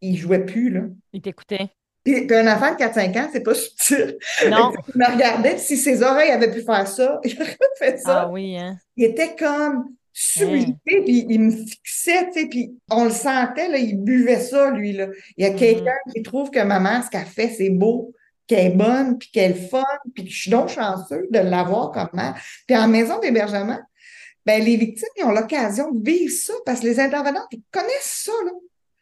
il 0.00 0.16
jouait 0.16 0.44
plus, 0.44 0.70
là. 0.70 0.82
Il 1.12 1.20
t'écoutait. 1.20 1.70
Puis, 2.08 2.34
un 2.34 2.54
enfant 2.54 2.72
de 2.72 2.78
4-5 2.78 3.18
ans, 3.18 3.28
c'est 3.30 3.42
pas 3.42 3.54
subtil. 3.54 4.16
Non. 4.48 4.72
Il 4.94 4.98
me 4.98 5.12
regardait, 5.12 5.58
si 5.58 5.76
ses 5.76 6.02
oreilles 6.02 6.30
avaient 6.30 6.50
pu 6.50 6.62
faire 6.62 6.88
ça, 6.88 7.20
il 7.24 7.34
aurait 7.40 7.56
fait 7.78 7.98
ça. 7.98 8.22
Ah 8.22 8.28
oui, 8.30 8.56
hein? 8.56 8.78
Il 8.96 9.04
était 9.04 9.36
comme 9.36 9.94
sublimé, 10.10 10.74
puis 10.84 11.26
il 11.28 11.40
me 11.40 11.50
fixait, 11.50 12.30
tu 12.32 12.40
sais, 12.40 12.46
puis 12.48 12.72
on 12.90 13.04
le 13.04 13.10
sentait, 13.10 13.68
là, 13.68 13.76
il 13.76 14.02
buvait 14.02 14.40
ça, 14.40 14.70
lui, 14.70 14.92
là. 14.92 15.08
Il 15.36 15.44
y 15.44 15.46
a 15.46 15.50
mm-hmm. 15.50 15.58
quelqu'un 15.58 15.96
qui 16.14 16.22
trouve 16.22 16.50
que 16.50 16.60
maman, 16.60 17.02
ce 17.02 17.10
qu'elle 17.10 17.26
fait, 17.26 17.50
c'est 17.50 17.70
beau, 17.70 18.14
qu'elle 18.46 18.72
est 18.72 18.74
bonne, 18.74 19.18
puis 19.18 19.30
qu'elle 19.30 19.52
est 19.52 19.68
fun, 19.68 19.84
puis 20.14 20.24
que 20.24 20.30
je 20.30 20.40
suis 20.40 20.50
donc 20.50 20.70
chanceux 20.70 21.28
de 21.30 21.38
l'avoir 21.38 21.92
comme 21.92 22.08
mère. 22.14 22.34
Puis 22.66 22.76
en 22.76 22.88
maison 22.88 23.20
d'hébergement, 23.20 23.78
ben, 24.46 24.64
les 24.64 24.76
victimes, 24.76 25.08
ils 25.18 25.24
ont 25.24 25.32
l'occasion 25.32 25.92
de 25.92 26.02
vivre 26.02 26.32
ça 26.32 26.54
parce 26.64 26.80
que 26.80 26.86
les 26.86 26.98
intervenants, 26.98 27.46
ils 27.52 27.62
connaissent 27.70 28.24
ça, 28.24 28.32
là. 28.44 28.52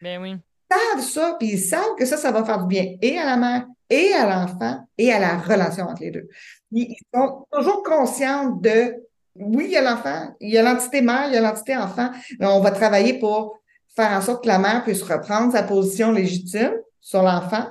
Ben 0.03 0.21
oui 0.21 0.35
savent 0.70 1.05
ça, 1.05 1.37
puis 1.38 1.52
ils 1.52 1.61
savent 1.61 1.94
que 1.98 2.05
ça, 2.05 2.16
ça 2.16 2.31
va 2.31 2.44
faire 2.44 2.61
du 2.61 2.66
bien 2.66 2.96
et 3.00 3.18
à 3.18 3.24
la 3.24 3.37
mère, 3.37 3.66
et 3.90 4.12
à 4.12 4.26
l'enfant, 4.26 4.81
et 4.98 5.12
à 5.12 5.18
la 5.18 5.38
relation 5.38 5.85
entre 5.85 6.02
les 6.02 6.11
deux. 6.11 6.29
Ils 6.72 6.96
sont 7.14 7.46
toujours 7.52 7.83
conscients 7.83 8.50
de, 8.50 8.94
oui, 9.37 9.64
il 9.66 9.72
y 9.72 9.76
a 9.76 9.83
l'enfant, 9.83 10.35
il 10.40 10.50
y 10.50 10.59
a 10.59 10.62
l'entité 10.62 11.00
mère, 11.02 11.29
il 11.29 11.35
y 11.35 11.37
a 11.37 11.40
l'entité 11.40 11.76
enfant, 11.76 12.11
mais 12.40 12.46
on 12.46 12.61
va 12.61 12.70
travailler 12.70 13.18
pour 13.18 13.59
faire 13.94 14.11
en 14.12 14.20
sorte 14.20 14.42
que 14.42 14.48
la 14.48 14.59
mère 14.59 14.85
puisse 14.85 15.02
reprendre 15.02 15.52
sa 15.52 15.62
position 15.62 16.12
légitime 16.12 16.72
sur 17.00 17.22
l'enfant, 17.22 17.66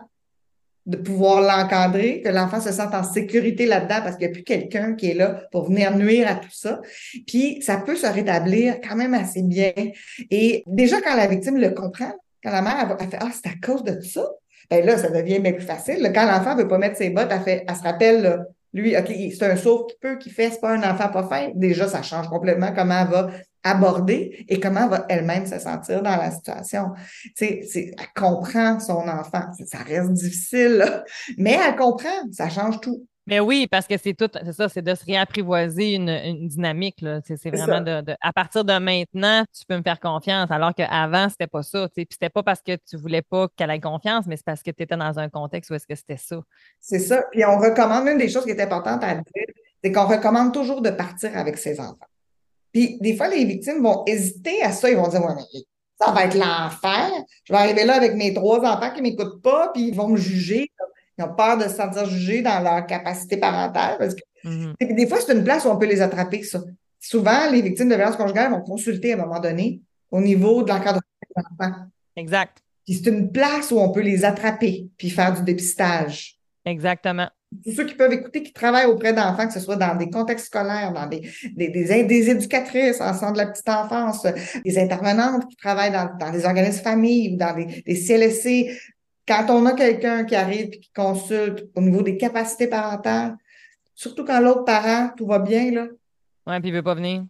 de 0.85 0.97
pouvoir 0.97 1.41
l'encadrer, 1.41 2.21
que 2.21 2.29
l'enfant 2.29 2.61
se 2.61 2.71
sente 2.71 2.93
en 2.93 3.03
sécurité 3.03 3.65
là-dedans 3.65 4.01
parce 4.03 4.17
qu'il 4.17 4.27
n'y 4.27 4.31
a 4.31 4.33
plus 4.33 4.43
quelqu'un 4.43 4.93
qui 4.93 5.09
est 5.09 5.15
là 5.15 5.41
pour 5.51 5.65
venir 5.65 5.95
nuire 5.97 6.27
à 6.27 6.35
tout 6.35 6.51
ça. 6.51 6.79
Puis 7.25 7.61
ça 7.61 7.77
peut 7.77 7.95
se 7.95 8.05
rétablir 8.05 8.79
quand 8.87 8.95
même 8.95 9.15
assez 9.15 9.41
bien. 9.41 9.73
Et 10.29 10.63
déjà, 10.67 11.01
quand 11.01 11.15
la 11.15 11.25
victime 11.25 11.57
le 11.57 11.71
comprend, 11.71 12.13
quand 12.45 12.51
la 12.51 12.61
mère, 12.61 12.95
elle, 12.99 13.09
fait 13.09 13.17
Ah, 13.19 13.29
c'est 13.33 13.49
à 13.49 13.55
cause 13.61 13.83
de 13.83 13.99
ça. 14.01 14.29
Ben 14.69 14.85
là, 14.85 14.97
ça 14.97 15.09
devient 15.09 15.39
bien 15.39 15.53
plus 15.53 15.65
facile. 15.65 16.11
Quand 16.13 16.25
l'enfant 16.25 16.55
ne 16.55 16.61
veut 16.61 16.67
pas 16.67 16.77
mettre 16.77 16.97
ses 16.97 17.09
bottes, 17.09 17.29
elle, 17.31 17.41
fait, 17.41 17.65
elle 17.67 17.75
se 17.75 17.81
rappelle, 17.81 18.45
lui, 18.73 18.95
OK, 18.95 19.07
c'est 19.07 19.43
un 19.43 19.55
sauf 19.55 19.87
qui 19.87 19.95
peut, 19.99 20.17
qui 20.17 20.29
fait, 20.29 20.51
c'est 20.51 20.61
pas 20.61 20.73
un 20.73 20.83
enfant 20.83 21.09
pas 21.09 21.23
fin. 21.23 21.49
Déjà, 21.55 21.87
ça 21.87 22.03
change 22.03 22.27
complètement 22.27 22.71
comment 22.75 23.01
elle 23.01 23.07
va 23.07 23.29
aborder 23.63 24.45
et 24.47 24.59
comment 24.59 24.83
elle 24.83 24.89
va 24.89 25.05
elle-même 25.09 25.47
se 25.47 25.57
sentir 25.57 26.03
dans 26.03 26.15
la 26.15 26.29
situation. 26.29 26.91
C'est, 27.35 27.61
c'est, 27.67 27.91
elle 27.97 28.21
comprend 28.21 28.79
son 28.79 29.07
enfant. 29.07 29.43
Ça 29.65 29.79
reste 29.79 30.13
difficile, 30.13 31.03
mais 31.37 31.57
elle 31.67 31.75
comprend. 31.75 32.31
Ça 32.31 32.49
change 32.49 32.79
tout. 32.79 33.07
Mais 33.27 33.39
oui, 33.39 33.67
parce 33.69 33.87
que 33.87 33.97
c'est 33.97 34.13
tout, 34.13 34.29
c'est 34.31 34.53
ça, 34.53 34.69
c'est 34.69 34.83
de 34.83 34.93
se 34.93 35.03
réapprivoiser 35.03 35.95
une, 35.95 36.47
dynamique. 36.47 37.01
Là. 37.01 37.21
C'est, 37.25 37.49
vraiment 37.49 37.81
de, 37.81 38.15
À 38.21 38.31
partir 38.31 38.63
de 38.63 38.77
maintenant, 38.77 39.43
tu 39.57 39.65
peux 39.67 39.77
me 39.77 39.81
faire 39.81 39.99
confiance, 39.99 40.51
alors 40.51 40.75
qu'avant, 40.75 41.27
c'était 41.29 41.47
pas 41.47 41.63
ça. 41.63 41.89
Puis 41.95 42.07
c'était 42.11 42.29
pas 42.29 42.43
parce 42.43 42.61
que 42.61 42.77
tu 42.87 42.97
voulais 42.97 43.23
pas 43.23 43.47
qu'elle 43.55 43.71
ait 43.71 43.79
confiance, 43.79 44.25
mais 44.27 44.37
c'est 44.37 44.45
parce 44.45 44.61
que 44.61 44.69
tu 44.69 44.83
étais 44.83 44.95
dans 44.95 45.17
un 45.17 45.29
contexte 45.29 45.71
où 45.71 45.73
est-ce 45.73 45.87
que 45.87 45.95
c'était 45.95 46.17
ça. 46.17 46.39
C'est 46.79 46.99
ça. 46.99 47.23
Puis 47.31 47.43
on 47.45 47.57
recommande, 47.57 48.07
une 48.07 48.19
des 48.19 48.29
choses 48.29 48.45
qui 48.45 48.51
est 48.51 48.61
importante 48.61 49.03
à 49.03 49.15
dire, 49.15 49.23
c'est 49.83 49.91
qu'on 49.91 50.05
recommande 50.05 50.53
toujours 50.53 50.81
de 50.81 50.91
partir 50.91 51.35
avec 51.35 51.57
ses 51.57 51.79
enfants. 51.79 51.97
Puis 52.71 52.99
des 53.01 53.15
fois, 53.15 53.27
les 53.27 53.45
victimes 53.45 53.81
vont 53.81 54.03
hésiter 54.05 54.61
à 54.61 54.71
ça. 54.71 54.89
Ils 54.89 54.97
vont 54.97 55.07
dire, 55.07 55.25
ouais, 55.25 55.33
mais 55.35 55.61
ça 55.99 56.11
va 56.11 56.25
être 56.25 56.35
l'enfer. 56.35 57.09
Je 57.45 57.53
vais 57.53 57.59
arriver 57.59 57.85
là 57.85 57.95
avec 57.95 58.15
mes 58.15 58.33
trois 58.33 58.59
enfants 58.59 58.91
qui 58.91 59.01
ne 59.01 59.09
m'écoutent 59.09 59.41
pas, 59.41 59.71
puis 59.73 59.87
ils 59.87 59.95
vont 59.95 60.09
me 60.09 60.17
juger. 60.17 60.69
Ils 61.17 61.23
ont 61.23 61.33
peur 61.33 61.57
de 61.57 61.63
se 61.63 61.75
sentir 61.75 62.05
jugés 62.05 62.41
dans 62.41 62.59
leur 62.59 62.85
capacité 62.85 63.37
parentale. 63.37 63.97
Parce 63.97 64.15
que, 64.15 64.21
mm-hmm. 64.43 64.95
Des 64.95 65.07
fois, 65.07 65.19
c'est 65.25 65.33
une 65.33 65.43
place 65.43 65.65
où 65.65 65.69
on 65.69 65.77
peut 65.77 65.85
les 65.85 66.01
attraper, 66.01 66.43
ça. 66.43 66.61
Souvent, 66.99 67.51
les 67.51 67.61
victimes 67.61 67.89
de 67.89 67.95
violence 67.95 68.17
conjugale 68.17 68.51
vont 68.51 68.61
consulter 68.61 69.13
à 69.13 69.15
un 69.15 69.19
moment 69.19 69.39
donné 69.39 69.81
au 70.11 70.21
niveau 70.21 70.63
de 70.63 70.69
l'encadrement 70.69 71.01
des 71.21 71.43
enfants. 71.43 71.75
Exact. 72.15 72.63
Puis 72.85 72.95
c'est 72.95 73.09
une 73.09 73.31
place 73.31 73.71
où 73.71 73.79
on 73.79 73.91
peut 73.91 74.01
les 74.01 74.25
attraper 74.25 74.87
puis 74.97 75.09
faire 75.09 75.33
du 75.33 75.43
dépistage. 75.43 76.39
Exactement. 76.65 77.29
Tous 77.63 77.71
ceux 77.71 77.85
qui 77.85 77.95
peuvent 77.95 78.11
écouter, 78.11 78.43
qui 78.43 78.53
travaillent 78.53 78.87
auprès 78.87 79.13
d'enfants, 79.13 79.47
que 79.47 79.53
ce 79.53 79.59
soit 79.59 79.75
dans 79.75 79.95
des 79.95 80.09
contextes 80.09 80.47
scolaires, 80.47 80.91
dans 80.93 81.07
des, 81.07 81.21
des, 81.55 81.69
des, 81.69 82.29
éducatrices 82.29 82.99
en 82.99 83.13
centre 83.13 83.33
de 83.33 83.37
la 83.37 83.47
petite 83.47 83.69
enfance, 83.69 84.25
des 84.65 84.77
intervenantes 84.77 85.47
qui 85.47 85.55
travaillent 85.55 85.91
dans, 85.91 86.09
dans 86.19 86.31
des 86.31 86.45
organismes 86.45 86.83
familles 86.83 87.33
ou 87.33 87.37
dans 87.37 87.55
des, 87.55 87.83
des 87.85 87.95
CLSC, 87.95 88.71
quand 89.27 89.49
on 89.49 89.65
a 89.65 89.73
quelqu'un 89.73 90.23
qui 90.23 90.35
arrive 90.35 90.69
et 90.73 90.79
qui 90.79 90.91
consulte 90.91 91.65
au 91.75 91.81
niveau 91.81 92.01
des 92.01 92.17
capacités 92.17 92.67
parentales, 92.67 93.35
surtout 93.93 94.25
quand 94.25 94.39
l'autre 94.39 94.65
parent, 94.65 95.09
tout 95.15 95.25
va 95.25 95.39
bien, 95.39 95.71
là. 95.71 95.87
Ouais, 96.47 96.59
puis 96.59 96.69
il 96.69 96.73
veut 96.73 96.83
pas 96.83 96.95
venir. 96.95 97.25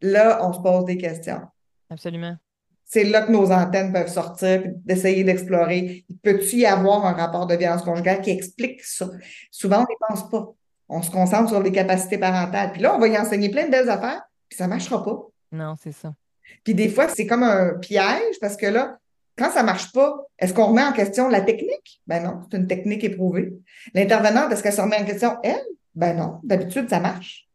Là, 0.00 0.46
on 0.46 0.52
se 0.52 0.60
pose 0.60 0.84
des 0.84 0.96
questions. 0.96 1.42
Absolument. 1.90 2.36
C'est 2.84 3.04
là 3.04 3.22
que 3.22 3.32
nos 3.32 3.50
antennes 3.50 3.92
peuvent 3.92 4.10
sortir, 4.10 4.62
d'essayer 4.84 5.24
d'explorer. 5.24 6.04
Peut-tu 6.22 6.56
y 6.56 6.66
avoir 6.66 7.04
un 7.04 7.12
rapport 7.12 7.46
de 7.46 7.56
violence 7.56 7.82
conjugale 7.82 8.20
qui 8.20 8.30
explique 8.30 8.82
ça? 8.84 9.10
Souvent, 9.50 9.78
on 9.78 9.80
n'y 9.80 9.96
pense 10.08 10.30
pas. 10.30 10.52
On 10.88 11.02
se 11.02 11.10
concentre 11.10 11.50
sur 11.50 11.62
les 11.62 11.72
capacités 11.72 12.16
parentales. 12.16 12.72
Puis 12.72 12.82
là, 12.82 12.94
on 12.94 12.98
va 12.98 13.08
y 13.08 13.18
enseigner 13.18 13.50
plein 13.50 13.66
de 13.66 13.72
belles 13.72 13.90
affaires, 13.90 14.22
puis 14.48 14.56
ça 14.56 14.64
ne 14.64 14.70
marchera 14.70 15.02
pas. 15.04 15.20
Non, 15.50 15.74
c'est 15.82 15.92
ça. 15.92 16.14
Puis 16.62 16.74
des 16.74 16.88
fois, 16.88 17.08
c'est 17.08 17.26
comme 17.26 17.42
un 17.42 17.74
piège 17.74 18.38
parce 18.40 18.56
que 18.56 18.66
là, 18.66 18.98
quand 19.36 19.50
ça 19.50 19.62
marche 19.62 19.92
pas, 19.92 20.16
est-ce 20.38 20.54
qu'on 20.54 20.66
remet 20.66 20.82
en 20.82 20.92
question 20.92 21.28
la 21.28 21.40
technique? 21.40 22.00
Ben 22.06 22.22
non, 22.22 22.40
c'est 22.50 22.56
une 22.56 22.66
technique 22.66 23.04
éprouvée. 23.04 23.52
L'intervenante, 23.94 24.52
est-ce 24.52 24.62
qu'elle 24.62 24.72
se 24.72 24.80
remet 24.80 25.00
en 25.00 25.04
question, 25.04 25.36
elle? 25.42 25.62
Ben 25.94 26.14
non, 26.14 26.40
d'habitude, 26.42 26.88
ça 26.88 27.00
marche. 27.00 27.46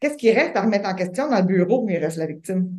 Qu'est-ce 0.00 0.16
qui 0.16 0.30
reste 0.30 0.56
à 0.56 0.62
remettre 0.62 0.88
en 0.88 0.94
question 0.94 1.28
dans 1.30 1.38
le 1.38 1.44
bureau 1.44 1.84
où 1.84 1.90
il 1.90 1.98
reste 1.98 2.18
la 2.18 2.26
victime? 2.26 2.70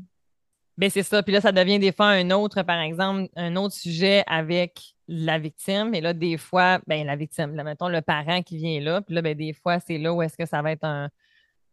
Ben 0.78 0.90
c'est 0.90 1.04
ça. 1.04 1.24
Puis 1.24 1.34
là, 1.34 1.42
ça 1.42 1.52
devient 1.52 1.80
des 1.80 1.92
fois 1.92 2.08
un 2.08 2.30
autre, 2.30 2.62
par 2.62 2.80
exemple, 2.80 3.30
un 3.36 3.56
autre 3.56 3.74
sujet 3.74 4.24
avec 4.28 4.80
la 5.08 5.40
victime. 5.40 5.96
Et 5.96 6.02
là, 6.02 6.14
des 6.14 6.38
fois, 6.38 6.80
ben 6.86 7.06
la 7.06 7.16
victime, 7.16 7.56
là, 7.56 7.64
mettons 7.64 7.88
le 7.88 8.02
parent 8.02 8.44
qui 8.44 8.58
vient 8.58 8.80
là. 8.80 9.02
Puis 9.02 9.16
là, 9.16 9.22
ben, 9.22 9.36
des 9.36 9.54
fois, 9.54 9.80
c'est 9.80 9.98
là 9.98 10.14
où 10.14 10.22
est-ce 10.22 10.38
que 10.38 10.46
ça 10.46 10.62
va 10.62 10.72
être 10.72 10.84
un, 10.84 11.10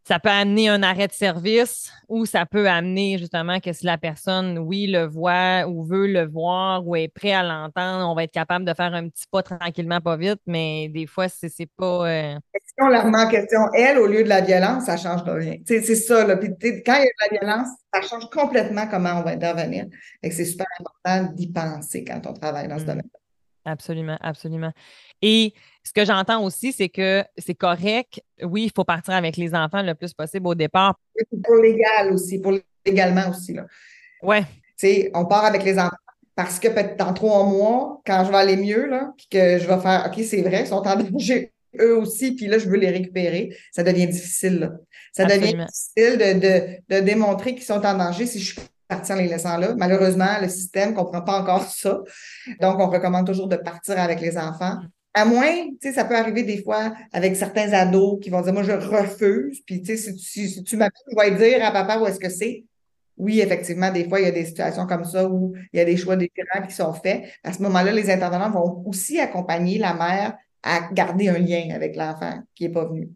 ça 0.06 0.18
peut 0.18 0.28
amener 0.28 0.68
un 0.68 0.82
arrêt 0.82 1.08
de 1.08 1.12
service 1.12 1.90
ou 2.08 2.26
ça 2.26 2.44
peut 2.44 2.68
amener 2.68 3.16
justement 3.16 3.58
que 3.58 3.72
si 3.72 3.86
la 3.86 3.96
personne, 3.96 4.58
oui, 4.58 4.86
le 4.86 5.06
voit 5.06 5.66
ou 5.66 5.82
veut 5.82 6.06
le 6.06 6.26
voir 6.26 6.86
ou 6.86 6.94
est 6.94 7.08
prêt 7.08 7.32
à 7.32 7.42
l'entendre, 7.42 8.06
on 8.10 8.14
va 8.14 8.24
être 8.24 8.32
capable 8.32 8.66
de 8.66 8.74
faire 8.74 8.92
un 8.92 9.08
petit 9.08 9.24
pas 9.30 9.42
tranquillement, 9.42 10.02
pas 10.02 10.18
vite, 10.18 10.40
mais 10.46 10.88
des 10.88 11.06
fois, 11.06 11.28
c'est 11.28 11.70
pas. 11.78 12.06
Euh... 12.06 12.38
Si 12.54 12.74
on 12.82 12.88
la 12.88 13.02
remet 13.02 13.18
en 13.18 13.28
question, 13.28 13.60
elle, 13.74 13.98
au 13.98 14.06
lieu 14.06 14.24
de 14.24 14.28
la 14.28 14.42
violence, 14.42 14.84
ça 14.84 14.98
change 14.98 15.24
de 15.24 15.30
rien. 15.30 15.56
C'est 15.64 15.82
ça. 15.82 16.26
Là. 16.26 16.36
Puis, 16.36 16.50
quand 16.84 16.96
il 16.96 17.04
y 17.04 17.30
a 17.30 17.30
de 17.30 17.32
la 17.32 17.38
violence, 17.38 17.68
ça 17.94 18.02
change 18.02 18.28
complètement 18.28 18.86
comment 18.86 19.20
on 19.20 19.22
va 19.22 19.30
intervenir. 19.30 19.86
Et 20.22 20.30
c'est 20.30 20.44
super 20.44 20.66
important 20.80 21.32
d'y 21.32 21.50
penser 21.50 22.04
quand 22.04 22.26
on 22.26 22.34
travaille 22.34 22.68
dans 22.68 22.78
ce 22.78 22.84
mmh. 22.84 22.86
domaine. 22.86 23.10
Absolument, 23.64 24.18
absolument. 24.20 24.72
Et 25.22 25.54
ce 25.84 25.92
que 25.92 26.04
j'entends 26.04 26.42
aussi, 26.42 26.72
c'est 26.72 26.88
que 26.88 27.24
c'est 27.36 27.54
correct. 27.54 28.22
Oui, 28.42 28.64
il 28.64 28.72
faut 28.74 28.84
partir 28.84 29.14
avec 29.14 29.36
les 29.36 29.54
enfants 29.54 29.82
le 29.82 29.94
plus 29.94 30.14
possible 30.14 30.46
au 30.46 30.54
départ. 30.54 30.98
Pour 31.44 31.56
légal 31.56 32.12
aussi, 32.12 32.40
pour 32.40 32.54
légalement 32.84 33.28
aussi. 33.30 33.56
Sais, 34.76 35.10
on 35.14 35.26
part 35.26 35.44
avec 35.44 35.62
les 35.62 35.78
enfants 35.78 35.96
parce 36.36 36.58
que 36.58 36.68
peut-être 36.68 36.96
dans 36.96 37.12
trois 37.12 37.44
mois, 37.44 38.00
quand 38.04 38.24
je 38.24 38.30
vais 38.30 38.38
aller 38.38 38.56
mieux, 38.56 38.86
là, 38.86 39.12
puis 39.16 39.28
que 39.30 39.58
je 39.58 39.66
vais 39.66 39.78
faire 39.78 40.10
OK, 40.10 40.24
c'est 40.24 40.42
vrai, 40.42 40.62
ils 40.62 40.66
sont 40.66 40.76
en 40.76 40.96
danger 40.96 41.52
eux 41.80 41.96
aussi, 41.96 42.34
puis 42.34 42.46
là, 42.46 42.58
je 42.58 42.68
veux 42.68 42.76
les 42.76 42.90
récupérer, 42.90 43.56
ça 43.72 43.82
devient 43.82 44.06
difficile. 44.06 44.60
Là. 44.60 44.70
Ça 45.12 45.24
devient 45.24 45.54
difficile 45.54 46.18
de, 46.18 46.38
de, 46.38 46.96
de 46.96 47.04
démontrer 47.04 47.54
qu'ils 47.54 47.64
sont 47.64 47.84
en 47.84 47.96
danger 47.96 48.26
si 48.26 48.40
je 48.40 48.52
suis 48.52 48.62
partie 48.88 49.12
en 49.12 49.16
les 49.16 49.28
laissant 49.28 49.56
là. 49.58 49.74
Malheureusement, 49.76 50.40
le 50.40 50.48
système 50.48 50.90
ne 50.90 50.94
comprend 50.94 51.22
pas 51.22 51.40
encore 51.40 51.64
ça. 51.64 52.00
Donc, 52.60 52.78
on 52.78 52.88
recommande 52.88 53.26
toujours 53.26 53.48
de 53.48 53.56
partir 53.56 53.98
avec 53.98 54.20
les 54.20 54.36
enfants. 54.36 54.78
À 55.14 55.24
moins, 55.24 55.68
tu 55.70 55.76
sais, 55.80 55.92
ça 55.92 56.04
peut 56.04 56.16
arriver 56.16 56.42
des 56.42 56.62
fois 56.62 56.92
avec 57.12 57.36
certains 57.36 57.72
ados 57.72 58.18
qui 58.20 58.30
vont 58.30 58.40
dire, 58.40 58.52
moi, 58.52 58.64
je 58.64 58.72
refuse. 58.72 59.62
Puis, 59.64 59.80
tu 59.80 59.96
sais, 59.96 60.12
si, 60.16 60.64
tu 60.64 60.76
m'appelles, 60.76 61.02
je 61.08 61.16
vais 61.16 61.50
dire 61.50 61.64
à 61.64 61.70
papa 61.70 61.98
où 61.98 62.06
est-ce 62.06 62.18
que 62.18 62.28
c'est. 62.28 62.64
Oui, 63.16 63.40
effectivement, 63.40 63.92
des 63.92 64.08
fois, 64.08 64.20
il 64.20 64.24
y 64.24 64.28
a 64.28 64.32
des 64.32 64.44
situations 64.44 64.86
comme 64.86 65.04
ça 65.04 65.28
où 65.28 65.54
il 65.72 65.78
y 65.78 65.80
a 65.80 65.84
des 65.84 65.96
choix 65.96 66.16
différents 66.16 66.66
qui 66.66 66.74
sont 66.74 66.92
faits. 66.94 67.24
À 67.44 67.52
ce 67.52 67.62
moment-là, 67.62 67.92
les 67.92 68.10
intervenants 68.10 68.50
vont 68.50 68.82
aussi 68.86 69.20
accompagner 69.20 69.78
la 69.78 69.94
mère 69.94 70.36
à 70.64 70.88
garder 70.92 71.28
un 71.28 71.38
lien 71.38 71.68
avec 71.72 71.94
l'enfant 71.94 72.40
qui 72.54 72.64
n'est 72.64 72.72
pas 72.72 72.86
venu 72.86 73.10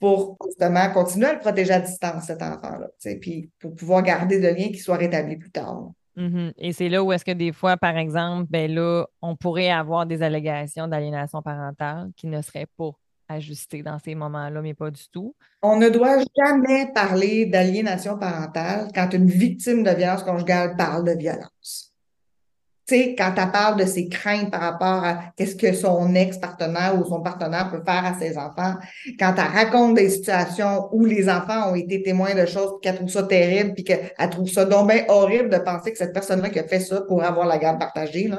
pour 0.00 0.36
justement 0.46 0.90
continuer 0.90 1.26
à 1.26 1.32
le 1.34 1.40
protéger 1.40 1.72
à 1.72 1.80
distance, 1.80 2.26
cet 2.26 2.42
enfant-là, 2.42 2.88
puis 3.20 3.50
pour 3.58 3.74
pouvoir 3.74 4.02
garder 4.02 4.38
de 4.38 4.48
lien 4.48 4.68
qui 4.68 4.78
soit 4.78 4.96
rétabli 4.96 5.36
plus 5.36 5.50
tard. 5.50 5.90
Mm-hmm. 6.18 6.52
Et 6.58 6.72
c'est 6.72 6.88
là 6.88 7.02
où 7.04 7.12
est-ce 7.12 7.24
que 7.24 7.30
des 7.30 7.52
fois, 7.52 7.76
par 7.76 7.96
exemple, 7.96 8.48
ben 8.50 8.72
là, 8.74 9.06
on 9.22 9.36
pourrait 9.36 9.70
avoir 9.70 10.04
des 10.04 10.22
allégations 10.22 10.88
d'aliénation 10.88 11.42
parentale 11.42 12.10
qui 12.16 12.26
ne 12.26 12.42
seraient 12.42 12.66
pas 12.76 12.90
ajuster 13.28 13.82
dans 13.82 13.98
ces 13.98 14.14
moments-là, 14.14 14.60
mais 14.60 14.74
pas 14.74 14.90
du 14.90 15.08
tout. 15.12 15.36
On 15.62 15.76
ne 15.76 15.88
doit 15.88 16.18
jamais 16.36 16.90
parler 16.92 17.46
d'aliénation 17.46 18.18
parentale 18.18 18.88
quand 18.94 19.12
une 19.12 19.28
victime 19.28 19.84
de 19.84 19.90
violence 19.90 20.24
conjugale 20.24 20.76
parle 20.76 21.04
de 21.04 21.12
violence. 21.12 21.87
Tu 22.88 22.94
sais, 22.94 23.14
quand 23.18 23.34
elle 23.36 23.50
parle 23.50 23.78
de 23.78 23.84
ses 23.84 24.08
craintes 24.08 24.50
par 24.50 24.62
rapport 24.62 25.04
à 25.04 25.32
qu'est-ce 25.36 25.56
que 25.56 25.74
son 25.74 26.14
ex-partenaire 26.14 26.98
ou 26.98 27.04
son 27.04 27.20
partenaire 27.20 27.70
peut 27.70 27.82
faire 27.84 28.06
à 28.06 28.18
ses 28.18 28.38
enfants, 28.38 28.76
quand 29.18 29.34
elle 29.36 29.52
raconte 29.52 29.94
des 29.94 30.08
situations 30.08 30.88
où 30.92 31.04
les 31.04 31.28
enfants 31.28 31.70
ont 31.70 31.74
été 31.74 32.02
témoins 32.02 32.34
de 32.34 32.46
choses, 32.46 32.80
qu'elle 32.80 32.94
trouve 32.94 33.10
ça 33.10 33.24
terrible, 33.24 33.74
puis 33.74 33.84
qu'elle 33.84 34.30
trouve 34.30 34.48
ça 34.48 34.64
donc 34.64 34.90
bien 34.90 35.04
horrible 35.08 35.50
de 35.50 35.58
penser 35.58 35.92
que 35.92 35.98
cette 35.98 36.14
personne-là 36.14 36.48
qui 36.48 36.60
a 36.60 36.64
fait 36.66 36.80
ça 36.80 37.02
pour 37.02 37.22
avoir 37.22 37.46
la 37.46 37.58
garde 37.58 37.78
partagée, 37.78 38.30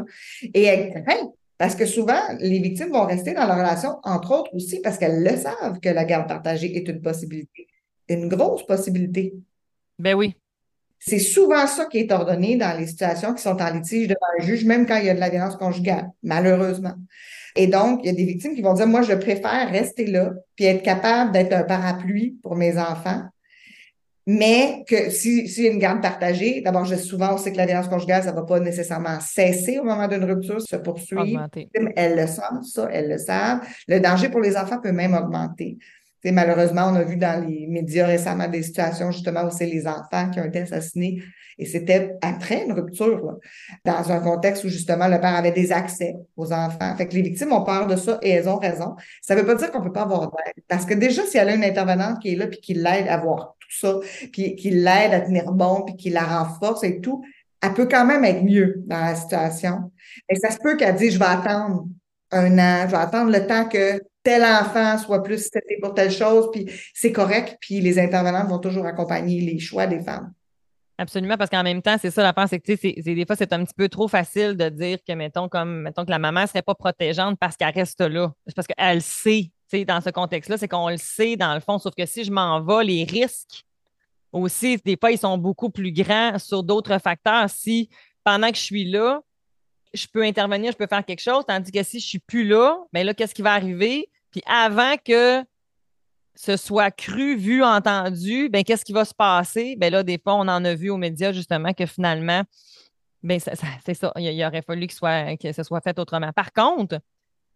et 0.41 0.63
elle 0.63 0.89
craint. 0.93 1.29
Parce 1.59 1.75
que 1.75 1.85
souvent, 1.85 2.21
les 2.39 2.59
victimes 2.59 2.91
vont 2.91 3.05
rester 3.05 3.33
dans 3.33 3.45
la 3.45 3.53
relation, 3.53 3.97
entre 4.03 4.31
autres 4.31 4.55
aussi, 4.55 4.81
parce 4.81 4.97
qu'elles 4.97 5.23
le 5.23 5.37
savent 5.37 5.79
que 5.79 5.89
la 5.89 6.05
garde 6.05 6.27
partagée 6.27 6.75
est 6.75 6.87
une 6.87 7.01
possibilité, 7.01 7.67
une 8.07 8.27
grosse 8.27 8.65
possibilité. 8.65 9.35
Ben 9.99 10.15
oui, 10.15 10.35
c'est 10.99 11.19
souvent 11.19 11.65
ça 11.65 11.85
qui 11.85 11.99
est 11.99 12.11
ordonné 12.11 12.57
dans 12.57 12.77
les 12.77 12.87
situations 12.87 13.33
qui 13.33 13.41
sont 13.41 13.61
en 13.61 13.73
litige 13.73 14.07
devant 14.07 14.19
un 14.37 14.43
juge, 14.43 14.65
même 14.65 14.85
quand 14.85 14.97
il 14.97 15.05
y 15.05 15.09
a 15.09 15.13
de 15.13 15.19
la 15.19 15.29
violence 15.29 15.55
conjugale, 15.55 16.09
malheureusement. 16.23 16.95
Et 17.55 17.67
donc, 17.67 18.01
il 18.03 18.07
y 18.07 18.09
a 18.09 18.13
des 18.13 18.25
victimes 18.25 18.53
qui 18.53 18.61
vont 18.61 18.73
dire, 18.73 18.87
moi, 18.87 19.01
je 19.01 19.13
préfère 19.13 19.69
rester 19.71 20.05
là, 20.05 20.33
puis 20.55 20.65
être 20.65 20.83
capable 20.83 21.31
d'être 21.31 21.53
un 21.53 21.63
parapluie 21.63 22.37
pour 22.43 22.55
mes 22.55 22.77
enfants. 22.77 23.23
Mais 24.27 24.83
que 24.87 25.09
si, 25.09 25.47
si 25.47 25.63
y 25.63 25.67
a 25.67 25.71
une 25.71 25.79
garde 25.79 26.01
partagée, 26.01 26.61
d'abord, 26.61 26.85
je, 26.85 26.95
souvent, 26.95 27.33
on 27.33 27.37
sait 27.37 27.51
que 27.51 27.57
la 27.57 27.65
violence 27.65 27.87
conjugale, 27.87 28.21
ça 28.21 28.31
ne 28.31 28.35
va 28.35 28.43
pas 28.43 28.59
nécessairement 28.59 29.19
cesser 29.21 29.79
au 29.79 29.83
moment 29.83 30.07
d'une 30.07 30.23
rupture, 30.23 30.61
se 30.61 30.75
poursuivre. 30.75 31.47
Elles 31.95 32.15
le 32.15 32.27
savent, 32.27 32.61
ça, 32.61 32.87
elles 32.91 33.09
le 33.09 33.17
savent. 33.17 33.61
Le 33.87 33.99
danger 33.99 34.29
pour 34.29 34.41
les 34.41 34.55
enfants 34.55 34.79
peut 34.79 34.91
même 34.91 35.15
augmenter 35.15 35.79
malheureusement, 36.25 36.89
on 36.91 36.95
a 36.95 37.03
vu 37.03 37.17
dans 37.17 37.45
les 37.45 37.67
médias 37.67 38.05
récemment 38.05 38.47
des 38.47 38.63
situations 38.63 39.11
justement 39.11 39.45
où 39.45 39.51
c'est 39.51 39.65
les 39.65 39.87
enfants 39.87 40.29
qui 40.29 40.39
ont 40.39 40.45
été 40.45 40.59
assassinés 40.59 41.21
et 41.59 41.65
c'était 41.65 42.17
après 42.21 42.63
une 42.65 42.71
rupture, 42.71 43.37
dans 43.83 44.11
un 44.11 44.21
contexte 44.21 44.63
où 44.63 44.69
justement 44.69 45.09
le 45.09 45.19
père 45.19 45.35
avait 45.35 45.51
des 45.51 45.73
accès 45.73 46.15
aux 46.37 46.53
enfants. 46.53 46.95
Fait 46.95 47.07
que 47.07 47.13
les 47.13 47.21
victimes 47.21 47.51
ont 47.51 47.65
peur 47.65 47.85
de 47.85 47.97
ça 47.97 48.17
et 48.21 48.29
elles 48.29 48.47
ont 48.47 48.57
raison. 48.57 48.95
Ça 49.21 49.35
ne 49.35 49.41
veut 49.41 49.45
pas 49.45 49.55
dire 49.55 49.69
qu'on 49.69 49.79
ne 49.79 49.83
peut 49.83 49.91
pas 49.91 50.03
avoir 50.03 50.21
d'aide. 50.21 50.63
Parce 50.69 50.85
que 50.85 50.93
déjà, 50.93 51.21
si 51.25 51.37
elle 51.37 51.49
a 51.49 51.55
une 51.55 51.65
intervenante 51.65 52.21
qui 52.21 52.31
est 52.31 52.35
là 52.37 52.47
puis 52.47 52.61
qui 52.61 52.73
l'aide 52.75 53.09
à 53.09 53.17
voir 53.17 53.55
tout 53.59 53.77
ça, 53.77 53.99
puis 54.31 54.55
qui 54.55 54.69
l'aide 54.69 55.13
à 55.13 55.19
tenir 55.19 55.51
bon, 55.51 55.83
puis 55.85 55.97
qui 55.97 56.09
la 56.09 56.23
renforce 56.23 56.85
et 56.85 57.01
tout, 57.01 57.25
elle 57.61 57.73
peut 57.73 57.87
quand 57.87 58.05
même 58.05 58.23
être 58.23 58.41
mieux 58.41 58.81
dans 58.87 59.01
la 59.01 59.15
situation. 59.15 59.91
Et 60.29 60.37
ça 60.37 60.51
se 60.51 60.59
peut 60.59 60.77
qu'elle 60.77 60.95
dise, 60.95 61.15
je 61.15 61.19
vais 61.19 61.25
attendre 61.25 61.87
un 62.31 62.57
an, 62.57 62.85
je 62.85 62.91
vais 62.91 63.01
attendre 63.01 63.31
le 63.31 63.45
temps 63.45 63.67
que 63.67 64.01
tel 64.23 64.43
enfant 64.43 64.97
soit 64.97 65.23
plus 65.23 65.43
cité 65.43 65.77
pour 65.81 65.93
telle 65.93 66.11
chose, 66.11 66.49
puis 66.51 66.69
c'est 66.93 67.11
correct, 67.11 67.57
puis 67.61 67.79
les 67.81 67.99
intervenants 67.99 68.45
vont 68.45 68.59
toujours 68.59 68.85
accompagner 68.85 69.41
les 69.41 69.59
choix 69.59 69.87
des 69.87 69.99
femmes. 69.99 70.33
Absolument, 70.97 71.37
parce 71.37 71.49
qu'en 71.49 71.63
même 71.63 71.81
temps, 71.81 71.95
c'est 71.97 72.11
ça 72.11 72.23
l'affaire, 72.23 72.49
c'est 72.49 72.59
que 72.59 72.75
c'est, 72.75 72.93
des 73.01 73.25
fois, 73.25 73.37
c'est 73.37 73.53
un 73.53 73.63
petit 73.63 73.73
peu 73.73 73.87
trop 73.87 74.09
facile 74.09 74.57
de 74.57 74.67
dire 74.67 74.97
que, 75.07 75.13
mettons, 75.13 75.47
comme 75.47 75.83
mettons 75.83 76.03
que 76.03 76.11
la 76.11 76.19
maman 76.19 76.41
ne 76.41 76.47
serait 76.47 76.61
pas 76.61 76.75
protégeante 76.75 77.39
parce 77.39 77.55
qu'elle 77.55 77.73
reste 77.73 78.01
là. 78.01 78.33
C'est 78.45 78.55
parce 78.55 78.67
qu'elle 78.67 79.01
sait, 79.01 79.49
dans 79.87 80.01
ce 80.01 80.09
contexte-là, 80.09 80.57
c'est 80.57 80.67
qu'on 80.67 80.89
le 80.89 80.97
sait 80.97 81.37
dans 81.37 81.53
le 81.53 81.61
fond. 81.61 81.79
Sauf 81.79 81.95
que 81.95 82.05
si 82.05 82.25
je 82.25 82.31
m'en 82.31 82.61
vais, 82.61 82.83
les 82.83 83.05
risques 83.05 83.63
aussi, 84.33 84.77
des 84.83 84.97
fois, 84.99 85.11
ils 85.11 85.17
sont 85.17 85.37
beaucoup 85.37 85.69
plus 85.69 85.93
grands 85.93 86.37
sur 86.37 86.63
d'autres 86.63 86.97
facteurs. 86.97 87.49
Si 87.49 87.89
pendant 88.25 88.49
que 88.49 88.57
je 88.57 88.63
suis 88.63 88.83
là, 88.83 89.21
je 89.93 90.07
peux 90.07 90.23
intervenir, 90.23 90.71
je 90.71 90.77
peux 90.77 90.87
faire 90.87 91.05
quelque 91.05 91.21
chose, 91.21 91.43
tandis 91.47 91.71
que 91.71 91.83
si 91.83 91.99
je 91.99 92.07
suis 92.07 92.19
plus 92.19 92.47
là, 92.47 92.77
bien 92.93 93.03
là, 93.03 93.13
qu'est-ce 93.13 93.33
qui 93.33 93.41
va 93.41 93.53
arriver? 93.53 94.09
Puis 94.31 94.41
avant 94.45 94.95
que 95.03 95.43
ce 96.35 96.55
soit 96.55 96.91
cru, 96.91 97.35
vu, 97.35 97.63
entendu, 97.63 98.49
ben 98.49 98.63
qu'est-ce 98.63 98.85
qui 98.85 98.93
va 98.93 99.05
se 99.05 99.13
passer? 99.13 99.75
Ben 99.77 99.91
là, 99.91 100.03
des 100.03 100.17
fois, 100.17 100.35
on 100.35 100.47
en 100.47 100.63
a 100.63 100.73
vu 100.73 100.89
aux 100.89 100.97
médias 100.97 101.33
justement 101.33 101.73
que 101.73 101.85
finalement, 101.85 102.43
ben 103.23 103.39
c'est 103.39 103.93
ça, 103.93 104.13
il, 104.15 104.45
aurait 104.45 104.61
fallu 104.61 104.87
que, 104.87 104.93
soit, 104.93 105.35
que 105.37 105.51
ce 105.51 105.63
soit 105.63 105.81
fait 105.81 105.99
autrement. 105.99 106.31
Par 106.31 106.53
contre, 106.53 106.99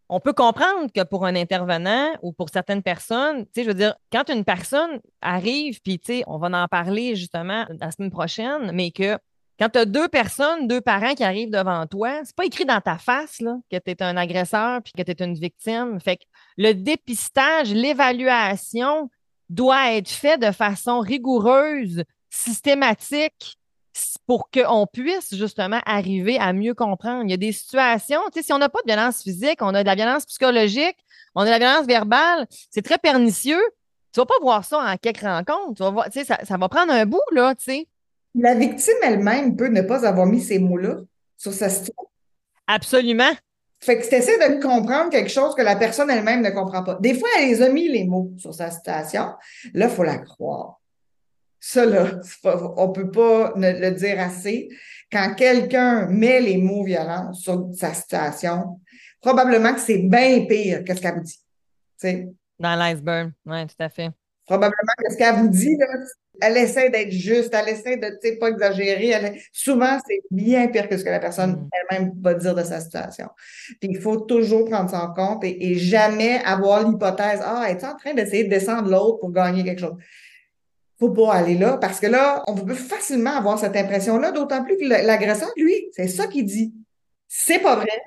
on 0.10 0.19
peut 0.19 0.34
comprendre 0.34 0.91
que 0.93 1.04
pour 1.04 1.26
un 1.26 1.36
intervenant 1.36 2.10
ou 2.22 2.34
pour 2.34 2.50
certaines 2.50 2.84
personnes, 2.84 3.46
tu 3.46 3.52
sais, 3.56 3.63
je 3.63 3.69
veux 3.69 3.74
dire, 3.74 3.96
quand 4.12 4.30
une 4.30 4.43
personne 4.43 5.00
arrive, 5.22 5.82
puis 5.82 6.00
tu 6.00 6.08
sais, 6.08 6.24
on 6.28 6.38
va 6.38 6.63
en 6.63 6.67
parler 6.67 7.15
justement 7.15 7.65
la 7.80 7.91
semaine 7.91 8.12
prochaine, 8.12 8.72
mais 8.74 8.91
que 8.91 9.17
quand 9.60 9.70
tu 9.70 9.80
as 9.80 9.86
deux 9.86 10.08
personnes, 10.08 10.68
deux 10.68 10.82
parents 10.82 11.13
qui 11.13 11.24
arrivent 11.24 11.52
devant 11.52 11.86
toi, 11.86 12.22
c'est 12.24 12.36
pas 12.36 12.46
écrit 12.46 12.66
dans 12.66 12.82
ta 12.82 12.98
face 12.98 13.39
là, 13.39 13.58
que 13.72 13.78
tu 13.78 13.92
es 13.92 14.04
un 14.04 14.18
agresseur 14.18 14.82
puis 14.82 14.94
que 14.94 15.04
tu 15.04 15.12
es 15.12 15.26
une 15.26 15.36
victime. 15.36 16.00
Fait 16.00 16.18
que 16.18 16.24
le 16.58 16.74
dépistage, 16.74 17.72
l'évaluation 17.72 19.10
doit 19.50 19.94
être 19.94 20.10
fait 20.10 20.38
de 20.38 20.52
façon 20.52 21.00
rigoureuse, 21.00 22.04
systématique 22.30 23.58
pour 24.26 24.50
qu'on 24.50 24.88
puisse 24.88 25.36
justement 25.36 25.80
arriver 25.86 26.39
à 26.39 26.52
mieux 26.54 26.74
comprendre. 26.74 27.24
Il 27.26 27.30
y 27.30 27.34
a 27.34 27.38
des 27.38 27.52
situations, 27.52 28.22
tu 28.34 28.39
sais, 28.39 28.48
si 28.48 28.54
on 28.54 28.58
n'a 28.58 28.70
pas 28.70 28.80
de 28.86 28.92
violence 28.92 29.22
physique, 29.22 29.60
on 29.62 29.76
a 29.76 29.84
de 29.84 29.88
la 29.88 29.96
violence 29.96 30.26
psychologique, 30.26 30.98
on 31.36 31.42
a 31.42 31.46
de 31.46 31.52
la 31.52 31.60
violence 31.60 31.86
verbale, 31.86 32.48
c'est 32.72 32.82
très 32.82 32.98
pernicieux. 32.98 33.62
Tu 34.12 34.20
vas 34.20 34.26
pas 34.26 34.39
voir 34.42 34.63
ça 34.66 34.80
en 34.80 34.98
quelques 34.98 35.22
rencontres. 35.22 35.76
Tu 35.76 35.84
vas 35.84 35.89
voir, 35.92 36.06
tu 36.06 36.20
sais, 36.20 36.26
ça, 36.26 36.39
ça 36.44 36.58
va 36.58 36.70
prendre 36.70 36.92
un 36.92 37.06
bout, 37.06 37.22
là, 37.32 37.56
tu 37.56 37.63
sais. 37.66 37.88
La 38.36 38.56
victime 38.56 38.96
elle-même 39.04 39.56
peut 39.56 39.67
ne 39.67 39.82
pas 39.82 40.08
avoir 40.08 40.26
mis 40.26 40.41
ces 40.41 40.60
mots-là 40.60 40.98
sur 41.38 41.54
sa 41.54 41.69
situation. 41.69 42.10
Absolument. 42.67 43.32
Fait 43.80 44.00
que 44.00 44.08
tu 44.08 44.15
essaies 44.15 44.38
de 44.38 44.62
comprendre 44.62 45.10
quelque 45.10 45.30
chose 45.30 45.54
que 45.56 45.62
la 45.62 45.76
personne 45.76 46.10
elle-même 46.10 46.41
ne 46.41 46.52
comprend 46.52 46.84
pas. 46.84 46.96
Des 47.02 47.13
fois, 47.19 47.28
elle 47.38 47.50
les 47.50 47.62
a 47.62 47.69
mis 47.69 47.89
les 47.89 48.06
mots 48.06 48.32
sur 48.38 48.54
sa 48.54 48.72
situation. 48.72 49.34
Là, 49.74 49.88
il 49.88 49.89
faut 49.89 50.04
la 50.04 50.19
croire. 50.19 50.80
Ça, 51.60 51.86
là, 51.86 52.06
on 52.78 52.88
ne 52.88 52.93
peut 52.93 53.12
pas 53.12 53.54
le 53.56 53.89
dire 53.91 54.19
assez. 54.19 54.69
Quand 55.12 55.34
quelqu'un 55.36 56.08
met 56.08 56.39
les 56.39 56.58
mots 56.58 56.84
violents 56.84 57.34
sur 57.34 57.69
sa 57.74 57.93
situation, 57.93 58.80
probablement 59.22 59.74
que 59.74 59.82
c'est 59.82 60.00
bien 60.00 60.46
pire 60.46 60.84
que 60.84 60.96
ce 60.96 61.02
qu'elle 61.02 61.15
vous 61.15 61.22
dit. 61.22 62.34
Dans 62.60 62.76
l'iceberg, 62.76 63.32
oui, 63.46 63.67
tout 63.67 63.76
à 63.80 63.89
fait. 63.89 64.12
Probablement 64.46 64.93
que 64.98 65.12
ce 65.12 65.17
qu'elle 65.17 65.36
vous 65.36 65.50
dit, 65.50 65.76
là, 65.78 65.88
elle 66.41 66.58
essaie 66.58 66.89
d'être 66.89 67.12
juste, 67.12 67.54
elle 67.54 67.69
essaie 67.69 67.98
de, 67.98 68.08
tu 68.22 68.30
sais, 68.30 68.36
pas 68.38 68.50
exagérer. 68.50 69.41
Souvent, 69.52 69.98
c'est 70.08 70.22
bien 70.32 70.67
pire 70.67 70.89
que 70.89 70.98
ce 70.98 71.04
que 71.04 71.10
la 71.10 71.19
personne 71.19 71.52
mm. 71.52 71.69
elle-même 71.72 72.12
va 72.22 72.34
dire 72.34 72.56
de 72.56 72.63
sa 72.63 72.80
situation. 72.80 73.30
Puis 73.80 73.89
il 73.91 74.00
faut 74.00 74.17
toujours 74.17 74.65
prendre 74.65 74.89
ça 74.89 75.04
en 75.04 75.13
compte 75.13 75.43
et, 75.43 75.76
jamais 75.76 76.41
avoir 76.46 76.88
l'hypothèse, 76.88 77.41
ah, 77.43 77.65
es-tu 77.69 77.86
en 77.86 77.96
train 77.96 78.13
d'essayer 78.13 78.43
de 78.43 78.50
descendre 78.50 78.89
l'autre 78.89 79.19
pour 79.19 79.32
gagner 79.32 79.63
quelque 79.63 79.80
chose? 79.80 79.96
Faut 81.00 81.12
pas 81.12 81.34
aller 81.34 81.58
là 81.58 81.78
parce 81.78 82.00
que 82.00 82.08
là, 82.08 82.43
on 82.48 82.56
peut 82.56 82.74
facilement 82.74 83.36
avoir 83.36 83.60
cette 83.60 83.76
impression-là, 83.76 84.32
d'autant 84.32 84.63
plus 84.63 84.78
que 84.78 84.86
l'agresseur, 84.86 85.50
lui, 85.58 85.89
c'est 85.91 86.08
ça 86.08 86.28
qu'il 86.28 86.46
dit. 86.46 86.74
C'est 87.28 87.60
pas 87.60 87.76
vrai. 87.76 88.02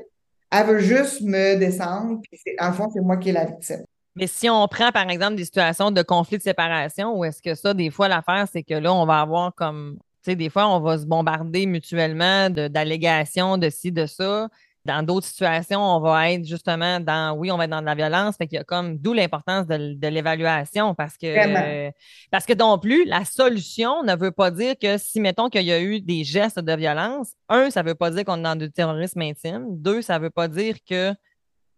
Elle 0.51 0.67
veut 0.67 0.79
juste 0.79 1.21
me 1.23 1.57
descendre, 1.57 2.21
puis 2.23 2.41
en 2.59 2.73
fond, 2.73 2.89
c'est 2.93 3.01
moi 3.01 3.17
qui 3.17 3.31
est 3.31 3.33
la 3.33 3.45
victime. 3.45 3.85
Mais 4.17 4.27
si 4.27 4.49
on 4.49 4.67
prend, 4.67 4.91
par 4.93 5.09
exemple, 5.11 5.37
des 5.37 5.45
situations 5.45 5.91
de 5.91 6.01
conflit 6.01 6.39
de 6.39 6.43
séparation, 6.43 7.17
où 7.17 7.25
est-ce 7.25 7.43
que 7.43 7.55
ça, 7.55 7.75
des 7.75 7.91
fois, 7.91 8.09
l'affaire, 8.09 8.47
c'est 8.51 8.63
que 8.63 8.75
là, 8.75 8.93
on 8.93 9.05
va 9.05 9.21
avoir 9.21 9.55
comme, 9.55 9.99
tu 10.25 10.31
sais, 10.31 10.37
des 10.37 10.49
fois, 10.49 10.69
on 10.69 10.81
va 10.81 10.97
se 10.97 11.05
bombarder 11.05 11.67
mutuellement 11.67 12.49
d'allégations, 12.49 13.59
de, 13.59 13.69
ci, 13.69 13.93
de 13.93 14.07
ça. 14.07 14.49
Dans 14.87 15.03
d'autres 15.03 15.27
situations, 15.27 15.81
on 15.81 16.01
va 16.01 16.31
être 16.31 16.47
justement 16.47 16.99
dans, 17.01 17.37
oui, 17.37 17.51
on 17.51 17.59
va 17.59 17.65
être 17.65 17.71
dans 17.71 17.81
de 17.81 17.87
la 17.87 17.95
violence, 17.95 18.37
fait 18.37 18.47
qu'il 18.47 18.57
y 18.57 18.61
a 18.61 18.65
comme, 18.65 18.97
d'où 18.99 19.13
l'importance 19.13 19.67
de, 19.67 20.09
l'évaluation, 20.09 20.95
parce 20.95 21.19
que, 21.19 21.91
parce 22.31 22.47
que 22.47 22.55
non 22.55 22.79
plus, 22.79 23.05
la 23.05 23.25
solution 23.25 24.03
ne 24.05 24.17
veut 24.17 24.31
pas 24.31 24.51
dire 24.51 24.77
que 24.81 24.97
si, 24.97 25.21
mettons 25.21 25.51
qu'il 25.51 25.65
y 25.65 25.73
a 25.73 25.81
eu 25.81 26.01
des 26.01 26.25
gestes 26.25 26.61
de 26.61 26.73
violence, 26.75 27.33
un, 27.49 27.69
ça 27.71 27.83
ne 27.83 27.89
veut 27.89 27.97
pas 27.97 28.11
dire 28.11 28.25
qu'on 28.25 28.39
est 28.39 28.43
dans 28.43 28.57
du 28.57 28.71
terrorisme 28.71 29.21
intime. 29.21 29.67
Deux, 29.71 30.03
ça 30.03 30.19
ne 30.19 30.25
veut 30.25 30.31
pas 30.31 30.47
dire 30.49 30.77
que 30.89 31.13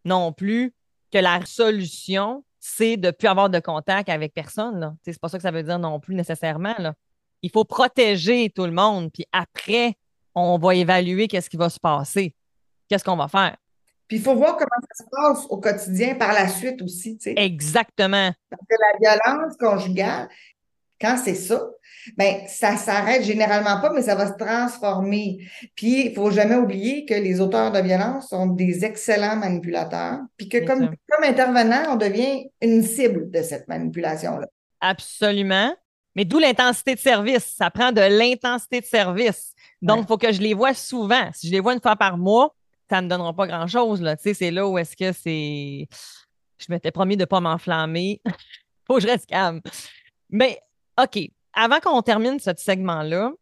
non 0.04 0.32
plus, 0.32 0.74
que 1.12 1.18
la 1.18 1.44
solution, 1.44 2.44
c'est 2.58 2.96
de 2.96 3.08
ne 3.08 3.12
plus 3.12 3.28
avoir 3.28 3.50
de 3.50 3.58
contact 3.60 4.08
avec 4.08 4.34
personne. 4.34 4.96
Ce 5.04 5.10
n'est 5.10 5.16
pas 5.16 5.28
ça 5.28 5.38
que 5.38 5.42
ça 5.42 5.50
veut 5.50 5.62
dire 5.62 5.78
non 5.78 6.00
plus 6.00 6.14
nécessairement. 6.14 6.74
Là. 6.78 6.94
Il 7.42 7.50
faut 7.50 7.64
protéger 7.64 8.50
tout 8.50 8.64
le 8.64 8.72
monde, 8.72 9.10
puis 9.12 9.24
après, 9.32 9.94
on 10.34 10.58
va 10.58 10.74
évaluer 10.74 11.28
qu'est-ce 11.28 11.50
qui 11.50 11.56
va 11.56 11.68
se 11.70 11.80
passer, 11.80 12.34
qu'est-ce 12.88 13.04
qu'on 13.04 13.16
va 13.16 13.28
faire. 13.28 13.56
Puis 14.06 14.16
il 14.16 14.22
faut 14.22 14.34
voir 14.34 14.56
comment 14.56 14.68
ça 14.96 15.04
se 15.04 15.10
passe 15.10 15.46
au 15.50 15.58
quotidien 15.58 16.14
par 16.14 16.32
la 16.32 16.48
suite 16.48 16.80
aussi. 16.80 17.18
Exactement. 17.24 18.32
Parce 18.48 18.62
que 18.68 18.74
la 18.80 19.16
violence 19.16 19.56
conjugale, 19.58 20.28
quand 21.00 21.16
c'est 21.22 21.34
ça, 21.34 21.60
ben 22.16 22.42
ça 22.46 22.76
s'arrête 22.76 23.22
généralement 23.22 23.80
pas, 23.80 23.92
mais 23.92 24.02
ça 24.02 24.14
va 24.14 24.28
se 24.28 24.36
transformer. 24.36 25.38
Puis 25.74 26.06
il 26.06 26.14
faut 26.14 26.30
jamais 26.30 26.56
oublier 26.56 27.04
que 27.04 27.14
les 27.14 27.40
auteurs 27.40 27.70
de 27.70 27.80
violence 27.80 28.28
sont 28.28 28.46
des 28.46 28.84
excellents 28.84 29.36
manipulateurs, 29.36 30.20
puis 30.36 30.48
que 30.48 30.58
comme, 30.64 30.90
comme 31.08 31.24
intervenant, 31.24 31.92
on 31.92 31.96
devient 31.96 32.46
une 32.62 32.82
cible 32.82 33.30
de 33.30 33.42
cette 33.42 33.68
manipulation-là. 33.68 34.46
Absolument. 34.80 35.74
Mais 36.14 36.24
d'où 36.24 36.38
l'intensité 36.38 36.94
de 36.94 37.00
service. 37.00 37.54
Ça 37.56 37.70
prend 37.70 37.92
de 37.92 38.00
l'intensité 38.00 38.80
de 38.80 38.86
service. 38.86 39.54
Donc, 39.80 40.00
il 40.02 40.06
faut 40.08 40.18
que 40.18 40.32
je 40.32 40.40
les 40.40 40.54
vois 40.54 40.74
souvent. 40.74 41.30
Si 41.32 41.46
je 41.46 41.52
les 41.52 41.60
vois 41.60 41.74
une 41.74 41.80
fois 41.80 41.94
par 41.94 42.18
mois, 42.18 42.54
ça 42.90 43.00
ne 43.00 43.06
me 43.06 43.10
donnera 43.10 43.32
pas 43.34 43.46
grand-chose. 43.46 44.04
C'est 44.20 44.50
là 44.50 44.66
où 44.66 44.78
est-ce 44.78 44.96
que 44.96 45.12
c'est 45.12 45.86
Je 46.58 46.66
m'étais 46.70 46.90
promis 46.90 47.16
de 47.16 47.22
ne 47.22 47.26
pas 47.26 47.40
m'enflammer. 47.40 48.20
Faut 48.86 48.96
que 48.96 49.02
je 49.02 49.06
reste 49.06 49.26
calme. 49.26 49.60
Mais, 50.30 50.58
OK. 50.98 51.30
Avant 51.52 51.80
qu'on 51.80 52.02
termine 52.02 52.38
ce 52.38 52.50
segment-là, 52.56 53.32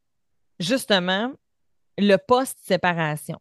justement, 0.58 1.32
le 1.98 2.16
post-séparation. 2.16 3.38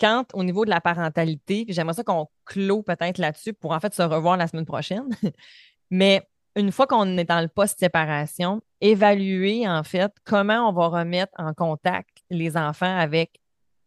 Quand, 0.00 0.24
au 0.34 0.44
niveau 0.44 0.64
de 0.64 0.70
la 0.70 0.80
parentalité, 0.80 1.64
j'aimerais 1.68 1.94
ça 1.94 2.04
qu'on 2.04 2.28
clôt 2.44 2.82
peut-être 2.82 3.18
là-dessus 3.18 3.52
pour 3.52 3.72
en 3.72 3.80
fait 3.80 3.94
se 3.94 4.02
revoir 4.02 4.36
la 4.36 4.46
semaine 4.46 4.66
prochaine. 4.66 5.08
Mais 5.90 6.28
une 6.56 6.72
fois 6.72 6.86
qu'on 6.86 7.16
est 7.16 7.24
dans 7.24 7.40
le 7.40 7.48
post-séparation, 7.48 8.60
évaluer 8.80 9.66
en 9.66 9.82
fait 9.82 10.12
comment 10.24 10.68
on 10.68 10.72
va 10.72 10.88
remettre 10.88 11.32
en 11.38 11.54
contact 11.54 12.10
les 12.30 12.56
enfants 12.56 12.96
avec 12.96 13.40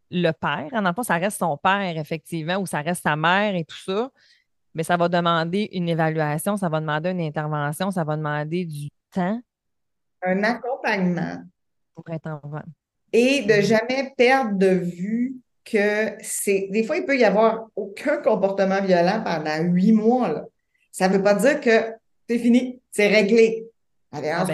le 0.09 0.31
père. 0.31 0.69
En 0.73 0.85
enfant, 0.85 1.03
ça 1.03 1.15
reste 1.15 1.39
son 1.39 1.57
père, 1.57 1.97
effectivement, 1.97 2.57
ou 2.57 2.65
ça 2.65 2.81
reste 2.81 3.03
sa 3.03 3.15
mère 3.15 3.55
et 3.55 3.63
tout 3.63 3.77
ça. 3.77 4.11
Mais 4.73 4.83
ça 4.83 4.97
va 4.97 5.07
demander 5.07 5.69
une 5.71 5.87
évaluation, 5.87 6.57
ça 6.57 6.69
va 6.69 6.79
demander 6.79 7.11
une 7.11 7.21
intervention, 7.21 7.91
ça 7.91 8.03
va 8.03 8.17
demander 8.17 8.65
du 8.65 8.89
temps. 9.11 9.41
Un 10.23 10.43
accompagnement. 10.43 11.43
Pour 11.95 12.09
être 12.13 12.27
enfant. 12.27 12.63
Et 13.13 13.41
de 13.43 13.61
jamais 13.61 14.13
perdre 14.17 14.57
de 14.57 14.67
vue 14.67 15.35
que 15.65 16.11
c'est. 16.21 16.67
Des 16.71 16.83
fois, 16.83 16.97
il 16.97 17.05
peut 17.05 17.17
y 17.17 17.25
avoir 17.25 17.67
aucun 17.75 18.17
comportement 18.17 18.81
violent 18.81 19.21
pendant 19.23 19.57
huit 19.63 19.91
mois. 19.91 20.29
Là. 20.29 20.45
Ça 20.91 21.07
ne 21.07 21.15
veut 21.15 21.23
pas 21.23 21.35
dire 21.35 21.59
que 21.59 21.93
c'est 22.27 22.39
fini, 22.39 22.79
c'est 22.91 23.07
réglé. 23.07 23.67
La 24.13 24.19
violence 24.21 24.49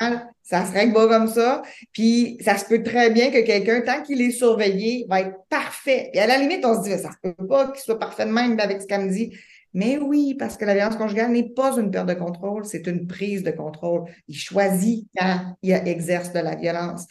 ah 0.00 0.10
ben 0.10 0.28
ça 0.42 0.66
se 0.66 0.72
règle 0.72 0.94
pas 0.94 1.06
comme 1.06 1.28
ça. 1.28 1.62
Puis 1.92 2.38
ça 2.40 2.58
se 2.58 2.64
peut 2.66 2.82
très 2.82 3.10
bien 3.10 3.30
que 3.30 3.44
quelqu'un, 3.44 3.80
tant 3.82 4.02
qu'il 4.02 4.20
est 4.20 4.30
surveillé, 4.30 5.06
va 5.08 5.20
être 5.20 5.36
parfait. 5.48 6.10
Et 6.12 6.20
à 6.20 6.26
la 6.26 6.38
limite, 6.38 6.64
on 6.64 6.74
se 6.74 6.88
dit, 6.88 6.98
ça 6.98 7.10
se 7.10 7.16
peut 7.22 7.46
pas 7.46 7.70
qu'il 7.70 7.80
soit 7.80 7.98
parfait 7.98 8.26
de 8.26 8.32
même 8.32 8.58
avec 8.58 8.82
ce 8.82 8.86
qu'elle 8.86 9.06
me 9.06 9.10
dit. 9.10 9.36
Mais 9.74 9.98
oui, 9.98 10.34
parce 10.34 10.56
que 10.56 10.64
la 10.64 10.74
violence 10.74 10.96
conjugale 10.96 11.32
n'est 11.32 11.48
pas 11.48 11.78
une 11.78 11.90
perte 11.90 12.08
de 12.08 12.14
contrôle, 12.14 12.64
c'est 12.64 12.86
une 12.86 13.06
prise 13.06 13.42
de 13.42 13.50
contrôle. 13.52 14.04
Il 14.28 14.36
choisit 14.36 15.08
quand 15.16 15.56
il 15.62 15.72
exerce 15.72 16.32
de 16.32 16.40
la 16.40 16.56
violence. 16.56 17.06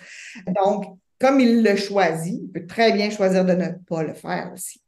Donc, 0.47 0.85
comme 1.19 1.39
il 1.39 1.63
le 1.63 1.75
choisit, 1.75 2.39
il 2.41 2.51
peut 2.51 2.65
très 2.67 2.93
bien 2.93 3.09
choisir 3.09 3.45
de 3.45 3.53
ne 3.53 3.69
pas 3.87 4.03
le 4.03 4.13
faire 4.13 4.51
aussi. 4.53 4.81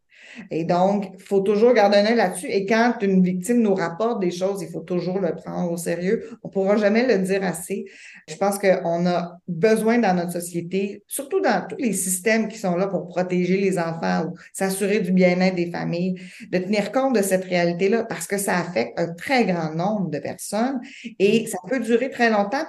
Et 0.52 0.64
donc, 0.64 1.12
il 1.14 1.24
faut 1.24 1.42
toujours 1.42 1.74
garder 1.74 1.98
un 1.98 2.06
œil 2.06 2.16
là-dessus. 2.16 2.48
Et 2.48 2.66
quand 2.66 2.96
une 3.02 3.24
victime 3.24 3.62
nous 3.62 3.76
rapporte 3.76 4.20
des 4.20 4.32
choses, 4.32 4.62
il 4.62 4.70
faut 4.70 4.82
toujours 4.82 5.20
le 5.20 5.36
prendre 5.36 5.72
au 5.72 5.78
sérieux. 5.78 6.30
On 6.44 6.48
ne 6.48 6.54
pourra 6.54 6.78
jamais 6.78 7.06
le 7.06 7.24
dire 7.24 7.44
assez. 7.44 7.86
Je 8.28 8.36
pense 8.36 8.58
qu'on 8.58 9.06
a 9.06 9.40
besoin 9.48 10.00
dans 10.00 10.14
notre 10.16 10.32
société, 10.32 11.04
surtout 11.08 11.40
dans 11.42 11.66
tous 11.68 11.78
les 11.78 11.94
systèmes 11.94 12.48
qui 12.48 12.58
sont 12.58 12.76
là 12.76 12.88
pour 12.88 13.08
protéger 13.08 13.58
les 13.58 13.78
enfants 13.78 14.26
ou 14.28 14.38
s'assurer 14.54 15.00
du 15.00 15.12
bien-être 15.12 15.56
des 15.56 15.72
familles, 15.72 16.16
de 16.52 16.58
tenir 16.58 16.92
compte 16.92 17.16
de 17.16 17.22
cette 17.22 17.44
réalité-là 17.44 18.04
parce 18.04 18.28
que 18.28 18.38
ça 18.38 18.58
affecte 18.58 19.00
un 19.00 19.14
très 19.14 19.46
grand 19.46 19.74
nombre 19.74 20.10
de 20.10 20.20
personnes 20.20 20.80
et 21.20 21.48
ça 21.48 21.58
peut 21.68 21.80
durer 21.80 22.10
très 22.10 22.30
longtemps. 22.30 22.64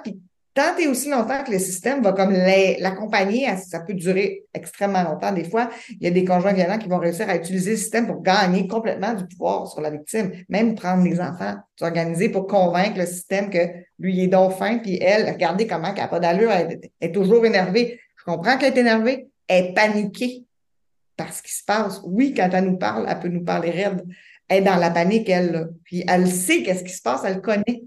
Tant 0.55 0.75
et 0.77 0.87
aussi 0.87 1.09
longtemps 1.09 1.43
que 1.43 1.51
le 1.51 1.59
système 1.59 2.01
va 2.01 2.13
comme 2.13 2.31
l'accompagner, 2.31 3.45
ça 3.57 3.81
peut 3.81 3.93
durer 3.93 4.45
extrêmement 4.53 5.03
longtemps. 5.03 5.31
Des 5.31 5.43
fois, 5.43 5.69
il 5.89 6.01
y 6.01 6.07
a 6.07 6.11
des 6.11 6.23
conjoints 6.23 6.53
violents 6.53 6.79
qui 6.79 6.87
vont 6.87 6.97
réussir 6.97 7.29
à 7.29 7.35
utiliser 7.35 7.71
le 7.71 7.77
système 7.77 8.07
pour 8.07 8.23
gagner 8.23 8.65
complètement 8.65 9.13
du 9.13 9.27
pouvoir 9.27 9.67
sur 9.67 9.81
la 9.81 9.91
victime, 9.91 10.31
même 10.49 10.73
prendre 10.73 11.03
les 11.03 11.19
enfants, 11.19 11.55
s'organiser 11.77 12.29
pour 12.29 12.47
convaincre 12.47 12.97
le 12.97 13.05
système 13.05 13.49
que 13.49 13.59
lui 13.99 14.23
est 14.23 14.27
dauphin, 14.27 14.79
puis 14.79 14.97
elle, 15.01 15.29
regardez 15.29 15.67
comment 15.67 15.89
elle 15.89 16.01
n'a 16.01 16.07
pas 16.07 16.19
d'allure, 16.19 16.51
elle 16.51 16.79
est 17.01 17.13
toujours 17.13 17.45
énervée. 17.45 17.99
Je 18.17 18.23
comprends 18.23 18.57
qu'elle 18.57 18.73
est 18.73 18.79
énervée, 18.79 19.27
elle 19.47 19.65
est 19.65 19.73
paniquée 19.73 20.45
par 21.17 21.33
ce 21.33 21.43
qui 21.43 21.53
se 21.53 21.63
passe. 21.65 22.01
Oui, 22.05 22.33
quand 22.35 22.49
elle 22.53 22.65
nous 22.65 22.77
parle, 22.77 23.05
elle 23.09 23.19
peut 23.19 23.27
nous 23.27 23.43
parler 23.43 23.71
raide. 23.71 24.03
Elle 24.47 24.59
est 24.59 24.65
dans 24.65 24.75
la 24.75 24.91
panique, 24.91 25.29
elle. 25.29 25.69
Puis 25.83 26.03
elle 26.07 26.27
sait 26.27 26.63
qu'est-ce 26.63 26.83
qui 26.83 26.93
se 26.93 27.01
passe, 27.01 27.21
elle 27.25 27.41
connaît. 27.41 27.83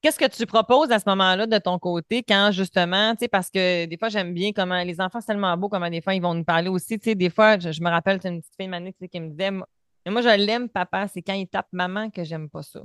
Qu'est-ce 0.00 0.18
que 0.18 0.28
tu 0.28 0.46
proposes 0.46 0.92
à 0.92 1.00
ce 1.00 1.04
moment-là 1.08 1.46
de 1.46 1.58
ton 1.58 1.78
côté 1.80 2.22
quand 2.22 2.50
justement, 2.52 3.14
tu 3.14 3.24
sais, 3.24 3.28
parce 3.28 3.50
que 3.50 3.86
des 3.86 3.96
fois, 3.98 4.08
j'aime 4.08 4.32
bien 4.32 4.52
comment 4.54 4.80
les 4.84 5.00
enfants, 5.00 5.20
c'est 5.20 5.26
tellement 5.26 5.56
beau 5.56 5.68
comment 5.68 5.90
des 5.90 6.00
fois, 6.00 6.14
ils 6.14 6.22
vont 6.22 6.34
nous 6.34 6.44
parler 6.44 6.68
aussi. 6.68 6.98
Tu 7.00 7.10
sais, 7.10 7.14
des 7.16 7.30
fois, 7.30 7.58
je, 7.58 7.80
me 7.82 7.90
rappelle, 7.90 8.20
une 8.24 8.40
petite 8.40 8.54
fille 8.56 8.68
manée 8.68 8.94
qui 9.10 9.20
me 9.20 9.30
disait, 9.30 9.50
moi, 9.50 10.22
je 10.22 10.36
l'aime, 10.36 10.68
papa, 10.68 11.08
c'est 11.08 11.22
quand 11.22 11.32
il 11.32 11.48
tape 11.48 11.66
maman 11.72 12.10
que 12.10 12.22
j'aime 12.22 12.48
pas 12.48 12.62
ça. 12.62 12.80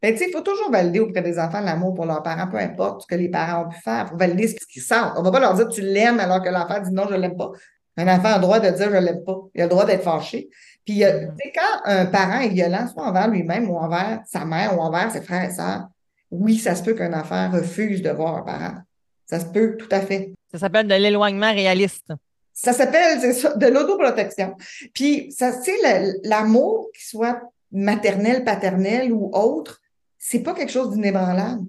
Ben, 0.00 0.12
tu 0.12 0.18
sais, 0.18 0.28
il 0.28 0.32
faut 0.32 0.42
toujours 0.42 0.70
valider 0.70 1.00
auprès 1.00 1.22
des 1.22 1.38
enfants 1.38 1.60
l'amour 1.60 1.94
pour 1.94 2.06
leurs 2.06 2.22
parents, 2.22 2.48
peu 2.48 2.56
importe 2.56 3.02
ce 3.02 3.06
que 3.06 3.14
les 3.14 3.28
parents 3.28 3.66
ont 3.66 3.68
pu 3.68 3.78
faire. 3.80 4.06
Il 4.06 4.10
faut 4.10 4.16
valider 4.16 4.48
ce 4.48 4.66
qu'ils 4.66 4.82
sentent. 4.82 5.12
On 5.16 5.20
ne 5.20 5.24
va 5.24 5.30
pas 5.30 5.40
leur 5.40 5.54
dire 5.54 5.68
tu 5.68 5.80
l'aimes 5.80 6.18
alors 6.18 6.42
que 6.42 6.48
l'enfant 6.48 6.80
dit 6.80 6.90
non, 6.90 7.06
je 7.08 7.14
ne 7.14 7.20
l'aime 7.20 7.36
pas. 7.36 7.50
Un 7.96 8.08
enfant 8.08 8.28
a 8.28 8.36
le 8.36 8.42
droit 8.42 8.58
de 8.58 8.68
dire 8.70 8.90
je 8.90 8.96
ne 8.96 9.00
l'aime 9.00 9.22
pas. 9.24 9.38
Il 9.54 9.60
a 9.60 9.64
le 9.64 9.70
droit 9.70 9.84
d'être 9.84 10.02
fâché. 10.02 10.48
Puis, 10.84 11.04
mm. 11.04 11.34
tu 11.38 11.44
sais, 11.44 11.52
quand 11.54 11.80
un 11.84 12.06
parent 12.06 12.40
est 12.40 12.48
violent, 12.48 12.88
soit 12.88 13.04
envers 13.04 13.28
lui-même 13.28 13.70
ou 13.70 13.76
envers 13.76 14.22
sa 14.26 14.44
mère 14.44 14.76
ou 14.76 14.80
envers 14.80 15.10
ses 15.12 15.22
frères 15.22 15.48
et 15.48 15.52
sœurs, 15.52 15.86
oui, 16.32 16.56
ça 16.56 16.74
se 16.74 16.82
peut 16.82 16.94
qu'un 16.94 17.12
enfant 17.12 17.50
refuse 17.50 18.02
de 18.02 18.10
voir 18.10 18.38
un 18.38 18.42
parent. 18.42 18.78
Ça 19.26 19.38
se 19.38 19.46
peut 19.46 19.76
tout 19.76 19.88
à 19.90 20.00
fait. 20.00 20.32
Ça 20.50 20.58
s'appelle 20.58 20.88
de 20.88 20.94
l'éloignement 20.94 21.52
réaliste. 21.52 22.08
Ça 22.54 22.72
s'appelle, 22.72 23.20
de 23.20 23.66
l'autoprotection. 23.66 24.56
Puis, 24.94 25.30
ça, 25.32 25.52
tu 25.52 25.70
sais, 25.70 26.12
l'amour, 26.24 26.90
qu'il 26.94 27.04
soit 27.04 27.40
maternel, 27.70 28.44
paternel 28.44 29.12
ou 29.12 29.30
autre, 29.34 29.80
c'est 30.18 30.40
pas 30.40 30.54
quelque 30.54 30.72
chose 30.72 30.92
d'inébranlable. 30.92 31.64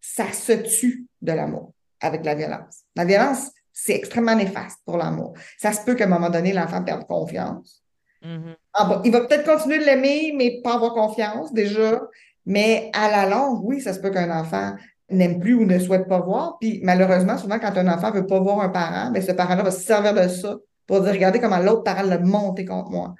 Ça 0.00 0.32
se 0.32 0.52
tue 0.52 1.06
de 1.20 1.32
l'amour 1.32 1.72
avec 2.00 2.24
la 2.24 2.34
violence. 2.34 2.80
La 2.96 3.04
violence, 3.04 3.50
c'est 3.72 3.94
extrêmement 3.94 4.34
néfaste 4.34 4.80
pour 4.84 4.96
l'amour. 4.96 5.34
Ça 5.58 5.72
se 5.72 5.84
peut 5.84 5.94
qu'à 5.94 6.04
un 6.04 6.08
moment 6.08 6.30
donné, 6.30 6.52
l'enfant 6.52 6.82
perde 6.82 7.06
confiance. 7.06 7.82
Mm-hmm. 8.24 9.00
il 9.04 9.12
va 9.12 9.20
peut-être 9.22 9.44
continuer 9.44 9.78
de 9.78 9.84
l'aimer, 9.84 10.32
mais 10.36 10.60
pas 10.62 10.74
avoir 10.74 10.94
confiance 10.94 11.52
déjà. 11.52 12.00
Mais 12.46 12.90
à 12.92 13.10
la 13.10 13.28
longue, 13.28 13.60
oui, 13.64 13.80
ça 13.80 13.92
se 13.92 14.00
peut 14.00 14.10
qu'un 14.10 14.30
enfant 14.30 14.74
n'aime 15.10 15.38
plus 15.38 15.54
ou 15.54 15.64
ne 15.64 15.78
souhaite 15.78 16.08
pas 16.08 16.20
voir. 16.20 16.56
Puis 16.60 16.80
malheureusement, 16.82 17.36
souvent, 17.38 17.58
quand 17.58 17.76
un 17.76 17.88
enfant 17.88 18.10
ne 18.10 18.20
veut 18.20 18.26
pas 18.26 18.40
voir 18.40 18.60
un 18.60 18.68
parent, 18.68 19.10
bien, 19.10 19.22
ce 19.22 19.32
parent-là 19.32 19.62
va 19.62 19.70
se 19.70 19.80
servir 19.82 20.14
de 20.14 20.28
ça 20.28 20.56
pour 20.86 21.00
dire 21.02 21.12
regardez 21.12 21.40
comment 21.40 21.58
l'autre 21.58 21.84
parent 21.84 22.02
l'a 22.02 22.18
monté 22.18 22.64
contre 22.64 22.90
moi. 22.90 23.14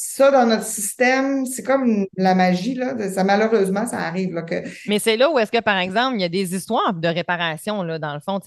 Ça, 0.00 0.30
dans 0.30 0.46
notre 0.46 0.62
système, 0.62 1.44
c'est 1.44 1.64
comme 1.64 2.06
la 2.16 2.36
magie, 2.36 2.74
là. 2.74 2.94
Ça, 3.10 3.24
malheureusement, 3.24 3.84
ça 3.84 3.98
arrive. 3.98 4.32
Là, 4.32 4.42
que... 4.42 4.62
Mais 4.86 5.00
c'est 5.00 5.16
là 5.16 5.28
où 5.28 5.40
est-ce 5.40 5.50
que, 5.50 5.60
par 5.60 5.76
exemple, 5.76 6.18
il 6.18 6.20
y 6.20 6.24
a 6.24 6.28
des 6.28 6.54
histoires 6.54 6.94
de 6.94 7.08
réparation, 7.08 7.82
là, 7.82 7.98
dans 7.98 8.14
le 8.14 8.20
fond. 8.20 8.38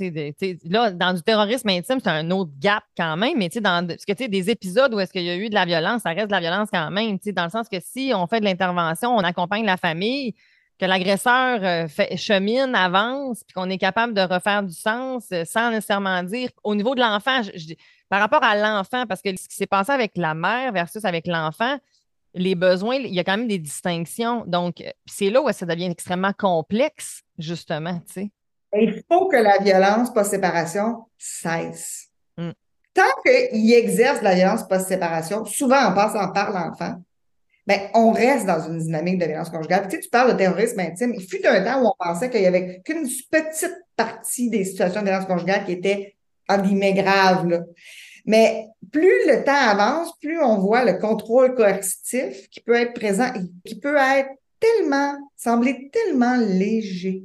là, 0.70 0.92
dans 0.92 1.14
du 1.14 1.22
terrorisme 1.22 1.68
intime, 1.68 2.00
c'est 2.02 2.10
un 2.10 2.32
autre 2.32 2.52
gap 2.58 2.86
quand 2.96 3.18
même, 3.18 3.38
mais 3.38 3.50
dans 3.50 3.86
parce 3.86 4.06
que, 4.06 4.28
des 4.28 4.50
épisodes 4.50 4.94
où 4.94 5.00
est-ce 5.02 5.12
qu'il 5.12 5.24
y 5.24 5.30
a 5.30 5.36
eu 5.36 5.50
de 5.50 5.54
la 5.54 5.66
violence, 5.66 6.04
ça 6.04 6.12
reste 6.12 6.28
de 6.28 6.32
la 6.32 6.40
violence 6.40 6.70
quand 6.72 6.90
même, 6.90 7.18
dans 7.36 7.44
le 7.44 7.50
sens 7.50 7.68
que 7.68 7.82
si 7.82 8.14
on 8.16 8.28
fait 8.28 8.40
de 8.40 8.46
l'intervention, 8.46 9.14
on 9.14 9.20
accompagne 9.20 9.66
la 9.66 9.76
famille, 9.76 10.34
que 10.80 10.86
l'agresseur 10.86 11.60
euh, 11.64 11.88
chemine, 12.16 12.74
avance, 12.76 13.44
puis 13.44 13.54
qu'on 13.54 13.70
est 13.70 13.78
capable 13.78 14.14
de 14.14 14.22
refaire 14.22 14.64
du 14.64 14.74
sens 14.74 15.26
euh, 15.34 15.44
sans 15.44 15.70
nécessairement 15.70 16.24
dire 16.24 16.50
au 16.64 16.76
niveau 16.76 16.96
de 16.96 17.02
l'enfant, 17.02 17.42
je, 17.44 17.76
par 18.12 18.20
rapport 18.20 18.44
à 18.44 18.58
l'enfant, 18.58 19.06
parce 19.08 19.22
que 19.22 19.30
ce 19.38 19.48
qui 19.48 19.56
s'est 19.56 19.66
passé 19.66 19.90
avec 19.90 20.18
la 20.18 20.34
mère 20.34 20.74
versus 20.74 21.06
avec 21.06 21.28
l'enfant, 21.28 21.78
les 22.34 22.56
besoins, 22.56 22.96
il 22.96 23.14
y 23.14 23.22
a 23.22 23.24
quand 23.24 23.38
même 23.38 23.48
des 23.48 23.58
distinctions. 23.58 24.44
Donc, 24.46 24.84
c'est 25.06 25.30
là 25.30 25.42
où 25.42 25.50
ça 25.54 25.66
devient 25.66 25.90
extrêmement 25.90 26.34
complexe, 26.38 27.24
justement, 27.40 28.02
tu 28.08 28.14
sais. 28.14 28.32
Il 28.74 29.02
faut 29.10 29.30
que 29.30 29.38
la 29.38 29.60
violence 29.60 30.14
post-séparation 30.14 31.06
cesse. 31.18 32.10
Mm. 32.38 32.52
Tant 32.94 33.22
qu'il 33.26 33.74
exerce 33.74 34.22
la 34.22 34.36
violence 34.36 34.68
post-séparation, 34.68 35.46
souvent 35.46 35.82
en 35.82 35.94
passant 35.94 36.34
par 36.34 36.52
l'enfant, 36.52 37.02
ben, 37.66 37.80
on 37.94 38.12
reste 38.12 38.46
dans 38.46 38.60
une 38.60 38.80
dynamique 38.80 39.20
de 39.20 39.26
violence 39.26 39.50
conjugale. 39.50 39.88
Tu, 39.88 39.96
sais, 39.96 40.02
tu 40.02 40.10
parles 40.10 40.34
de 40.34 40.38
terrorisme 40.38 40.82
intime. 40.82 41.14
Il 41.16 41.26
fut 41.26 41.48
un 41.48 41.64
temps 41.64 41.82
où 41.82 41.88
on 41.88 41.96
pensait 41.98 42.30
qu'il 42.30 42.42
y 42.42 42.48
avait 42.48 42.82
qu'une 42.84 43.08
petite 43.32 43.86
partie 43.96 44.50
des 44.50 44.66
situations 44.66 45.00
de 45.00 45.06
violence 45.06 45.28
conjugale 45.28 45.64
qui 45.64 45.72
étaient 45.72 46.18
en 46.56 46.62
guillemets 46.62 46.94
grave. 46.94 47.48
Là. 47.48 47.62
Mais 48.26 48.68
plus 48.92 49.28
le 49.28 49.44
temps 49.44 49.54
avance, 49.54 50.18
plus 50.20 50.42
on 50.42 50.58
voit 50.60 50.86
le 50.86 50.94
contrôle 50.94 51.56
coercitif 51.56 52.50
qui 52.50 52.62
peut 52.62 52.76
être 52.76 52.94
présent 52.94 53.32
et 53.36 53.70
qui 53.70 53.80
peut 53.80 53.98
être 53.98 54.30
tellement, 54.60 55.18
sembler 55.36 55.90
tellement 55.92 56.38
léger. 56.38 57.24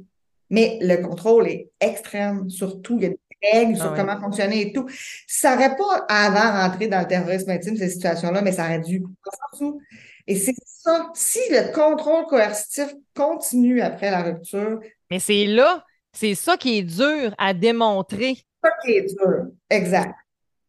Mais 0.49 0.79
le 0.81 0.97
contrôle 0.97 1.47
est 1.47 1.69
extrême, 1.79 2.49
surtout, 2.49 2.97
il 2.97 3.03
y 3.03 3.05
a 3.07 3.09
des 3.09 3.17
règles 3.51 3.75
sur 3.75 3.93
ah 3.93 3.93
comment 3.95 4.19
fonctionner 4.19 4.61
et 4.61 4.73
tout. 4.73 4.87
Ça 5.27 5.55
n'aurait 5.55 5.75
pas 5.75 6.05
avant 6.09 6.63
rentré 6.63 6.87
dans 6.87 7.01
le 7.01 7.07
terrorisme 7.07 7.49
intime, 7.51 7.75
ces 7.75 7.89
situations-là, 7.89 8.41
mais 8.41 8.53
ça 8.53 8.63
aurait 8.63 8.79
dû. 8.79 9.03
Et 10.25 10.35
c'est 10.35 10.55
ça, 10.65 11.11
si 11.13 11.39
le 11.51 11.71
contrôle 11.73 12.25
coercitif 12.25 12.93
continue 13.15 13.81
après 13.81 14.09
la 14.09 14.23
rupture. 14.23 14.79
Mais 15.11 15.19
c'est 15.19 15.45
là, 15.45 15.85
c'est 16.11 16.35
ça 16.35 16.57
qui 16.57 16.79
est 16.79 16.83
dur 16.83 17.33
à 17.37 17.53
démontrer 17.53 18.46
ça 18.63 18.71
qui 18.83 18.91
est 18.91 19.17
dur. 19.17 19.47
Exact. 19.69 20.15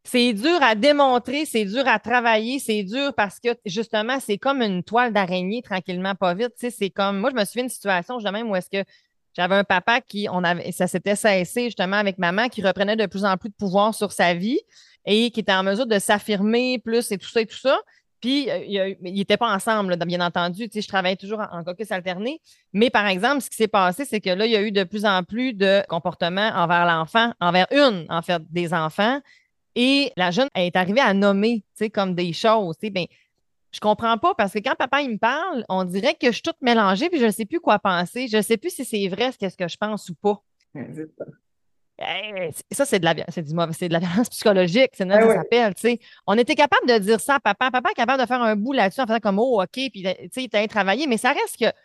C'est 0.04 0.32
dur 0.32 0.62
à 0.62 0.74
démontrer, 0.74 1.44
c'est 1.44 1.66
dur 1.66 1.86
à 1.86 1.98
travailler, 1.98 2.58
c'est 2.58 2.82
dur 2.82 3.12
parce 3.14 3.38
que 3.38 3.50
justement, 3.66 4.18
c'est 4.20 4.38
comme 4.38 4.62
une 4.62 4.82
toile 4.82 5.12
d'araignée 5.12 5.60
tranquillement, 5.60 6.14
pas 6.14 6.32
vite. 6.32 6.52
c'est 6.56 6.90
comme, 6.90 7.18
moi, 7.18 7.30
je 7.30 7.36
me 7.36 7.44
souviens 7.44 7.64
d'une 7.64 7.70
situation 7.70 8.18
justement 8.18 8.40
où 8.40 8.56
est-ce 8.56 8.70
que 8.70 8.88
j'avais 9.36 9.56
un 9.56 9.64
papa 9.64 10.00
qui, 10.00 10.26
on 10.32 10.42
avait, 10.44 10.72
ça 10.72 10.86
s'était 10.86 11.14
cessé 11.14 11.64
justement 11.64 11.96
avec 11.96 12.16
maman, 12.18 12.48
qui 12.48 12.62
reprenait 12.62 12.96
de 12.96 13.06
plus 13.06 13.24
en 13.24 13.36
plus 13.36 13.50
de 13.50 13.54
pouvoir 13.54 13.94
sur 13.94 14.10
sa 14.12 14.32
vie 14.32 14.60
et 15.04 15.30
qui 15.30 15.40
était 15.40 15.52
en 15.52 15.62
mesure 15.62 15.86
de 15.86 15.98
s'affirmer 15.98 16.78
plus 16.78 17.12
et 17.12 17.18
tout 17.18 17.28
ça 17.28 17.42
et 17.42 17.46
tout 17.46 17.58
ça. 17.58 17.78
Puis, 18.20 18.50
euh, 18.50 18.94
ils 19.02 19.14
n'étaient 19.14 19.36
pas 19.36 19.54
ensemble, 19.54 19.96
bien 20.06 20.20
entendu. 20.20 20.68
Tu 20.68 20.74
sais, 20.74 20.82
je 20.82 20.88
travaillais 20.88 21.16
toujours 21.16 21.40
en, 21.40 21.62
caucus 21.62 21.90
alterné. 21.92 22.40
Mais 22.72 22.90
par 22.90 23.06
exemple, 23.06 23.42
ce 23.42 23.50
qui 23.50 23.56
s'est 23.56 23.68
passé, 23.68 24.04
c'est 24.04 24.20
que 24.20 24.30
là, 24.30 24.46
il 24.46 24.52
y 24.52 24.56
a 24.56 24.62
eu 24.62 24.72
de 24.72 24.84
plus 24.84 25.04
en 25.04 25.22
plus 25.22 25.52
de 25.52 25.82
comportements 25.88 26.50
envers 26.54 26.84
l'enfant, 26.86 27.32
envers 27.40 27.66
une, 27.70 28.06
en 28.08 28.22
fait, 28.22 28.42
des 28.50 28.74
enfants. 28.74 29.20
Et 29.74 30.12
la 30.16 30.30
jeune 30.30 30.48
est 30.54 30.74
arrivée 30.74 31.00
à 31.00 31.14
nommer, 31.14 31.60
tu 31.76 31.84
sais, 31.84 31.90
comme 31.90 32.14
des 32.14 32.32
choses. 32.32 32.76
Tu 32.78 32.86
sais, 32.86 32.90
ben, 32.90 33.06
je 33.70 33.80
comprends 33.80 34.18
pas 34.18 34.34
parce 34.34 34.52
que 34.52 34.58
quand 34.58 34.74
papa 34.74 35.02
il 35.02 35.10
me 35.10 35.18
parle, 35.18 35.64
on 35.68 35.84
dirait 35.84 36.14
que 36.14 36.28
je 36.28 36.32
suis 36.32 36.42
toute 36.42 36.60
mélangée 36.62 37.10
puis 37.10 37.20
je 37.20 37.26
ne 37.26 37.30
sais 37.30 37.44
plus 37.44 37.60
quoi 37.60 37.78
penser. 37.78 38.26
Je 38.26 38.38
ne 38.38 38.42
sais 38.42 38.56
plus 38.56 38.70
si 38.70 38.84
c'est 38.84 39.06
vrai 39.08 39.30
ce 39.32 39.56
que 39.56 39.68
je 39.68 39.76
pense 39.76 40.08
ou 40.08 40.14
pas 40.14 40.42
ça, 42.70 42.84
c'est 42.84 43.00
de 43.00 43.04
la 43.04 43.14
c'est 43.28 43.42
du 43.42 43.54
c'est 43.72 43.88
de 43.88 43.92
la 43.92 43.98
violence 43.98 44.28
psychologique, 44.28 44.90
c'est 44.94 45.08
ça 45.08 45.34
s'appelle, 45.34 45.74
tu 45.74 45.80
sais. 45.80 45.98
On 46.26 46.38
était 46.38 46.54
capable 46.54 46.86
de 46.88 46.98
dire 46.98 47.20
ça 47.20 47.36
à 47.36 47.40
papa. 47.40 47.70
Papa 47.70 47.90
est 47.90 47.94
capable 47.94 48.22
de 48.22 48.26
faire 48.26 48.42
un 48.42 48.54
bout 48.54 48.72
là-dessus 48.72 49.00
en 49.00 49.06
faisant 49.06 49.18
comme 49.20 49.38
oh, 49.38 49.60
OK, 49.60 49.68
puis 49.72 49.90
tu 49.90 50.02
sais, 50.02 50.42
il 50.44 50.48
t'a 50.48 50.66
travaillé, 50.68 51.06
mais 51.06 51.16
ça 51.16 51.32
reste 51.32 51.58
que 51.58 51.76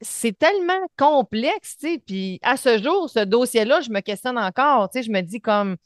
c'est 0.00 0.38
tellement 0.38 0.80
complexe, 0.96 1.76
tu 1.78 1.88
sais. 1.88 2.02
Puis 2.04 2.38
à 2.42 2.56
ce 2.56 2.82
jour, 2.82 3.10
ce 3.10 3.20
dossier-là, 3.20 3.80
je 3.82 3.90
me 3.90 4.00
questionne 4.00 4.38
encore, 4.38 4.88
tu 4.90 5.00
sais, 5.00 5.06
je 5.06 5.10
me 5.10 5.20
dis 5.20 5.40
comme 5.40 5.76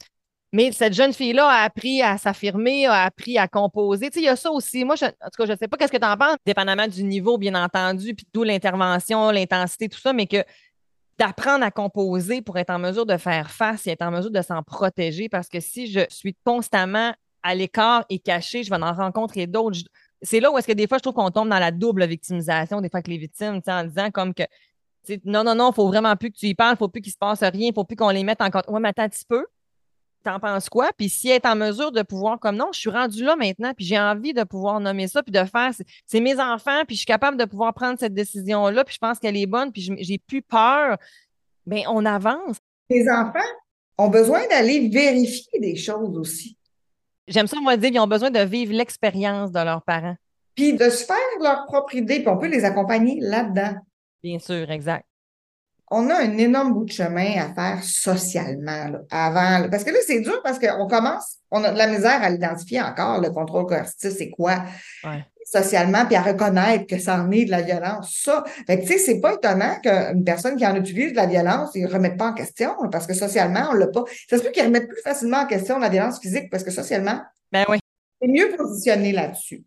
mais 0.52 0.70
cette 0.72 0.92
jeune 0.92 1.14
fille-là 1.14 1.48
a 1.48 1.64
appris 1.64 2.02
à 2.02 2.18
s'affirmer, 2.18 2.86
a 2.86 3.04
appris 3.04 3.38
à 3.38 3.48
composer. 3.48 4.10
Tu 4.10 4.14
sais, 4.14 4.20
il 4.20 4.26
y 4.26 4.28
a 4.28 4.36
ça 4.36 4.50
aussi. 4.52 4.84
Moi, 4.84 4.96
en 5.02 5.06
tout 5.06 5.38
cas, 5.38 5.46
je 5.46 5.52
ne 5.52 5.56
sais 5.56 5.66
pas 5.66 5.78
qu'est-ce 5.78 5.92
que 5.92 5.96
tu 5.96 6.04
en 6.04 6.16
penses, 6.16 6.36
dépendamment 6.44 6.86
du 6.86 7.04
niveau, 7.04 7.38
bien 7.38 7.54
entendu, 7.54 8.14
puis 8.14 8.26
d'où 8.34 8.42
l'intervention, 8.42 9.30
l'intensité, 9.30 9.88
tout 9.88 9.98
ça, 9.98 10.12
mais 10.12 10.26
que 10.26 10.44
d'apprendre 11.22 11.64
à 11.64 11.70
composer 11.70 12.42
pour 12.42 12.58
être 12.58 12.70
en 12.70 12.80
mesure 12.80 13.06
de 13.06 13.16
faire 13.16 13.48
face 13.48 13.86
et 13.86 13.90
être 13.90 14.02
en 14.02 14.10
mesure 14.10 14.32
de 14.32 14.42
s'en 14.42 14.60
protéger 14.64 15.28
parce 15.28 15.48
que 15.48 15.60
si 15.60 15.86
je 15.86 16.00
suis 16.08 16.36
constamment 16.44 17.14
à 17.44 17.54
l'écart 17.54 18.04
et 18.08 18.18
caché, 18.18 18.64
je 18.64 18.70
vais 18.70 18.82
en 18.82 18.92
rencontrer 18.92 19.46
d'autres. 19.46 19.78
C'est 20.20 20.40
là 20.40 20.50
où 20.50 20.58
est-ce 20.58 20.66
que 20.66 20.72
des 20.72 20.88
fois, 20.88 20.98
je 20.98 21.02
trouve 21.02 21.14
qu'on 21.14 21.30
tombe 21.30 21.48
dans 21.48 21.60
la 21.60 21.70
double 21.70 22.06
victimisation, 22.06 22.80
des 22.80 22.88
fois 22.88 22.98
avec 22.98 23.08
les 23.08 23.18
victimes, 23.18 23.60
en 23.64 23.84
disant 23.84 24.10
comme 24.10 24.34
que 24.34 24.42
non, 25.24 25.44
non, 25.44 25.54
non, 25.54 25.70
il 25.70 25.74
faut 25.74 25.86
vraiment 25.86 26.16
plus 26.16 26.32
que 26.32 26.36
tu 26.36 26.46
y 26.46 26.54
parles, 26.54 26.74
il 26.74 26.78
faut 26.78 26.88
plus 26.88 27.00
qu'il 27.00 27.12
se 27.12 27.18
passe 27.18 27.40
rien, 27.40 27.68
il 27.68 27.74
faut 27.74 27.84
plus 27.84 27.96
qu'on 27.96 28.10
les 28.10 28.24
mette 28.24 28.40
en 28.40 28.50
compte. 28.50 28.68
Ouais, 28.68 28.80
mais 28.80 28.88
attends 28.88 29.02
un 29.02 29.08
petit 29.08 29.24
peu. 29.24 29.46
T'en 30.22 30.38
penses 30.38 30.68
quoi? 30.68 30.90
Puis 30.96 31.08
si 31.08 31.28
elle 31.28 31.36
est 31.36 31.46
en 31.46 31.56
mesure 31.56 31.90
de 31.90 32.02
pouvoir, 32.02 32.38
comme 32.38 32.56
non, 32.56 32.68
je 32.72 32.78
suis 32.78 32.90
rendu 32.90 33.24
là 33.24 33.34
maintenant, 33.34 33.72
puis 33.74 33.84
j'ai 33.84 33.98
envie 33.98 34.32
de 34.32 34.44
pouvoir 34.44 34.78
nommer 34.78 35.08
ça, 35.08 35.22
puis 35.22 35.32
de 35.32 35.44
faire, 35.44 35.70
c'est 36.06 36.20
mes 36.20 36.38
enfants, 36.38 36.84
puis 36.86 36.94
je 36.94 37.00
suis 37.00 37.06
capable 37.06 37.36
de 37.36 37.44
pouvoir 37.44 37.74
prendre 37.74 37.98
cette 37.98 38.14
décision-là, 38.14 38.84
puis 38.84 38.94
je 38.94 38.98
pense 38.98 39.18
qu'elle 39.18 39.36
est 39.36 39.46
bonne, 39.46 39.72
puis 39.72 39.90
j'ai 39.98 40.18
plus 40.18 40.42
peur. 40.42 40.96
Bien, 41.66 41.84
on 41.88 42.04
avance. 42.04 42.56
Les 42.88 43.08
enfants 43.08 43.40
ont 43.98 44.08
besoin 44.08 44.46
d'aller 44.48 44.88
vérifier 44.88 45.58
des 45.58 45.76
choses 45.76 46.16
aussi. 46.16 46.56
J'aime 47.26 47.46
ça, 47.46 47.58
moi, 47.60 47.76
dire 47.76 47.90
qu'ils 47.90 48.00
ont 48.00 48.06
besoin 48.06 48.30
de 48.30 48.40
vivre 48.40 48.72
l'expérience 48.72 49.50
de 49.50 49.60
leurs 49.60 49.82
parents. 49.82 50.16
Puis 50.54 50.74
de 50.74 50.90
se 50.90 51.04
faire 51.04 51.16
leur 51.40 51.66
propre 51.66 51.94
idée, 51.94 52.20
puis 52.20 52.28
on 52.28 52.38
peut 52.38 52.48
les 52.48 52.64
accompagner 52.64 53.18
là-dedans. 53.20 53.74
Bien 54.22 54.38
sûr, 54.38 54.70
exact 54.70 55.06
on 55.92 56.08
a 56.08 56.14
un 56.14 56.38
énorme 56.38 56.72
bout 56.72 56.86
de 56.86 56.92
chemin 56.92 57.34
à 57.38 57.52
faire 57.54 57.84
socialement 57.84 58.86
avant. 59.10 59.68
parce 59.70 59.84
que 59.84 59.90
là, 59.90 59.98
c'est 60.04 60.20
dur 60.20 60.40
parce 60.42 60.58
qu'on 60.58 60.86
commence, 60.88 61.36
on 61.50 61.62
a 61.62 61.70
de 61.70 61.76
la 61.76 61.86
misère 61.86 62.22
à 62.22 62.30
l'identifier 62.30 62.80
encore, 62.80 63.20
le 63.20 63.30
contrôle 63.30 63.66
coercitif, 63.66 64.10
c'est 64.16 64.30
quoi? 64.30 64.64
Socialement, 65.44 66.06
puis 66.06 66.16
à 66.16 66.22
reconnaître 66.22 66.86
que 66.86 66.98
ça 66.98 67.20
en 67.20 67.30
est 67.30 67.44
de 67.44 67.50
la 67.50 67.60
violence. 67.60 68.22
Ça, 68.24 68.42
fait 68.66 68.80
tu 68.80 68.86
sais, 68.86 68.98
c'est 68.98 69.20
pas 69.20 69.34
étonnant 69.34 69.76
qu'une 69.82 70.24
personne 70.24 70.56
qui 70.56 70.66
en 70.66 70.74
utilise 70.76 71.12
de 71.12 71.16
la 71.16 71.26
violence, 71.26 71.72
ils 71.74 71.84
ne 71.84 71.92
remettent 71.92 72.16
pas 72.16 72.28
en 72.28 72.34
question, 72.34 72.70
parce 72.90 73.06
que 73.06 73.12
socialement, 73.12 73.68
on 73.70 73.74
l'a 73.74 73.88
pas. 73.88 74.04
Ça 74.30 74.38
se 74.38 74.42
peut 74.42 74.50
qu'ils 74.50 74.64
remettent 74.64 74.88
plus 74.88 75.02
facilement 75.02 75.38
en 75.38 75.46
question 75.46 75.78
la 75.78 75.90
violence 75.90 76.20
physique, 76.20 76.48
parce 76.50 76.64
que 76.64 76.70
socialement, 76.70 77.20
ben 77.52 77.64
oui 77.68 77.81
c'est 78.22 78.28
mieux 78.28 78.54
positionné 78.56 79.12
là-dessus. 79.12 79.64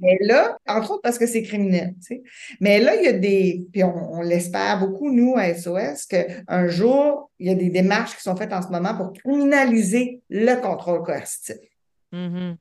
Mais 0.00 0.18
là, 0.20 0.58
entre 0.68 0.92
autres 0.92 1.02
parce 1.02 1.18
que 1.18 1.26
c'est 1.26 1.42
criminel, 1.42 1.94
tu 2.00 2.16
sais. 2.16 2.22
Mais 2.60 2.78
là, 2.78 2.94
il 2.96 3.04
y 3.04 3.08
a 3.08 3.12
des, 3.12 3.64
puis 3.72 3.82
on, 3.84 4.20
l'espère 4.20 4.78
beaucoup, 4.80 5.10
nous, 5.10 5.34
à 5.36 5.52
SOS, 5.54 6.06
qu'un 6.06 6.68
jour, 6.68 7.30
il 7.38 7.48
y 7.48 7.50
a 7.50 7.54
des 7.54 7.70
démarches 7.70 8.16
qui 8.16 8.22
sont 8.22 8.36
faites 8.36 8.52
en 8.52 8.62
ce 8.62 8.68
moment 8.68 8.94
pour 8.96 9.12
criminaliser 9.12 10.20
le 10.28 10.54
contrôle 10.56 11.02
coercitif. 11.02 11.56
Mm-hmm. 12.12 12.56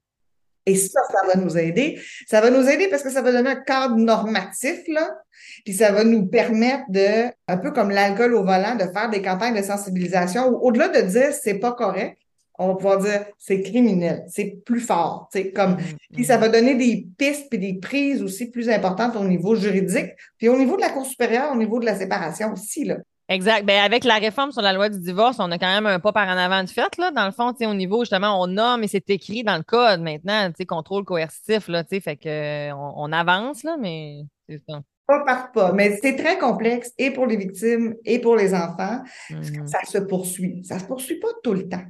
Et 0.67 0.75
ça, 0.75 0.99
ça 1.11 1.27
va 1.27 1.39
nous 1.39 1.57
aider. 1.57 1.99
Ça 2.27 2.41
va 2.41 2.49
nous 2.49 2.67
aider 2.67 2.87
parce 2.87 3.03
que 3.03 3.11
ça 3.11 3.21
va 3.21 3.31
donner 3.31 3.51
un 3.51 3.55
cadre 3.55 3.95
normatif, 3.97 4.79
là. 4.87 5.15
Puis 5.63 5.75
ça 5.75 5.91
va 5.91 6.03
nous 6.03 6.25
permettre 6.25 6.85
de, 6.89 7.31
un 7.47 7.57
peu 7.57 7.71
comme 7.71 7.91
l'alcool 7.91 8.33
au 8.33 8.43
volant, 8.43 8.75
de 8.75 8.91
faire 8.91 9.09
des 9.09 9.21
campagnes 9.21 9.55
de 9.55 9.63
sensibilisation 9.63 10.47
où, 10.47 10.57
au-delà 10.67 10.89
de 10.89 11.01
dire 11.01 11.33
c'est 11.33 11.59
pas 11.59 11.73
correct, 11.73 12.17
on 12.57 12.67
va 12.69 12.75
pouvoir 12.75 12.97
dire 12.99 13.25
c'est 13.37 13.61
criminel, 13.61 14.23
c'est 14.27 14.61
plus 14.65 14.79
fort, 14.79 15.29
tu 15.31 15.51
comme 15.51 15.75
mm-hmm. 15.75 16.13
puis 16.13 16.25
ça 16.25 16.37
va 16.37 16.49
donner 16.49 16.75
des 16.75 17.07
pistes 17.17 17.49
puis 17.49 17.59
des 17.59 17.75
prises 17.75 18.21
aussi 18.21 18.49
plus 18.49 18.69
importantes 18.69 19.15
au 19.15 19.23
niveau 19.23 19.55
juridique, 19.55 20.11
puis 20.37 20.49
au 20.49 20.57
niveau 20.57 20.75
de 20.75 20.81
la 20.81 20.89
Cour 20.89 21.05
supérieure, 21.05 21.51
au 21.51 21.57
niveau 21.57 21.79
de 21.79 21.85
la 21.85 21.95
séparation 21.95 22.53
aussi 22.53 22.85
là. 22.85 22.97
Exact. 23.27 23.65
Ben, 23.65 23.83
avec 23.83 24.03
la 24.03 24.15
réforme 24.15 24.51
sur 24.51 24.61
la 24.61 24.71
loi 24.71 24.89
du 24.89 24.99
divorce, 24.99 25.37
on 25.39 25.51
a 25.51 25.57
quand 25.57 25.73
même 25.73 25.87
un 25.87 25.99
pas 25.99 26.13
par 26.13 26.27
en 26.27 26.37
avant 26.37 26.63
de 26.63 26.69
fait, 26.69 26.95
là. 26.97 27.09
Dans 27.09 27.25
le 27.25 27.31
fond, 27.31 27.53
au 27.59 27.73
niveau, 27.73 28.01
justement, 28.01 28.39
on 28.39 28.57
a, 28.57 28.77
mais 28.77 28.87
c'est 28.87 29.09
écrit 29.09 29.43
dans 29.43 29.57
le 29.57 29.63
code 29.63 30.01
maintenant, 30.01 30.51
contrôle 30.67 31.05
coercitif, 31.05 31.67
là, 31.67 31.83
fait 31.83 32.17
que, 32.17 32.71
on, 32.71 33.11
avance, 33.11 33.63
là, 33.63 33.77
mais 33.79 34.21
c'est 34.47 34.61
ça. 34.69 34.81
Pas 35.07 35.23
par 35.23 35.51
pas, 35.51 35.71
mais 35.71 35.97
c'est 36.01 36.15
très 36.15 36.37
complexe 36.37 36.91
et 36.97 37.11
pour 37.11 37.27
les 37.27 37.37
victimes 37.37 37.95
et 38.05 38.19
pour 38.19 38.35
les 38.35 38.53
enfants. 38.53 39.01
Mm-hmm. 39.29 39.67
Ça 39.67 39.79
se 39.85 39.99
poursuit. 39.99 40.63
Ça 40.63 40.79
se 40.79 40.85
poursuit 40.85 41.19
pas 41.19 41.29
tout 41.43 41.53
le 41.53 41.67
temps 41.67 41.85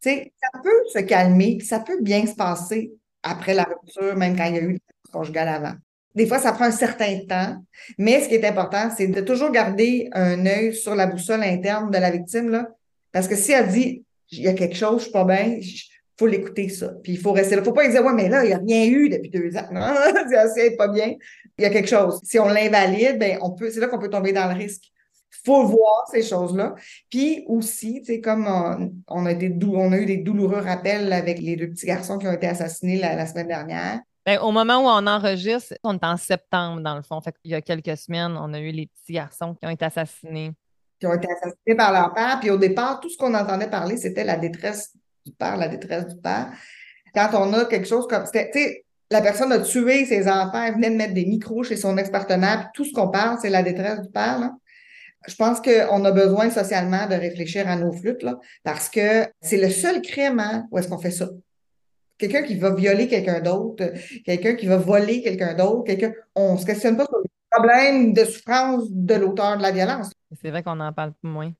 ça 0.00 0.60
peut 0.62 0.82
se 0.92 0.98
calmer, 1.00 1.58
ça 1.60 1.80
peut 1.80 2.00
bien 2.00 2.26
se 2.26 2.34
passer 2.34 2.92
après 3.22 3.54
la 3.54 3.64
rupture, 3.64 4.16
même 4.16 4.36
quand 4.36 4.44
il 4.44 4.54
y 4.54 4.58
a 4.58 4.62
eu 4.62 4.72
le 4.72 5.10
conjugal 5.12 5.48
avant. 5.48 5.74
Des 6.14 6.26
fois, 6.26 6.38
ça 6.38 6.52
prend 6.52 6.64
un 6.64 6.70
certain 6.70 7.20
temps, 7.28 7.62
mais 7.96 8.20
ce 8.20 8.28
qui 8.28 8.34
est 8.34 8.44
important, 8.44 8.90
c'est 8.96 9.06
de 9.06 9.20
toujours 9.20 9.52
garder 9.52 10.08
un 10.12 10.46
œil 10.46 10.74
sur 10.74 10.94
la 10.94 11.06
boussole 11.06 11.42
interne 11.42 11.90
de 11.90 11.98
la 11.98 12.10
victime, 12.10 12.66
parce 13.12 13.28
que 13.28 13.36
si 13.36 13.52
elle 13.52 13.68
dit 13.68 14.04
il 14.30 14.42
y 14.42 14.48
a 14.48 14.54
quelque 14.54 14.76
chose, 14.76 14.98
je 14.98 15.02
suis 15.04 15.12
pas 15.12 15.24
bien, 15.24 15.58
il 15.60 15.80
faut 16.18 16.26
l'écouter 16.26 16.68
ça. 16.68 16.92
Puis 17.02 17.12
il 17.12 17.18
faut 17.18 17.32
rester 17.32 17.54
là. 17.54 17.60
Ne 17.60 17.64
faut 17.64 17.72
pas 17.72 17.88
dire 17.88 18.04
Ouais, 18.04 18.12
mais 18.12 18.28
là, 18.28 18.44
il 18.44 18.48
n'y 18.48 18.54
a 18.54 18.58
rien 18.58 18.84
eu 18.86 19.08
depuis 19.08 19.30
deux 19.30 19.56
ans. 19.56 19.68
Non, 19.72 19.80
c'est 20.54 20.76
pas 20.76 20.88
bien. 20.88 21.14
Il 21.56 21.62
y 21.62 21.64
a 21.64 21.70
quelque 21.70 21.88
chose. 21.88 22.20
Si 22.24 22.38
on 22.38 22.48
l'invalide, 22.48 23.18
ben, 23.18 23.38
c'est 23.70 23.80
là 23.80 23.86
qu'on 23.86 23.98
peut 23.98 24.10
tomber 24.10 24.32
dans 24.32 24.48
le 24.48 24.54
risque 24.54 24.84
faut 25.44 25.64
voir 25.64 26.06
ces 26.10 26.22
choses-là. 26.22 26.74
Puis 27.10 27.44
aussi, 27.46 28.00
tu 28.00 28.14
sais, 28.14 28.20
comme 28.20 28.46
on, 29.08 29.26
a 29.26 29.34
des 29.34 29.56
on 29.62 29.92
a 29.92 29.98
eu 29.98 30.06
des 30.06 30.18
douloureux 30.18 30.60
rappels 30.60 31.12
avec 31.12 31.40
les 31.40 31.56
deux 31.56 31.68
petits 31.68 31.86
garçons 31.86 32.18
qui 32.18 32.26
ont 32.26 32.32
été 32.32 32.46
assassinés 32.46 32.98
la, 32.98 33.26
semaine 33.26 33.48
dernière. 33.48 34.00
Bien, 34.26 34.40
au 34.40 34.50
moment 34.50 34.78
où 34.78 34.86
on 34.86 35.06
enregistre, 35.06 35.74
on 35.82 35.94
est 35.94 36.04
en 36.04 36.16
septembre, 36.16 36.82
dans 36.82 36.96
le 36.96 37.02
fond. 37.02 37.20
Fait 37.20 37.34
Il 37.44 37.52
y 37.52 37.54
a 37.54 37.62
quelques 37.62 37.96
semaines, 37.96 38.36
on 38.38 38.52
a 38.52 38.60
eu 38.60 38.70
les 38.70 38.86
petits 38.86 39.14
garçons 39.14 39.54
qui 39.54 39.66
ont 39.66 39.70
été 39.70 39.84
assassinés. 39.84 40.52
Qui 41.00 41.06
ont 41.06 41.14
été 41.14 41.28
assassinés 41.30 41.76
par 41.76 41.92
leur 41.92 42.12
père. 42.12 42.38
Puis 42.40 42.50
au 42.50 42.58
départ, 42.58 43.00
tout 43.00 43.08
ce 43.08 43.16
qu'on 43.16 43.34
entendait 43.34 43.70
parler, 43.70 43.96
c'était 43.96 44.24
la 44.24 44.36
détresse 44.36 44.96
du 45.24 45.32
père, 45.32 45.56
la 45.56 45.68
détresse 45.68 46.06
du 46.06 46.20
père. 46.20 46.48
Quand 47.14 47.30
on 47.34 47.52
a 47.54 47.64
quelque 47.64 47.88
chose 47.88 48.06
comme. 48.06 48.24
Tu 48.24 48.38
sais, 48.38 48.84
la 49.10 49.22
personne 49.22 49.50
a 49.52 49.60
tué 49.60 50.04
ses 50.04 50.28
enfants, 50.28 50.62
elle 50.62 50.74
venait 50.74 50.90
de 50.90 50.96
mettre 50.96 51.14
des 51.14 51.24
micros 51.24 51.62
chez 51.62 51.76
son 51.76 51.96
ex-partenaire, 51.96 52.58
puis 52.58 52.68
tout 52.74 52.84
ce 52.84 52.92
qu'on 52.92 53.08
parle, 53.08 53.38
c'est 53.40 53.48
la 53.48 53.62
détresse 53.62 54.02
du 54.02 54.10
père. 54.10 54.38
Là 54.38 54.52
je 55.26 55.34
pense 55.34 55.60
qu'on 55.60 56.04
a 56.04 56.10
besoin 56.12 56.50
socialement 56.50 57.06
de 57.06 57.14
réfléchir 57.14 57.68
à 57.68 57.76
nos 57.76 57.92
flûtes, 57.92 58.22
là, 58.22 58.38
parce 58.62 58.88
que 58.88 59.26
c'est 59.40 59.56
le 59.56 59.70
seul 59.70 60.00
crime 60.00 60.38
hein, 60.38 60.66
où 60.70 60.78
est-ce 60.78 60.88
qu'on 60.88 60.98
fait 60.98 61.10
ça. 61.10 61.28
Quelqu'un 62.16 62.42
qui 62.42 62.56
va 62.56 62.74
violer 62.74 63.08
quelqu'un 63.08 63.40
d'autre, 63.40 63.92
quelqu'un 64.24 64.54
qui 64.54 64.66
va 64.66 64.76
voler 64.76 65.22
quelqu'un 65.22 65.54
d'autre, 65.54 65.84
quelqu'un, 65.84 66.12
on 66.34 66.54
ne 66.54 66.58
se 66.58 66.66
questionne 66.66 66.96
pas 66.96 67.04
sur 67.04 67.18
le 67.18 67.28
problème 67.50 68.12
de 68.12 68.24
souffrance 68.24 68.84
de 68.90 69.14
l'auteur 69.14 69.56
de 69.56 69.62
la 69.62 69.70
violence. 69.70 70.10
C'est 70.40 70.50
vrai 70.50 70.62
qu'on 70.62 70.80
en 70.80 70.92
parle 70.92 71.12
moins. 71.22 71.52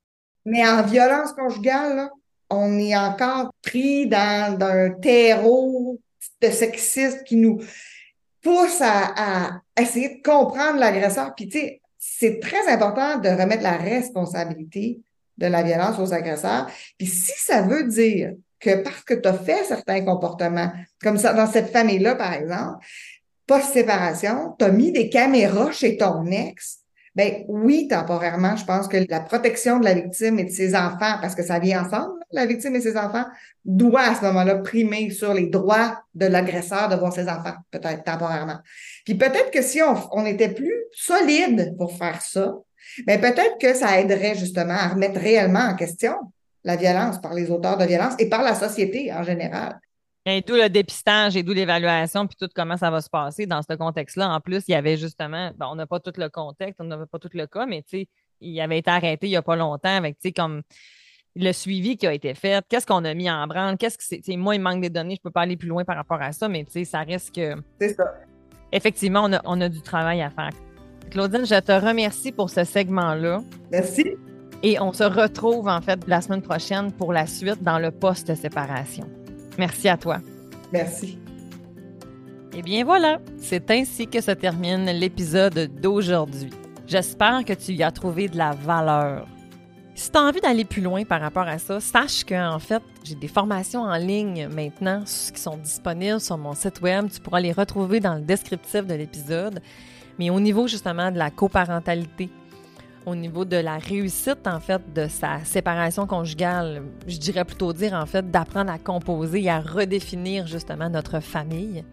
Mais 0.44 0.66
en 0.66 0.82
violence 0.82 1.32
conjugale, 1.32 2.08
on 2.50 2.78
est 2.78 2.96
encore 2.96 3.52
pris 3.62 4.06
dans, 4.06 4.58
un 4.60 4.90
terreau 4.90 6.00
de 6.40 6.48
sexisme 6.48 7.22
qui 7.24 7.36
nous 7.36 7.60
pousse 8.42 8.80
à, 8.80 9.60
à 9.76 9.80
essayer 9.80 10.16
de 10.16 10.22
comprendre 10.22 10.78
l'agresseur. 10.78 11.34
Puis, 11.36 11.48
tu 11.48 11.58
sais, 11.58 11.80
c'est 11.98 12.40
très 12.40 12.68
important 12.68 13.18
de 13.18 13.28
remettre 13.28 13.62
la 13.62 13.76
responsabilité 13.76 15.00
de 15.36 15.46
la 15.46 15.62
violence 15.62 15.98
aux 15.98 16.12
agresseurs. 16.12 16.68
Puis 16.96 17.06
si 17.06 17.32
ça 17.36 17.62
veut 17.62 17.84
dire 17.84 18.32
que 18.60 18.82
parce 18.82 19.02
que 19.02 19.14
tu 19.14 19.28
as 19.28 19.34
fait 19.34 19.64
certains 19.64 20.04
comportements, 20.04 20.72
comme 21.02 21.18
ça 21.18 21.32
dans 21.32 21.46
cette 21.46 21.70
famille-là, 21.70 22.16
par 22.16 22.32
exemple, 22.32 22.84
post-séparation, 23.46 24.54
tu 24.58 24.64
as 24.64 24.70
mis 24.70 24.92
des 24.92 25.08
caméras 25.08 25.70
chez 25.72 25.96
ton 25.96 26.26
ex, 26.26 26.80
ben 27.14 27.44
oui, 27.48 27.88
temporairement, 27.88 28.56
je 28.56 28.64
pense 28.64 28.86
que 28.88 28.98
la 29.08 29.20
protection 29.20 29.78
de 29.78 29.84
la 29.84 29.94
victime 29.94 30.38
et 30.38 30.44
de 30.44 30.50
ses 30.50 30.76
enfants, 30.76 31.18
parce 31.20 31.34
que 31.34 31.42
ça 31.42 31.58
vient 31.58 31.84
ensemble, 31.84 32.17
la 32.30 32.46
victime 32.46 32.76
et 32.76 32.80
ses 32.80 32.96
enfants, 32.96 33.24
doit 33.64 34.02
à 34.02 34.14
ce 34.14 34.22
moment-là 34.22 34.56
primer 34.56 35.10
sur 35.10 35.34
les 35.34 35.46
droits 35.46 36.02
de 36.14 36.26
l'agresseur 36.26 36.88
de 36.88 36.96
voir 36.96 37.12
ses 37.12 37.28
enfants, 37.28 37.54
peut-être 37.70 38.04
temporairement. 38.04 38.58
Puis 39.04 39.14
peut-être 39.14 39.50
que 39.50 39.62
si 39.62 39.80
on, 39.82 40.26
était 40.26 40.52
plus 40.52 40.74
solide 40.92 41.74
pour 41.76 41.96
faire 41.96 42.20
ça, 42.20 42.54
ben 43.06 43.20
peut-être 43.20 43.58
que 43.58 43.74
ça 43.74 44.00
aiderait 44.00 44.34
justement 44.34 44.74
à 44.74 44.88
remettre 44.88 45.20
réellement 45.20 45.60
en 45.60 45.76
question 45.76 46.14
la 46.64 46.76
violence 46.76 47.20
par 47.20 47.34
les 47.34 47.50
auteurs 47.50 47.78
de 47.78 47.84
violence 47.84 48.14
et 48.18 48.28
par 48.28 48.42
la 48.42 48.54
société 48.54 49.12
en 49.12 49.22
général. 49.22 49.78
Et 50.26 50.42
tout 50.42 50.56
le 50.56 50.68
dépistage 50.68 51.36
et 51.36 51.42
d'où 51.42 51.54
l'évaluation, 51.54 52.26
puis 52.26 52.36
tout 52.38 52.48
comment 52.54 52.76
ça 52.76 52.90
va 52.90 53.00
se 53.00 53.08
passer 53.08 53.46
dans 53.46 53.62
ce 53.62 53.74
contexte-là. 53.74 54.28
En 54.28 54.40
plus, 54.40 54.62
il 54.68 54.72
y 54.72 54.74
avait 54.74 54.98
justement, 54.98 55.50
on 55.60 55.74
n'a 55.74 55.86
pas 55.86 56.00
tout 56.00 56.12
le 56.16 56.28
contexte, 56.28 56.80
on 56.80 56.84
n'avait 56.84 57.06
pas 57.06 57.18
tout 57.18 57.30
le 57.32 57.46
cas, 57.46 57.64
mais 57.64 57.82
il 58.40 58.60
avait 58.60 58.78
été 58.78 58.90
arrêté 58.90 59.26
il 59.26 59.30
n'y 59.30 59.36
a 59.36 59.42
pas 59.42 59.56
longtemps 59.56 59.96
avec, 59.96 60.16
tu 60.16 60.28
sais, 60.28 60.32
comme 60.32 60.62
le 61.38 61.52
suivi 61.52 61.96
qui 61.96 62.06
a 62.06 62.12
été 62.12 62.34
fait, 62.34 62.64
qu'est-ce 62.68 62.86
qu'on 62.86 63.04
a 63.04 63.14
mis 63.14 63.30
en 63.30 63.46
branle, 63.46 63.76
qu'est-ce 63.76 63.96
que 63.96 64.04
c'est. 64.04 64.36
Moi, 64.36 64.56
il 64.56 64.60
manque 64.60 64.80
des 64.80 64.90
données, 64.90 65.14
je 65.14 65.20
ne 65.20 65.22
peux 65.22 65.30
pas 65.30 65.42
aller 65.42 65.56
plus 65.56 65.68
loin 65.68 65.84
par 65.84 65.96
rapport 65.96 66.20
à 66.20 66.32
ça, 66.32 66.48
mais 66.48 66.64
tu 66.64 66.72
sais, 66.72 66.84
ça 66.84 67.00
reste 67.00 67.34
que. 67.34 67.54
C'est 67.80 67.94
ça. 67.94 68.14
Effectivement, 68.72 69.22
on 69.24 69.32
a, 69.32 69.40
on 69.44 69.60
a 69.60 69.68
du 69.68 69.80
travail 69.80 70.20
à 70.20 70.30
faire. 70.30 70.50
Claudine, 71.10 71.46
je 71.46 71.58
te 71.60 71.72
remercie 71.72 72.32
pour 72.32 72.50
ce 72.50 72.64
segment-là. 72.64 73.42
Merci. 73.70 74.16
Et 74.62 74.80
on 74.80 74.92
se 74.92 75.04
retrouve 75.04 75.68
en 75.68 75.80
fait 75.80 76.00
la 76.06 76.20
semaine 76.20 76.42
prochaine 76.42 76.92
pour 76.92 77.12
la 77.12 77.26
suite 77.26 77.62
dans 77.62 77.78
le 77.78 77.90
post-séparation. 77.90 79.08
Merci 79.56 79.88
à 79.88 79.96
toi. 79.96 80.18
Merci. 80.72 81.18
Et 82.54 82.62
bien 82.62 82.84
voilà, 82.84 83.20
c'est 83.38 83.70
ainsi 83.70 84.06
que 84.08 84.20
se 84.20 84.32
termine 84.32 84.86
l'épisode 84.86 85.70
d'aujourd'hui. 85.80 86.50
J'espère 86.86 87.44
que 87.44 87.52
tu 87.52 87.72
y 87.72 87.82
as 87.82 87.92
trouvé 87.92 88.28
de 88.28 88.36
la 88.36 88.52
valeur. 88.52 89.26
Si 89.98 90.12
tu 90.12 90.16
as 90.16 90.22
envie 90.22 90.40
d'aller 90.40 90.64
plus 90.64 90.80
loin 90.80 91.02
par 91.02 91.20
rapport 91.20 91.48
à 91.48 91.58
ça, 91.58 91.80
sache 91.80 92.22
que 92.22 92.54
en 92.54 92.60
fait, 92.60 92.80
j'ai 93.02 93.16
des 93.16 93.26
formations 93.26 93.82
en 93.82 93.96
ligne 93.96 94.46
maintenant 94.46 95.02
qui 95.02 95.40
sont 95.40 95.56
disponibles 95.56 96.20
sur 96.20 96.38
mon 96.38 96.54
site 96.54 96.80
web. 96.80 97.08
Tu 97.12 97.20
pourras 97.20 97.40
les 97.40 97.50
retrouver 97.50 97.98
dans 97.98 98.14
le 98.14 98.20
descriptif 98.20 98.86
de 98.86 98.94
l'épisode. 98.94 99.60
Mais 100.20 100.30
au 100.30 100.38
niveau 100.38 100.68
justement 100.68 101.10
de 101.10 101.18
la 101.18 101.32
coparentalité, 101.32 102.30
au 103.06 103.16
niveau 103.16 103.44
de 103.44 103.56
la 103.56 103.78
réussite, 103.78 104.46
en 104.46 104.60
fait, 104.60 104.80
de 104.94 105.08
sa 105.08 105.44
séparation 105.44 106.06
conjugale, 106.06 106.84
je 107.08 107.18
dirais 107.18 107.44
plutôt 107.44 107.72
dire, 107.72 107.94
en 107.94 108.06
fait, 108.06 108.30
d'apprendre 108.30 108.70
à 108.70 108.78
composer 108.78 109.42
et 109.42 109.50
à 109.50 109.58
redéfinir 109.58 110.46
justement 110.46 110.88
notre 110.88 111.18
famille. 111.18 111.84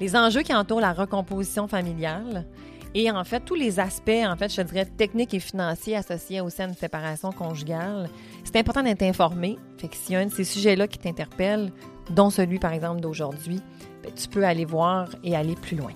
Les 0.00 0.16
enjeux 0.16 0.40
qui 0.40 0.54
entourent 0.54 0.80
la 0.80 0.94
recomposition 0.94 1.68
familiale 1.68 2.46
et 2.94 3.10
en 3.10 3.22
fait, 3.24 3.40
tous 3.40 3.54
les 3.54 3.80
aspects, 3.80 4.10
en 4.10 4.36
fait, 4.36 4.52
je 4.52 4.62
dirais, 4.62 4.86
techniques 4.86 5.34
et 5.34 5.40
financiers 5.40 5.96
associés 5.96 6.40
au 6.40 6.50
sein 6.50 6.68
de 6.68 6.74
séparation 6.74 7.32
conjugale. 7.32 8.08
C'est 8.44 8.56
important 8.56 8.82
d'être 8.82 9.02
informé. 9.02 9.58
Fait 9.76 9.88
que 9.88 9.96
s'il 9.96 10.12
y 10.12 10.16
a 10.16 10.20
un 10.20 10.26
de 10.26 10.32
ces 10.32 10.44
sujets-là 10.44 10.88
qui 10.88 10.98
t'interpelle, 10.98 11.70
dont 12.10 12.30
celui, 12.30 12.58
par 12.58 12.72
exemple, 12.72 13.00
d'aujourd'hui, 13.00 13.60
ben, 14.02 14.12
tu 14.14 14.28
peux 14.28 14.44
aller 14.44 14.64
voir 14.64 15.08
et 15.22 15.36
aller 15.36 15.54
plus 15.54 15.76
loin. 15.76 15.92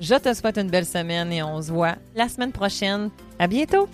Je 0.00 0.14
te 0.14 0.32
souhaite 0.32 0.56
une 0.56 0.70
belle 0.70 0.86
semaine 0.86 1.30
et 1.32 1.42
on 1.42 1.60
se 1.60 1.70
voit 1.70 1.96
la 2.14 2.28
semaine 2.28 2.52
prochaine. 2.52 3.10
À 3.38 3.46
bientôt! 3.46 3.86